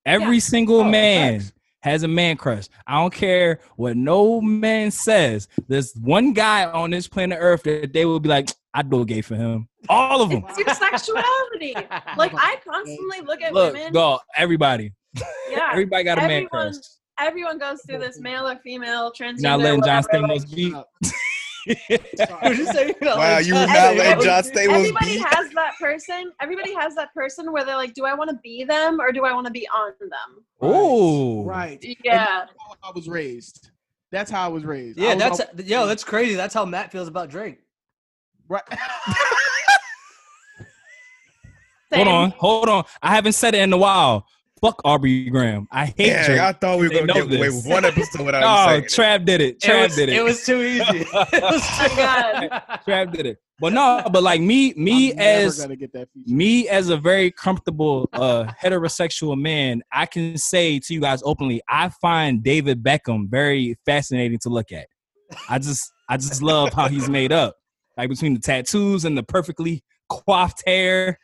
[0.05, 0.41] Every Yeah.
[0.41, 1.52] single Oh, man facts.
[1.84, 2.68] Has a man crush.
[2.88, 5.49] I don't care what no man says.
[5.68, 9.22] There's one guy on this planet Earth that they will be like, I'd go gay
[9.22, 9.68] for him.
[9.89, 10.45] All of them.
[10.49, 11.76] It's your sexuality.
[12.18, 13.91] Like I constantly look at Look, women.
[13.91, 14.93] go, everybody.
[15.49, 15.69] Yeah.
[15.72, 16.76] Everybody got a man crush.
[17.19, 19.41] Everyone goes through this, male or female, transgender.
[19.41, 20.73] Not letting John Stamos beat.
[21.65, 22.88] What'd you say?
[22.88, 24.23] You're not Wow, letting you John would not Stamos let beat?
[24.26, 25.26] John Stamos Everybody beat?
[25.27, 26.31] has that person.
[26.41, 29.23] Everybody has that person where they're like, "Do I want to be them or do
[29.26, 31.84] I want to be on them?" Oh, Right.
[32.03, 32.45] Yeah.
[32.45, 33.69] That's how I was raised.
[34.11, 34.98] That's how I was raised.
[34.99, 36.35] Yeah, was that's always- yo, that's crazy.
[36.35, 37.60] That's how Matt feels about Drake.
[38.49, 38.61] right.
[41.94, 42.85] Hold on, hold on.
[43.03, 44.26] I haven't said it in a while.
[44.64, 45.68] Fuck Aubrey Graham.
[45.72, 46.40] I hate Yeah, Drake.
[46.40, 48.90] I thought we were gonna know get away with one episode without Oh, saying it.
[48.90, 49.56] Trav did it.
[49.56, 50.15] It Trav was, did it.
[50.15, 50.84] it was too easy.
[51.11, 52.49] It was Oh too God.
[52.88, 53.38] Trav did it.
[53.60, 57.30] But no, but like me, me I'm as gonna get that me as a very
[57.30, 63.30] comfortable uh heterosexual man, I can say to you guys openly, I find David Beckham
[63.30, 64.88] very fascinating to look at.
[65.49, 67.57] I just I just love how he's made up.
[67.98, 71.19] Like between the tattoos and the perfectly coiffed hair.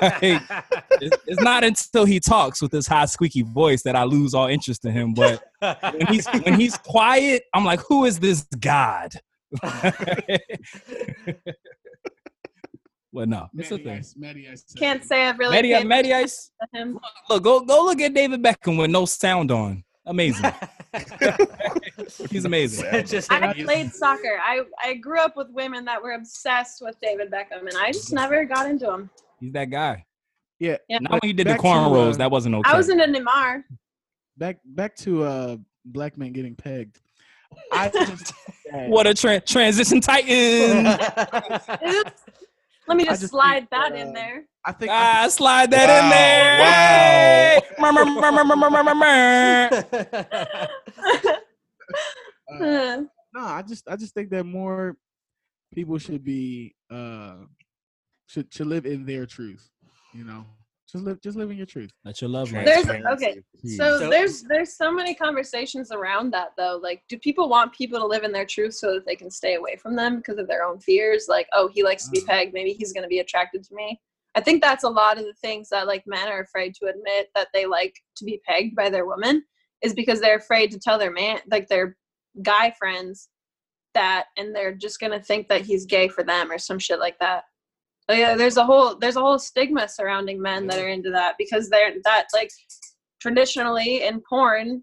[0.00, 4.32] Like, it's, it's not until he talks with his high squeaky voice that I lose
[4.34, 5.12] all interest in him.
[5.12, 9.12] But when he's when he's quiet, I'm like, who is this god?
[13.12, 13.98] well, no, it's a thing.
[13.98, 16.98] Ice, Matty Ice Can't say I've really Matty, uh, paid Matty Ice, him.
[17.28, 19.82] look, go go look at David Beckham with no sound on.
[20.06, 20.52] Amazing.
[22.30, 23.06] He's amazing.
[23.06, 24.38] Just I played soccer.
[24.40, 28.12] I I grew up with women that were obsessed with David Beckham, and I just
[28.12, 29.10] never got into him.
[29.40, 30.04] He's that guy.
[30.58, 30.76] Yeah.
[30.88, 30.98] Yeah.
[31.00, 32.70] Not when you did the Back to, cornrows, uh, that wasn't okay.
[32.70, 33.64] I was into Neymar.
[34.38, 37.00] Back back to uh black men getting pegged.
[37.72, 38.32] I just
[38.88, 40.84] what a tra- transition titan.
[42.88, 44.44] Let me just, just slide think that that, in uh, there.
[44.64, 47.60] I think I ah, slide that in there.
[48.94, 49.68] Mur.
[52.60, 53.02] uh,
[53.34, 54.96] no, I just I just think that more
[55.74, 57.38] people should be uh
[58.26, 59.70] should should live in their truth.
[60.14, 60.44] You know,
[60.90, 61.90] just live just live in your truth.
[62.04, 66.50] That's your love light There's- okay, So, So- there's there's so many conversations around that
[66.56, 66.78] though.
[66.82, 69.54] Like, do people want people to live in their truth so that they can stay
[69.54, 71.26] away from them because of their own fears?
[71.28, 72.26] Like, oh, he likes to be Uh.
[72.26, 72.54] pegged.
[72.54, 74.00] Maybe he's going to be attracted to me.
[74.34, 77.30] I think that's a lot of the things that like men are afraid to admit
[77.34, 79.42] that they like to be pegged by their woman
[79.82, 81.96] is because they're afraid to tell their man like their
[82.42, 83.28] guy friends
[83.94, 86.98] that and they're just going to think that he's gay for them or some shit
[86.98, 87.44] like that.
[88.08, 91.34] So, yeah, there's a whole there's a whole stigma surrounding men that are into that
[91.38, 92.50] because they're that like
[93.20, 94.82] traditionally in porn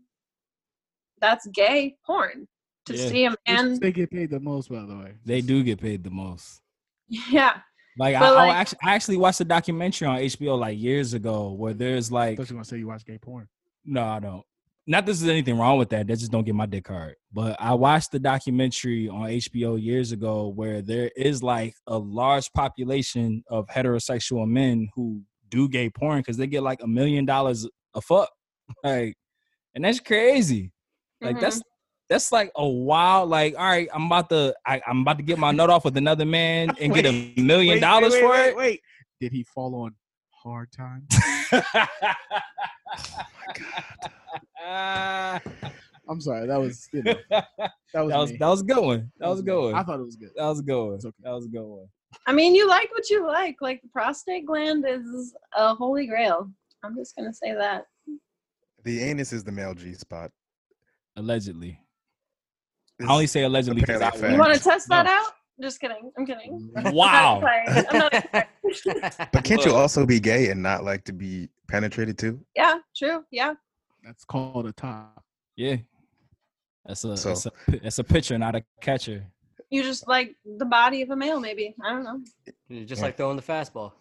[1.22, 2.48] that's gay porn
[2.86, 3.08] to Yeah.
[3.08, 5.14] see a man they get paid the most, by the way.
[5.26, 6.62] They do get paid the most.
[7.08, 7.60] yeah
[7.98, 11.52] Like, I, But, I actually, I actually watched a documentary on HBO like years ago
[11.52, 13.48] where there's I like thought you were gonna say you watch gay porn.
[13.86, 14.44] No, I don't.
[14.86, 16.08] Not this is anything wrong with that.
[16.08, 17.16] They just don't get my dick hard.
[17.32, 22.52] But I watched the documentary on HBO years ago where there is like a large
[22.52, 27.68] population of heterosexual men who do gay porn because they get like a million dollars
[27.94, 28.30] a fuck.
[28.84, 29.16] Like,
[29.76, 30.72] and that's crazy.
[31.22, 31.42] Like Mhm.
[31.42, 31.62] that's
[32.10, 33.30] that's like a wild.
[33.30, 35.96] Like, all right, I'm about to I, I'm about to get my nut off with
[35.98, 38.56] another man and get a million Wait, dollars wait, for wait, it.
[38.56, 38.82] Wait, wait.
[39.22, 39.96] Did he fall on
[40.32, 41.08] hard times?
[44.66, 45.42] Ah.
[46.10, 46.48] I'm sorry.
[46.48, 47.46] That was you know, that
[47.94, 48.38] was that was me.
[48.38, 49.12] that was a good one.
[49.20, 49.76] That was a good one.
[49.76, 50.32] I thought it was good.
[50.36, 50.94] That was a good one.
[50.96, 51.12] Okay.
[51.22, 51.88] That was a good one.
[52.28, 56.48] i mean you like what you like like the prostate gland is a holy grail
[56.84, 57.86] i'm just gonna say that
[58.84, 60.30] The anus is the male G spot.
[61.16, 61.80] Allegedly.
[63.00, 65.12] This I only say allegedly because I apparently a you want to test that No.
[65.12, 65.32] out
[65.62, 67.40] just kidding i'm kidding I'm Wow.
[67.40, 69.30] not I'm not.
[69.34, 72.40] But can't you also be gay and not like to be penetrated too?
[72.56, 73.54] yeah true yeah
[74.04, 75.24] That's called a top.
[75.56, 75.78] Yeah.
[76.86, 79.26] That's a So- that's a that's a pitcher, not a catcher.
[79.70, 82.20] you just like the body of a male maybe i don't know
[82.68, 83.06] You're just Yeah.
[83.08, 83.94] like throwing the fastball.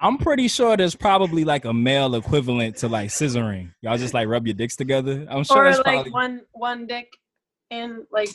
[0.00, 3.72] I'm pretty sure there's probably like a male equivalent to like scissoring.
[3.80, 5.26] Y'all just like rub your dicks together.
[5.30, 7.08] I'm sure or there's like probably one one dick
[7.70, 8.28] in like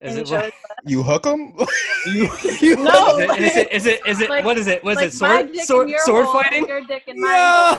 [0.00, 0.52] Is in it, each what-
[0.84, 1.54] You hook them?
[2.06, 2.30] you,
[2.60, 3.18] you No.
[3.18, 4.82] is it, is it, is it, is it, Like- what is it?
[4.84, 6.66] Was like it sword, dick sword, sword hole fighting?
[6.68, 7.76] Your dick in my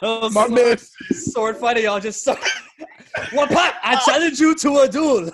[0.00, 0.30] hole.
[0.30, 0.76] My man,
[1.12, 2.38] Sword fighting, y'all just, sword-
[3.32, 3.74] What pop?
[3.82, 4.00] I uh.
[4.00, 5.30] challenge you to a duel.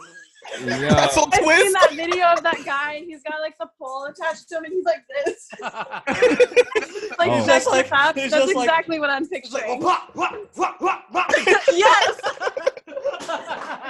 [0.65, 0.95] Yeah.
[0.97, 4.57] I've seen that video of that guy, and he's got like the pole attached to
[4.59, 5.49] him, and he's like this.
[7.19, 7.37] like Oh.
[7.37, 9.83] Just just like- like, he's That's just like- exactly what I'm It's like, picturing.
[9.83, 11.25] "Wah, wah, wah, wah, wah."
[11.73, 12.21] yes.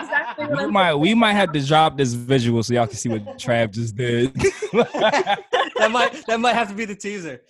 [0.01, 2.97] exactly what We I'm might we might have to drop this visual so y'all can
[2.97, 4.33] see what Trav just did.
[4.73, 7.43] that might that might have to be the teaser.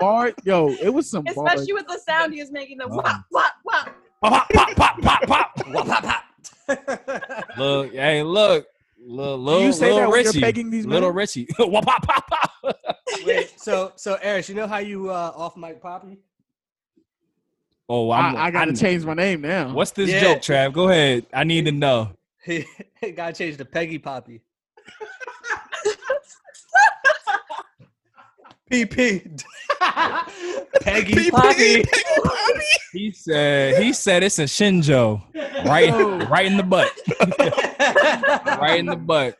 [0.00, 1.36] Bar, yo, it was some bars.
[1.36, 2.96] Especially with the sound he was making, the Oh.
[2.96, 3.84] wah, wah, wah.
[4.30, 5.50] pop, pop, pop, pop, pop.
[5.68, 6.22] Wah, pop, pop.
[7.56, 8.66] Look, hey, look.
[9.08, 10.40] Little, little, you say little that when you're Richie.
[10.40, 11.16] pegging these Little men?
[11.16, 11.46] Richie.
[13.24, 16.18] Wait, so so Eric, you know how you uh, off mic poppy?
[17.88, 19.72] Oh, I'm, I, I gotta I'm- change my name now.
[19.72, 20.20] What's this Yeah.
[20.20, 20.72] joke, Trav?
[20.72, 21.26] Go ahead.
[21.32, 22.10] I need to know.
[22.44, 22.64] He
[23.14, 24.40] got changed to Peggy Poppy.
[28.70, 29.42] PP.
[30.80, 31.84] Peggy Poppy.
[32.92, 35.22] He said he said it's a Shinjo.
[35.66, 35.92] Right
[36.28, 36.90] right in the butt.
[38.60, 39.36] right in the butt.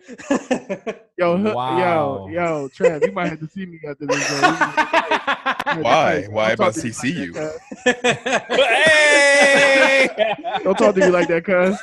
[1.19, 1.79] Yo, Wow.
[1.79, 4.29] yo, yo, Trav, you might have to see me after this.
[4.29, 5.83] Bro.
[5.83, 6.25] Why?
[6.29, 7.33] Why Don't talk must to he me see like you?
[8.57, 10.09] hey!
[10.63, 11.79] Don't talk to me like that, cuz.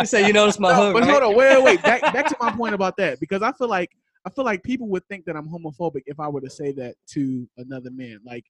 [0.00, 1.10] you say you noticed my No, hook, but right?
[1.10, 1.82] hold on, wait, wait, wait.
[1.82, 3.90] Back, back to my point about that because I feel like
[4.26, 6.96] I feel like people would think that I'm homophobic if I were to say that
[7.10, 8.18] to another man.
[8.26, 8.44] Like,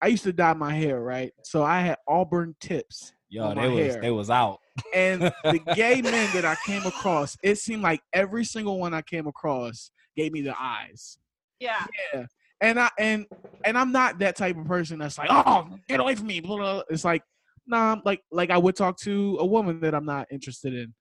[0.00, 1.32] I used to dye my hair, right?
[1.42, 4.00] So I had auburn tips, Yo, they was hair.
[4.00, 4.60] they was out.
[4.94, 9.02] and the gay men that I came across, it seemed like every single one I
[9.02, 11.18] came across gave me the eyes.
[11.58, 11.84] Yeah.
[12.14, 12.26] Yeah.
[12.60, 13.26] And I and
[13.64, 16.40] and I'm not that type of person that's like, oh, get away from me.
[16.40, 16.82] Blah, blah.
[16.90, 17.22] It's like,
[17.66, 20.94] nah, I'm like like I would talk to a woman that I'm not interested in.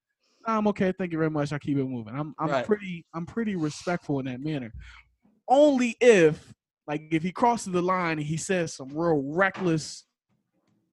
[0.47, 0.93] Nah, I'm okay.
[0.97, 1.51] Thank you very much.
[1.51, 2.15] I keep it moving.
[2.15, 2.65] I'm I'm Right.
[2.65, 4.71] pretty I'm pretty respectful in that manner.
[5.47, 6.53] Only if
[6.87, 10.05] like if he crosses the line and he says some real reckless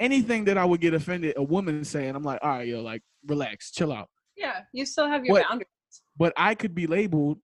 [0.00, 3.02] anything that I would get offended a woman saying, I'm like, all right, yo, like
[3.26, 4.08] relax, chill out.
[4.36, 4.62] Yeah.
[4.72, 5.68] You still have your What- boundaries.
[6.16, 7.38] But I could be labeled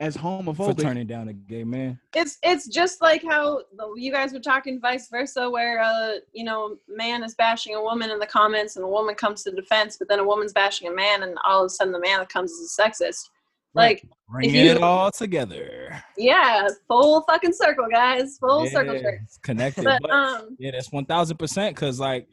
[0.00, 2.00] as homophobic For turning down a gay man.
[2.14, 3.60] It's it's just like how
[3.96, 8.10] you guys were talking vice versa, where uh you know man is bashing a woman
[8.10, 10.92] in the comments and a woman comes to defense, but then a woman's bashing a
[10.92, 13.28] man and all of a sudden the man that comes is a sexist.
[13.74, 16.02] Like Bringing you- it all together.
[16.16, 19.20] yeah, full fucking circle, guys, full circle Yeah, jerk.
[19.22, 19.84] it's connected.
[19.84, 21.76] But but- um, Yeah, that's one thousand percent.
[21.76, 22.26] Because like,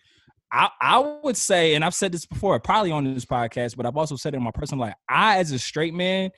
[0.52, 3.98] I I would say, and I've said this before, probably on this podcast, but I've
[3.98, 4.95] also said it in my personal life.
[5.07, 6.31] I, as a straight man,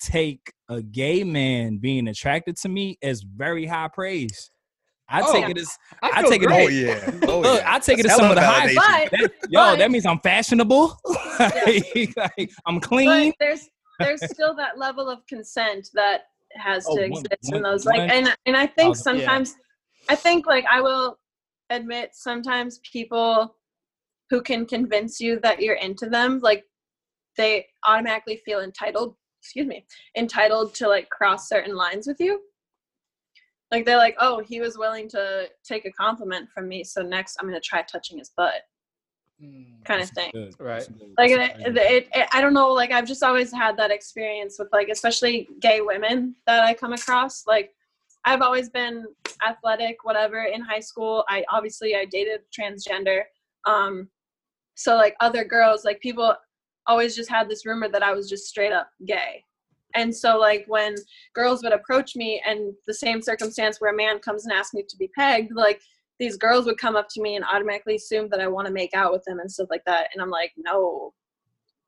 [0.00, 4.50] take a gay man being attracted to me as very high praise.
[5.08, 5.70] I Oh, take it as
[6.02, 7.10] I, I feel take it- Oh yeah.
[7.28, 7.74] Oh Look, yeah.
[7.74, 8.74] I take it as some of the hella highs.
[8.76, 9.10] validation.
[9.10, 9.60] but that, yo.
[9.60, 10.98] But- that means I'm fashionable.
[11.38, 13.30] like, I'm clean.
[13.30, 13.68] but there's
[13.98, 17.84] there's still that level of consent that has Oh, to one- exist in one- those
[17.86, 19.24] like and and I think thousand- yeah.
[19.26, 19.54] sometimes
[20.08, 21.18] I think like I will
[21.70, 23.54] admit sometimes people
[24.30, 26.64] who can convince you that you're into them like
[27.36, 29.14] they automatically feel entitled
[29.46, 29.86] excuse me
[30.16, 32.40] entitled to like cross certain lines with you.
[33.70, 37.36] Like they're like oh he was willing to take a compliment from me so next
[37.38, 38.62] i'm going to try touching his butt.
[39.84, 40.30] Kind of thing.
[40.32, 40.54] Good.
[40.58, 40.88] Right.
[41.18, 44.68] Like it, it, it, i don't know like i've just always had that experience with
[44.72, 47.46] like especially gay women that i come across.
[47.46, 47.72] Like
[48.24, 49.04] i've always been
[49.46, 51.24] athletic whatever in high school.
[51.28, 53.22] I obviously i dated transgender.
[53.64, 54.08] Um
[54.74, 56.34] so like other girls like people
[56.86, 59.42] always just had this rumor that i was just straight up gay
[59.94, 60.94] and so like when
[61.34, 64.82] girls would approach me and the same circumstance where a man comes and asks me
[64.88, 65.80] to be pegged like
[66.18, 68.94] these girls would come up to me and automatically assume that I want to make
[68.94, 70.08] out with them and stuff like that.
[70.14, 71.12] And I'm like, no,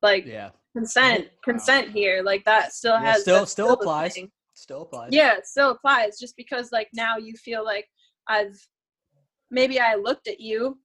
[0.03, 0.51] like Yeah.
[0.77, 2.21] consent, consent here.
[2.21, 4.15] Like that still Yeah, has still- still applies.
[4.53, 5.09] Still applies.
[5.13, 6.19] Yeah, it still applies.
[6.19, 7.87] Just because like now you feel like
[8.27, 8.55] I've
[9.49, 10.77] maybe I looked at you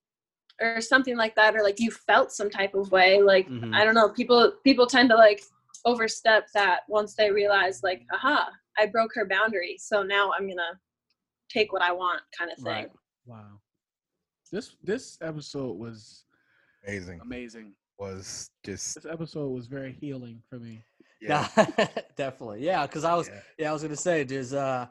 [0.60, 3.20] or something like that, or like you felt some type of way.
[3.20, 3.74] Like Mhm.
[3.74, 4.08] I don't know.
[4.10, 5.42] People people tend to like
[5.84, 10.80] overstep that once they realize like, aha, I broke her boundary, so now I'm gonna
[11.50, 12.66] take what I want, kind of thing.
[12.72, 12.90] Right.
[13.26, 13.60] Wow.
[14.52, 16.24] This this episode was
[16.86, 17.20] Amazing.
[17.22, 17.74] amazing.
[17.98, 20.84] Was just This episode was very healing for me.
[21.20, 21.48] yeah.
[21.56, 21.86] Yeah,
[22.16, 22.60] definitely.
[22.64, 23.40] Yeah, because I was yeah.
[23.58, 24.86] yeah, I was gonna say there's uh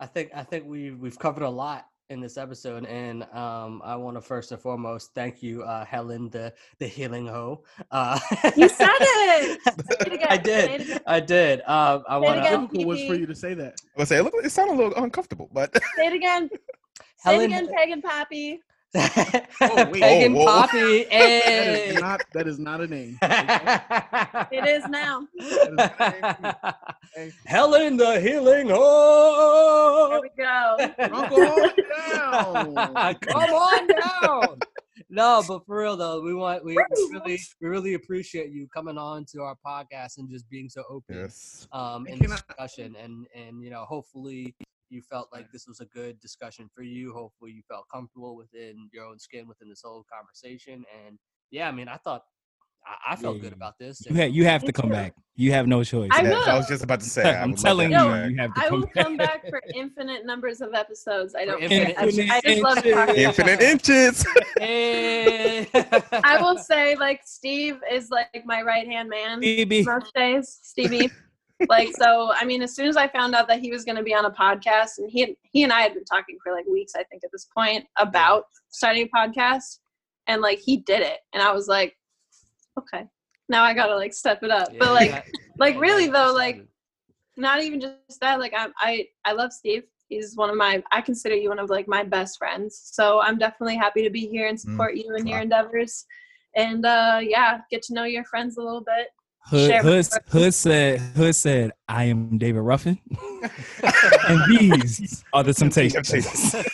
[0.00, 3.94] I think I think we we've covered a lot in this episode and um I
[3.94, 7.62] want to first and foremost thank you uh Helen the the healing hoe.
[7.90, 8.18] Uh
[8.56, 9.60] You said it.
[9.64, 10.26] Say it again.
[10.28, 10.80] I Say it did.
[10.82, 11.00] again.
[11.06, 11.60] I did.
[11.66, 12.52] Um I Say it want again.
[12.52, 13.80] How to difficult was for you to say that?
[13.96, 16.50] I was say it, looked, it sounded a little uncomfortable, but Say it again.
[17.22, 18.60] Say Helen- it again, Pagan Pappy.
[18.94, 19.92] wait.
[20.02, 20.44] Pagan Oh.
[20.44, 21.04] Poppy.
[21.10, 21.90] Hey.
[21.90, 23.18] is not that is not a name.
[24.52, 25.26] It is now.
[27.14, 30.76] Hey, Helen the healing There we go.
[31.12, 33.14] Uncle, hold it down.
[33.20, 34.58] Come on down.
[35.08, 38.98] no, but for real though, we want we, we really we really appreciate you coming
[38.98, 41.68] on to our podcast and just being so open Yes.
[41.72, 44.54] um in And can I- discussion and and you know hopefully
[44.90, 47.12] you felt like this was a good discussion for you.
[47.12, 50.84] Hopefully you felt comfortable within your own skin within this whole conversation.
[51.06, 51.18] And
[51.50, 52.22] yeah, I mean, I thought
[52.86, 53.42] I, I felt Yeah.
[53.42, 54.04] good about this.
[54.08, 55.14] You, ha- you have to come back.
[55.36, 56.10] You have no choice.
[56.12, 56.42] I Yeah, will.
[56.50, 57.22] I was just about to say.
[57.22, 59.04] I I'm telling you, No, you have to I come will back.
[59.04, 61.34] come back for infinite numbers of episodes.
[61.34, 61.62] I don't.
[61.62, 62.92] infinite I, just- I just love inches.
[62.94, 63.14] talking.
[63.16, 64.26] Infinite inches.
[66.24, 69.84] I will say, like Steve is like my right hand man Phoebe.
[69.84, 70.58] most days.
[70.62, 71.10] Stevie.
[71.68, 74.02] Like so, I mean, as soon as I found out that he was going to
[74.02, 76.92] be on a podcast, and he he and I had been talking for like weeks,
[76.96, 79.78] I think at this point about starting a podcast,
[80.26, 81.96] and like he did it, and I was like,
[82.78, 83.04] okay,
[83.48, 84.68] now I gotta like step it up.
[84.72, 86.64] Yeah, but like, like really though, like
[87.36, 89.84] not even just that like I'm, i i love steve.
[90.08, 92.80] He's one of my i consider you one of like my best friends.
[92.92, 96.04] So i'm definitely happy to be here and support you in your endeavors.
[96.56, 99.08] And uh yeah get to know your friends a little bit
[99.46, 102.98] Hood, Hood, Hood said, Hood said, I am David Ruffin,
[104.28, 106.52] and these are the Temptations.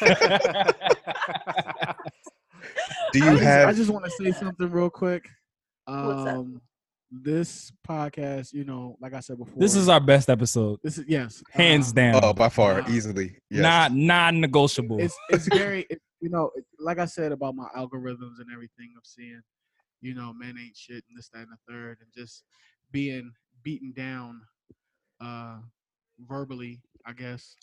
[3.12, 5.28] Do I you just, I just want to say something real quick.
[5.86, 6.36] What's that?
[6.36, 6.60] Um,
[7.10, 11.04] this podcast, you know, like I said before, this is our best episode, this is
[11.08, 12.20] yes, hands um, down.
[12.22, 12.86] Oh, by far, Wow.
[12.90, 13.38] easily.
[13.48, 13.62] Yes.
[13.62, 15.00] Not non-negotiable.
[15.00, 19.04] It's it's very it, you know, like I said about my algorithms and everything of
[19.04, 19.40] seeing,
[20.00, 22.44] you know, men ain't shit and this, that, and the third, and just
[22.92, 23.32] being
[23.62, 24.40] beaten down,
[25.20, 25.58] uh,
[26.20, 27.56] verbally, I guess,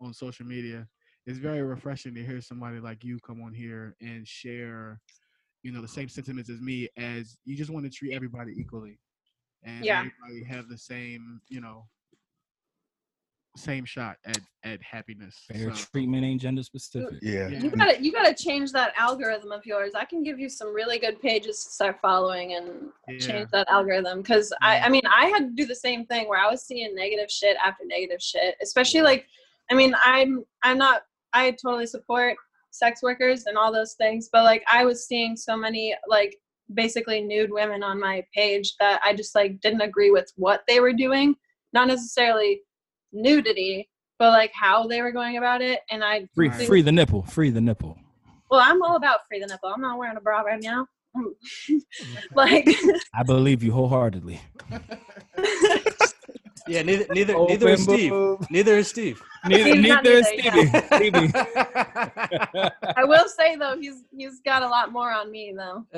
[0.00, 0.86] on social media.
[1.26, 5.00] It's very refreshing to hear somebody like you come on here and share,
[5.62, 6.88] you know, the same sentiments as me.
[6.96, 8.98] As you just want to treat everybody equally,
[9.64, 9.98] and Yeah.
[9.98, 11.86] everybody have the same, you know,
[13.58, 15.44] same shot at at happiness.
[15.52, 17.18] Fair So- treatment ain't gender specific.
[17.22, 17.48] Yeah.
[17.48, 17.58] Yeah.
[17.60, 20.98] you gotta you gotta change that algorithm of yours i can give you some really
[20.98, 23.18] good pages to start following and Yeah.
[23.18, 26.38] change that algorithm because I, I mean i had to do the same thing where
[26.38, 29.26] i was seeing negative shit after negative shit especially like
[29.70, 31.02] i mean i'm i'm not
[31.32, 32.36] i totally support
[32.70, 36.36] sex workers and all those things but like i was seeing so many like
[36.74, 40.80] basically nude women on my page that i just like didn't agree with what they
[40.80, 41.34] were doing
[41.72, 42.60] not necessarily
[43.12, 46.66] nudity but like how they were going about it and i Free, Right.
[46.66, 47.22] free the nipple.
[47.22, 47.96] Free the nipple.
[48.50, 50.86] well i'm all about free the nipple i'm not wearing a bra right now
[52.34, 52.68] like
[53.14, 54.40] I believe you wholeheartedly.
[56.68, 58.10] yeah, neither neither neither is Steve.
[58.10, 58.46] boob.
[58.50, 59.22] Neither is Steve.
[59.46, 60.82] Neither, neither is neither, Stevie.
[60.96, 61.32] Stevie.
[62.96, 65.86] I will say though, he's he's got a lot more on me though.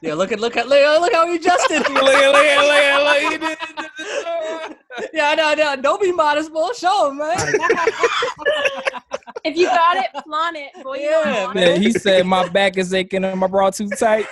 [0.00, 1.80] yeah, look at look at look, look how he adjusted.
[1.80, 3.32] look at, look at, look at, look.
[3.32, 4.76] He did, he did the-
[5.12, 6.68] yeah, no, no, don't be modest, boy.
[6.78, 7.36] Show him, man.
[9.42, 10.98] If you got it, flaunt it, boy.
[10.98, 11.82] You know I Yeah, want Yeah, it.
[11.82, 14.26] he said my back is aching and my bra too tight.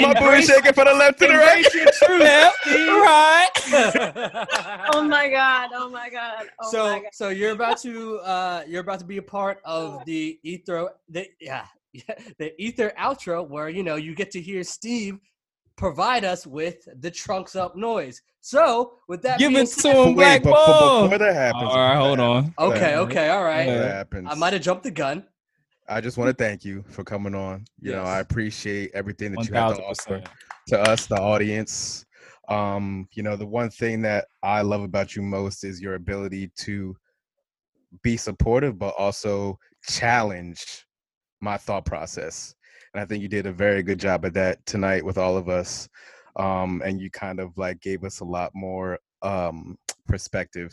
[0.00, 1.56] My booty shaking for the left to the right.
[1.64, 3.48] Embrace your truth, Yep, right.
[4.94, 5.70] Oh my god!
[5.74, 6.46] Oh my god!
[6.60, 7.08] Oh so my god!
[7.12, 11.26] so you're about to uh you're about to be a part of the ether the
[11.40, 15.18] yeah, yeah the ether outro where you know you get to hear Steve
[15.76, 18.20] provide us with the trunks up noise.
[18.40, 21.02] So with that Give being it to him, Black Wait, but, but Ball.
[21.04, 22.54] before that happens, All right, hold on.
[22.58, 23.66] Okay, okay, all right.
[23.66, 23.92] that Yeah.
[23.94, 25.24] happens, I might have jumped the gun.
[25.88, 27.64] I just want to thank you for coming on.
[27.80, 30.22] You know, I appreciate everything that One you have to offer
[30.68, 32.04] to us, the audience.
[32.48, 36.50] Um, you know, the one thing that I love about you most is your ability
[36.58, 36.96] to
[38.02, 40.86] be supportive, but also challenge
[41.40, 42.54] my thought process.
[42.94, 45.48] And I think you did a very good job at that tonight with all of
[45.48, 45.88] us.
[46.36, 50.72] Um, and you kind of like gave us a lot more um, perspective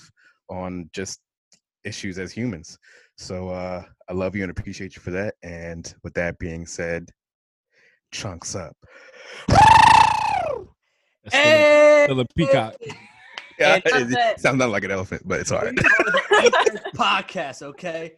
[0.49, 1.19] on just
[1.83, 2.77] issues as humans.
[3.21, 5.35] So uh, I love you and appreciate you for that.
[5.43, 7.09] And with that being said,
[8.13, 8.75] chunks up.
[9.49, 9.65] That's
[11.27, 12.03] still, Hey!
[12.05, 12.75] still a peacock.
[13.59, 14.39] Yeah, And- it, That's it.
[14.39, 15.75] sounds not like an elephant, but it's all right.
[16.95, 18.13] podcast, okay?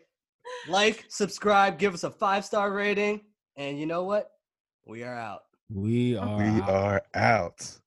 [0.69, 3.21] Like, subscribe, give us a five star rating,
[3.57, 4.29] and you know what?
[4.85, 5.41] We are out.
[5.73, 6.37] We are.
[6.37, 6.69] We out.
[6.69, 7.79] are out.